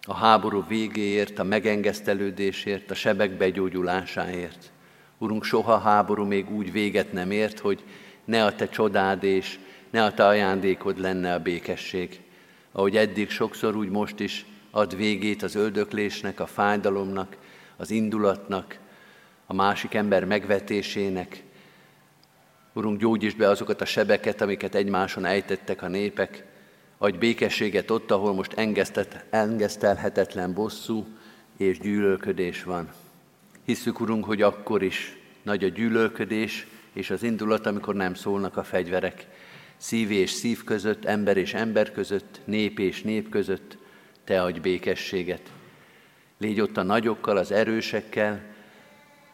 a 0.08 0.14
háború 0.14 0.66
végéért, 0.68 1.40
a 1.40 1.44
megengesztelődésért, 1.44 2.92
a 2.92 2.96
sebek 2.96 3.32
begyógyulásáért. 3.32 4.72
Urunk, 5.18 5.44
soha 5.44 5.78
háború 5.78 6.26
még 6.26 6.52
úgy 6.52 6.72
véget 6.72 7.14
nem 7.14 7.32
ért, 7.32 7.60
hogy 7.60 7.84
ne 8.26 8.46
a 8.46 8.56
Te 8.56 8.70
csodád 8.70 9.24
és 9.24 9.60
ne 9.90 10.04
a 10.04 10.14
Te 10.14 10.26
ajándékod 10.26 11.00
lenne 11.00 11.34
a 11.34 11.40
békesség. 11.40 12.22
Ahogy 12.72 12.98
eddig 12.98 13.30
sokszor, 13.30 13.76
úgy 13.76 13.90
most 13.90 14.20
is 14.20 14.46
ad 14.72 14.96
végét 14.96 15.44
az 15.44 15.56
öldöklésnek, 15.56 16.40
a 16.40 16.46
fájdalomnak, 16.46 17.38
az 17.78 17.92
indulatnak, 17.92 18.78
a 19.46 19.54
másik 19.54 19.94
ember 19.94 20.26
megvetésének. 20.26 21.44
Urunk, 22.74 23.00
gyógyítsd 23.00 23.38
be 23.38 23.50
azokat 23.50 23.82
a 23.82 23.86
sebeket, 23.86 24.42
amiket 24.42 24.76
egymáson 24.76 25.26
ejtettek 25.26 25.82
a 25.82 25.88
népek, 25.88 26.46
Adj 27.02 27.18
békességet 27.18 27.92
ott, 27.92 28.12
ahol 28.12 28.34
most 28.34 28.54
engesztelhetetlen 29.30 30.54
bosszú 30.54 31.08
és 31.58 31.80
gyűlölködés 31.80 32.64
van. 32.64 32.90
Hisszük, 33.66 34.00
Urunk, 34.00 34.26
hogy 34.26 34.42
akkor 34.42 34.84
is 34.84 35.18
nagy 35.44 35.64
a 35.64 35.68
gyűlölködés 35.68 36.68
és 36.94 37.10
az 37.10 37.24
indulat, 37.24 37.66
amikor 37.66 37.96
nem 37.96 38.14
szólnak 38.14 38.58
a 38.58 38.64
fegyverek. 38.64 39.28
Szív 39.78 40.12
és 40.12 40.30
szív 40.30 40.64
között, 40.64 41.06
ember 41.06 41.38
és 41.38 41.54
ember 41.54 41.92
között, 41.92 42.40
nép 42.46 42.80
és 42.80 43.02
nép 43.02 43.30
között, 43.30 43.78
Te 44.24 44.42
adj 44.42 44.60
békességet. 44.60 45.52
Légy 46.38 46.62
ott 46.62 46.78
a 46.78 46.84
nagyokkal, 46.84 47.38
az 47.38 47.52
erősekkel, 47.52 48.42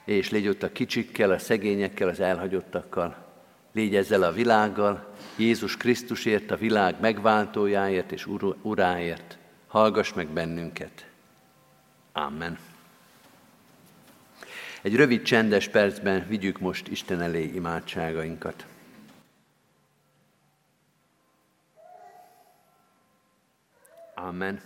és 0.06 0.30
légy 0.30 0.48
ott 0.48 0.64
a 0.64 0.72
kicsikkel, 0.72 1.32
a 1.32 1.38
szegényekkel, 1.38 2.10
az 2.10 2.20
elhagyottakkal. 2.20 3.24
Légy 3.76 3.95
ezzel 3.95 4.23
a 4.23 4.32
világgal, 4.32 5.13
Jézus 5.36 5.78
Krisztusért, 5.78 6.51
a 6.51 6.55
világ 6.57 6.95
megváltójáért 6.99 8.11
és 8.11 8.28
uráért. 8.61 9.38
Hallgass 9.67 10.13
meg 10.13 10.28
bennünket. 10.28 11.05
Amen. 12.13 12.57
Egy 14.82 14.95
rövid 14.95 15.21
csendes 15.21 15.67
percben 15.67 16.28
vigyük 16.28 16.59
most 16.59 16.88
Isten 16.88 17.21
elé 17.21 17.43
imádságainkat. 17.43 18.65
Amen. 24.15 24.61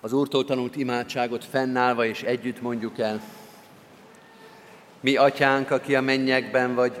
Az 0.00 0.12
Úrtól 0.12 0.44
tanult 0.44 0.76
imádságot 0.76 1.44
fennállva 1.44 2.04
és 2.04 2.22
együtt 2.22 2.60
mondjuk 2.60 2.98
el. 2.98 3.22
Mi, 5.00 5.16
atyánk, 5.16 5.70
aki 5.70 5.94
a 5.94 6.00
mennyekben 6.00 6.74
vagy, 6.74 7.00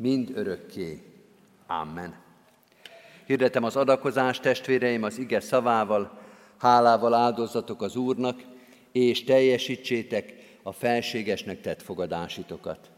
mind 0.00 0.30
örökké. 0.34 1.02
Amen. 1.66 2.14
Hirdetem 3.26 3.64
az 3.64 3.76
adakozást, 3.76 4.42
testvéreim, 4.42 5.02
az 5.02 5.18
ige 5.18 5.40
szavával, 5.40 6.20
hálával 6.58 7.14
áldozatok 7.14 7.82
az 7.82 7.96
Úrnak, 7.96 8.40
és 8.92 9.24
teljesítsétek 9.24 10.34
a 10.62 10.72
felségesnek 10.72 11.60
tett 11.60 11.82
fogadásitokat. 11.82 12.90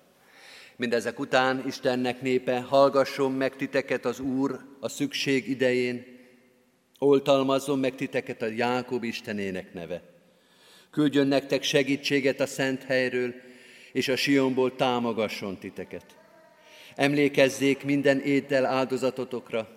Mindezek 0.77 1.19
után 1.19 1.63
Istennek 1.67 2.21
népe, 2.21 2.61
hallgasson 2.61 3.33
meg 3.33 3.57
titeket 3.57 4.05
az 4.05 4.21
Úr 4.21 4.61
a 4.81 4.89
szükség 4.89 5.49
idején, 5.49 6.05
oltalmazzon 6.99 7.79
meg 7.79 7.95
titeket 7.95 8.43
a 8.43 8.47
Jákob 8.47 9.05
Istenének 9.05 9.75
neve. 9.75 10.03
Küldjön 10.91 11.27
nektek 11.27 11.63
segítséget 11.63 12.41
a 12.41 12.47
szent 12.47 12.83
helyről, 12.83 13.35
és 13.93 14.09
a 14.09 14.17
Sionból 14.17 14.77
támogasson 14.77 15.59
titeket. 15.59 16.22
Emlékezzék 16.95 17.85
minden 17.85 18.21
étel 18.21 18.67
áldozatotokra, 18.67 19.69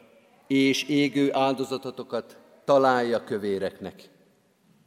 és 0.47 0.83
égő 0.83 1.33
áldozatotokat 1.33 2.37
találja 2.65 3.23
kövéreknek. 3.23 4.09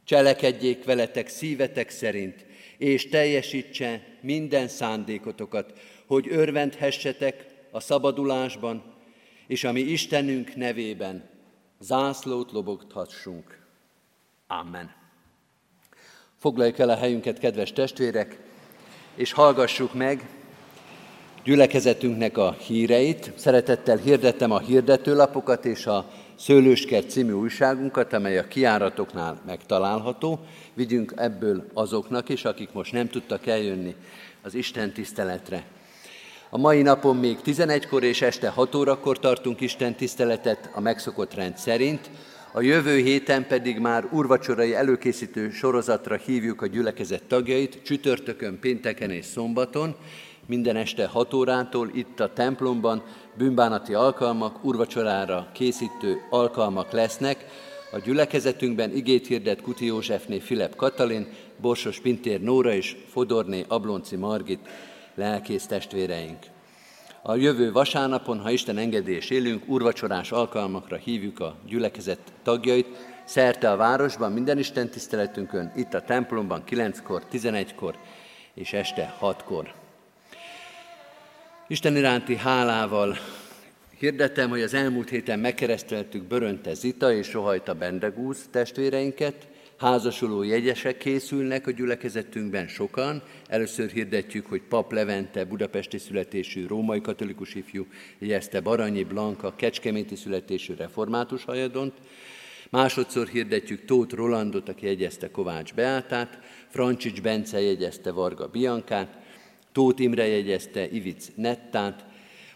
Cselekedjék 0.03 0.83
veletek 0.83 1.27
szívetek 1.27 1.89
szerint, 1.89 2.45
és 2.77 3.09
teljesítse 3.09 4.17
minden 4.21 4.67
szándékotokat, 4.67 5.73
hogy 6.05 6.27
örvendhessetek 6.29 7.45
a 7.71 7.79
szabadulásban, 7.79 8.83
és 9.47 9.63
ami 9.63 9.79
Istenünk 9.79 10.55
nevében 10.55 11.29
zászlót 11.79 12.51
lobogthassunk. 12.51 13.59
Amen. 14.47 14.95
Foglaljuk 16.37 16.79
el 16.79 16.89
a 16.89 16.95
helyünket, 16.95 17.39
kedves 17.39 17.71
testvérek, 17.71 18.39
és 19.15 19.31
hallgassuk 19.31 19.93
meg 19.93 20.29
gyülekezetünknek 21.43 22.37
a 22.37 22.55
híreit. 22.59 23.31
Szeretettel 23.35 23.97
hirdettem 23.97 24.51
a 24.51 24.59
hirdetőlapokat 24.59 25.65
és 25.65 25.85
a 25.85 26.05
Szőlőskert 26.35 27.09
című 27.09 27.31
újságunkat, 27.31 28.13
amely 28.13 28.37
a 28.37 28.47
kiáratoknál 28.47 29.41
megtalálható. 29.45 30.39
Vigyünk 30.73 31.13
ebből 31.15 31.65
azoknak 31.73 32.29
is, 32.29 32.45
akik 32.45 32.69
most 32.71 32.91
nem 32.91 33.09
tudtak 33.09 33.47
eljönni 33.47 33.95
az 34.41 34.53
Isten 34.53 34.93
tiszteletre. 34.93 35.63
A 36.49 36.57
mai 36.57 36.81
napon 36.81 37.15
még 37.15 37.37
11-kor 37.45 38.03
és 38.03 38.21
este 38.21 38.49
6 38.49 38.75
órakor 38.75 39.19
tartunk 39.19 39.61
Isten 39.61 39.95
tiszteletet 39.95 40.69
a 40.73 40.79
megszokott 40.79 41.33
rend 41.33 41.57
szerint, 41.57 42.09
a 42.51 42.61
jövő 42.61 42.97
héten 42.97 43.47
pedig 43.47 43.79
már 43.79 44.07
urvacsorai 44.11 44.73
előkészítő 44.73 45.49
sorozatra 45.49 46.15
hívjuk 46.15 46.61
a 46.61 46.67
gyülekezet 46.67 47.23
tagjait, 47.23 47.79
csütörtökön, 47.83 48.59
pénteken 48.59 49.11
és 49.11 49.25
szombaton, 49.25 49.95
minden 50.49 50.75
este 50.75 51.05
6 51.05 51.33
órától 51.33 51.89
itt 51.93 52.19
a 52.19 52.33
templomban 52.33 53.03
bűnbánati 53.37 53.93
alkalmak, 53.93 54.63
urvacsorára 54.63 55.47
készítő 55.53 56.17
alkalmak 56.29 56.91
lesznek. 56.91 57.45
A 57.91 57.99
gyülekezetünkben 57.99 58.95
igét 58.95 59.27
hirdet 59.27 59.61
Kuti 59.61 59.85
Józsefné 59.85 60.39
Filip 60.39 60.75
Katalin, 60.75 61.27
Borsos 61.61 61.99
Pintér 61.99 62.41
Nóra 62.41 62.73
és 62.73 62.95
Fodorné 63.07 63.65
Ablonci 63.67 64.15
Margit 64.15 64.59
lelkész 65.15 65.65
testvéreink. 65.65 66.37
A 67.21 67.35
jövő 67.35 67.71
vasárnapon, 67.71 68.39
ha 68.39 68.51
Isten 68.51 68.77
engedés 68.77 69.29
élünk, 69.29 69.63
urvacsorás 69.67 70.31
alkalmakra 70.31 70.95
hívjuk 70.95 71.39
a 71.39 71.55
gyülekezet 71.67 72.19
tagjait, 72.43 72.87
szerte 73.25 73.71
a 73.71 73.75
városban, 73.75 74.31
minden 74.31 74.57
Isten 74.57 74.89
tiszteletünkön, 74.89 75.71
itt 75.75 75.93
a 75.93 76.01
templomban 76.01 76.63
9-kor, 76.69 77.23
11-kor 77.31 77.95
és 78.53 78.73
este 78.73 79.17
6-kor. 79.21 79.73
Isten 81.71 81.95
iránti 81.95 82.35
hálával 82.35 83.17
hirdetem, 83.97 84.49
hogy 84.49 84.61
az 84.61 84.73
elmúlt 84.73 85.09
héten 85.09 85.39
megkereszteltük 85.39 86.23
Börönte 86.23 86.73
Zita 86.73 87.13
és 87.13 87.27
Sohajta 87.27 87.73
Bendegúz 87.73 88.47
testvéreinket, 88.51 89.47
házasuló 89.77 90.43
jegyesek 90.43 90.97
készülnek 90.97 91.67
a 91.67 91.71
gyülekezetünkben 91.71 92.67
sokan. 92.67 93.21
Először 93.47 93.89
hirdetjük, 93.89 94.45
hogy 94.45 94.61
Pap 94.61 94.91
Levente, 94.91 95.45
budapesti 95.45 95.97
születésű 95.97 96.67
római 96.67 97.01
katolikus 97.01 97.55
ifjú, 97.55 97.87
jegyezte 98.19 98.59
Baranyi 98.59 99.03
Blanka, 99.03 99.55
kecskeméti 99.55 100.15
születésű 100.15 100.73
református 100.73 101.43
hajadont. 101.43 101.93
Másodszor 102.69 103.27
hirdetjük 103.27 103.85
Tóth 103.85 104.15
Rolandot, 104.15 104.69
aki 104.69 104.85
jegyezte 104.85 105.31
Kovács 105.31 105.73
Beátát, 105.73 106.39
Francsics 106.67 107.21
Bence 107.21 107.61
jegyezte 107.61 108.11
Varga 108.11 108.47
Biankát, 108.47 109.27
Tóth 109.79 110.01
Imre 110.01 110.27
jegyezte 110.27 110.89
Ivic 110.89 111.27
Nettát, 111.35 112.05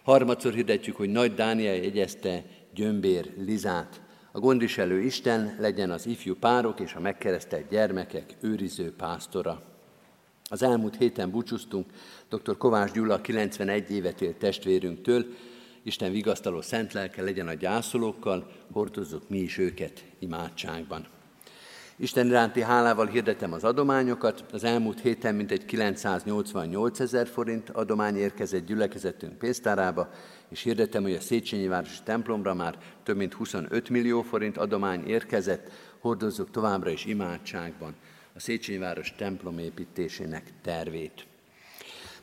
harmadszor 0.04 0.54
hirdetjük, 0.54 0.96
hogy 0.96 1.10
Nagy 1.10 1.34
Dániel 1.34 1.76
jegyezte 1.76 2.44
Gyömbér 2.74 3.34
Lizát. 3.38 4.02
A 4.32 4.40
gondviselő 4.40 5.02
Isten 5.02 5.56
legyen 5.60 5.92
az 5.92 6.06
ifjú 6.06 6.36
párok 6.36 6.80
és 6.80 6.94
a 6.94 7.00
megkeresztelt 7.00 7.70
gyermekek 7.70 8.36
őriző 8.42 8.94
pásztora. 8.96 9.62
Az 10.50 10.64
elmúlt 10.64 10.98
héten 10.98 11.32
búcsúztunk 11.32 11.86
dr. 12.30 12.58
Kovács 12.58 12.92
Gyula 12.92 13.22
91 13.22 13.92
évet 13.92 14.22
élt 14.22 14.38
testvérünktől, 14.38 15.26
Isten 15.84 16.12
vigasztaló 16.12 16.62
szent 16.62 16.94
lelke 16.94 17.22
legyen 17.22 17.48
a 17.48 17.54
gyászolókkal, 17.54 18.52
hordozzuk 18.72 19.30
mi 19.30 19.38
is 19.38 19.58
őket 19.58 20.04
imádságban. 20.20 21.08
Isten 22.04 22.28
iránti 22.28 22.62
hálával 22.62 23.08
hirdetem 23.08 23.54
az 23.54 23.64
adományokat. 23.64 24.45
Az 24.51 24.64
elmúlt 24.64 24.99
héten 24.99 25.36
mintegy 25.36 25.66
988 25.66 26.99
ezer 26.99 27.28
forint 27.28 27.70
adomány 27.70 28.18
érkezett 28.18 28.66
gyülekezetünk 28.66 29.38
pénztárába, 29.38 30.10
és 30.49 30.62
hirdetem, 30.62 31.01
hogy 31.01 31.14
a 31.14 31.20
Széchenyi 31.20 31.68
Városi 31.68 31.99
templomra 32.04 32.54
már 32.54 32.78
több 33.04 33.18
mint 33.18 33.34
25 33.34 33.89
millió 33.89 34.22
forint 34.22 34.58
adomány 34.58 35.08
érkezett. 35.08 35.72
Hordozzuk 35.99 36.51
továbbra 36.51 36.89
is 36.89 37.06
imádságban 37.06 37.95
a 38.36 38.39
Széchenyi 38.39 38.78
Város 38.78 39.14
templom 39.18 39.58
építésének 39.58 40.54
tervét. 40.62 41.26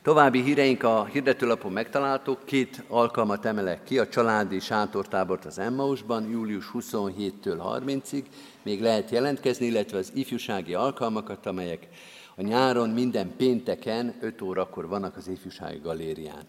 További 0.03 0.41
híreink 0.41 0.83
a 0.83 1.05
hirdetőlapon 1.05 1.71
megtalálhatók. 1.71 2.45
Két 2.45 2.83
alkalmat 2.87 3.45
emelek 3.45 3.83
ki, 3.83 3.99
a 3.99 4.07
családi 4.07 4.59
sátortábort 4.59 5.45
az 5.45 5.59
Emmausban, 5.59 6.29
július 6.29 6.71
27-től 6.73 7.81
30-ig. 7.85 8.23
Még 8.63 8.81
lehet 8.81 9.09
jelentkezni, 9.09 9.65
illetve 9.65 9.97
az 9.97 10.11
ifjúsági 10.13 10.73
alkalmakat, 10.73 11.45
amelyek 11.45 11.87
a 12.35 12.41
nyáron 12.41 12.89
minden 12.89 13.35
pénteken 13.37 14.15
5 14.21 14.41
órakor 14.41 14.87
vannak 14.87 15.17
az 15.17 15.27
ifjúsági 15.27 15.79
galérián. 15.83 16.43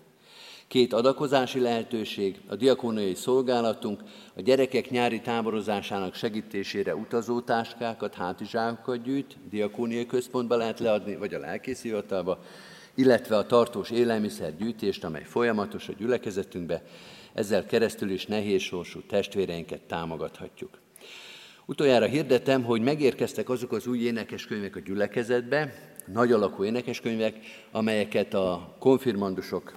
Két 0.68 0.92
adakozási 0.92 1.60
lehetőség, 1.60 2.40
a 2.48 2.56
diakóniai 2.56 3.14
szolgálatunk 3.14 4.02
a 4.36 4.40
gyerekek 4.40 4.90
nyári 4.90 5.20
táborozásának 5.20 6.14
segítésére 6.14 6.96
utazótáskákat, 6.96 8.14
hátizsákokat 8.14 9.02
gyűjt, 9.02 9.36
diakóniai 9.50 10.06
központba 10.06 10.56
lehet 10.56 10.80
leadni, 10.80 11.16
vagy 11.16 11.34
a 11.34 11.38
lelkészi 11.38 11.88
hivatalba, 11.88 12.38
illetve 12.94 13.36
a 13.36 13.46
tartós 13.46 13.90
élelmiszergyűjtést, 13.90 15.04
amely 15.04 15.24
folyamatos 15.24 15.88
a 15.88 15.92
gyülekezetünkbe, 15.92 16.82
ezzel 17.32 17.66
keresztül 17.66 18.10
is 18.10 18.26
nehézsorsú 18.26 19.00
testvéreinket 19.00 19.80
támogathatjuk. 19.80 20.78
Utoljára 21.66 22.06
hirdetem, 22.06 22.64
hogy 22.64 22.80
megérkeztek 22.80 23.48
azok 23.48 23.72
az 23.72 23.86
új 23.86 23.98
énekeskönyvek 23.98 24.76
a 24.76 24.80
gyülekezetbe, 24.80 25.74
nagy 26.06 26.32
alakú 26.32 26.64
énekeskönyvek, 26.64 27.36
amelyeket 27.70 28.34
a 28.34 28.76
konfirmandusok 28.78 29.72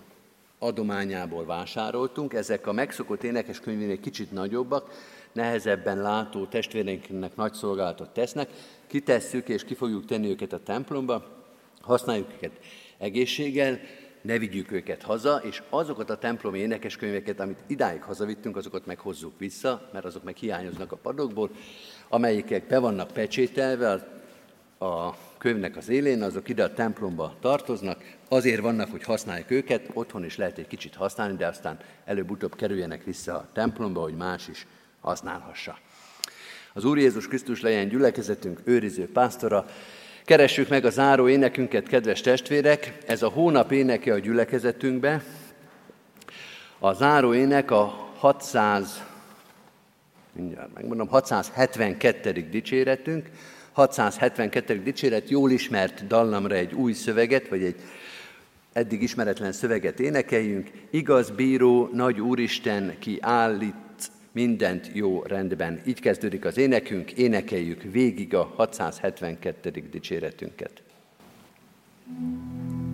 adományából 0.60 1.46
vásároltunk. 1.46 2.34
Ezek 2.34 2.68
a 2.68 2.72
megszokott 2.72 3.24
énekeskönyvénél 3.24 4.00
kicsit 4.00 4.32
nagyobbak, 4.32 4.90
nehezebben 5.32 6.02
látó 6.02 6.46
testvéreinknek 6.46 7.36
nagy 7.36 7.54
szolgálatot 7.54 8.10
tesznek. 8.10 8.50
Kitesszük 8.88 9.50
és 9.50 9.64
ki 9.64 9.74
fogjuk 9.74 10.06
tenni 10.06 10.30
őket 10.30 10.54
a 10.54 10.64
templomba, 10.64 11.44
használjuk 11.82 12.28
őket 12.34 12.60
egészséggel, 12.98 13.80
ne 14.22 14.38
vigyük 14.38 14.72
őket 14.72 15.02
haza, 15.02 15.42
és 15.44 15.62
azokat 15.70 16.10
a 16.10 16.18
templomi 16.18 16.60
énekeskönyveket, 16.60 17.40
amit 17.40 17.60
idáig 17.68 18.02
hazavittünk, 18.02 18.58
azokat 18.58 18.86
meghozzuk 18.86 19.40
vissza, 19.40 19.90
mert 19.94 20.06
azok 20.06 20.24
meg 20.24 20.36
hiányoznak 20.36 20.92
a 20.92 20.96
padokból, 20.96 21.50
amelyikek 22.10 22.68
be 22.68 22.80
vannak 22.80 23.12
pecsételve 23.12 24.08
a 24.78 25.14
könyvnek 25.38 25.78
az 25.78 25.90
élén, 25.90 26.22
azok 26.22 26.50
ide 26.50 26.64
a 26.64 26.74
templomba 26.74 27.36
tartoznak, 27.40 28.18
azért 28.30 28.62
vannak, 28.62 28.92
hogy 28.92 29.04
használjuk 29.04 29.52
őket, 29.52 29.90
otthon 29.94 30.26
is 30.26 30.38
lehet 30.38 30.58
egy 30.58 30.68
kicsit 30.68 30.96
használni, 30.96 31.36
de 31.36 31.48
aztán 31.48 31.80
előbb-utóbb 32.06 32.56
kerüljenek 32.56 33.04
vissza 33.04 33.34
a 33.34 33.48
templomba, 33.54 34.02
hogy 34.02 34.16
más 34.16 34.48
is 34.48 34.68
használhassa. 35.02 35.78
Az 36.74 36.86
Úr 36.86 36.98
Jézus 36.98 37.28
Krisztus 37.28 37.62
legyen 37.62 37.88
gyülekezetünk 37.88 38.62
őriző 38.64 39.10
pásztora, 39.12 39.66
Keressük 40.26 40.70
meg 40.70 40.86
a 40.86 40.90
záró 40.90 41.30
énekünket, 41.30 41.88
kedves 41.88 42.22
testvérek! 42.22 42.98
Ez 43.06 43.22
a 43.22 43.30
hónap 43.30 43.72
éneke 43.72 44.14
a 44.14 44.20
gyülekezetünkbe. 44.20 45.24
A 46.80 46.94
záró 46.94 47.34
ének 47.34 47.72
a 47.72 48.12
600, 48.18 49.04
mindjárt 50.32 50.74
megmondom, 50.74 51.08
672. 51.08 52.48
dicséretünk. 52.50 53.30
672. 53.72 54.84
dicséret 54.84 55.30
jól 55.30 55.52
ismert 55.52 56.08
dallamra 56.08 56.56
egy 56.56 56.74
új 56.74 56.94
szöveget, 56.94 57.48
vagy 57.48 57.64
egy 57.64 57.76
eddig 58.74 59.02
ismeretlen 59.02 59.52
szöveget 59.52 60.00
énekeljünk. 60.00 60.70
Igaz 60.90 61.30
bíró, 61.30 61.90
nagy 61.94 62.22
úristen, 62.22 62.96
ki 63.00 63.18
állít 63.22 63.76
mindent 64.36 64.90
jó 64.94 65.24
rendben. 65.24 65.82
Így 65.86 66.00
kezdődik 66.00 66.46
az 66.46 66.58
énekünk, 66.58 67.12
énekeljük 67.12 67.82
végig 67.82 68.34
a 68.34 68.54
672. 68.56 69.72
dicséretünket. 69.92 70.84
thank 72.08 72.85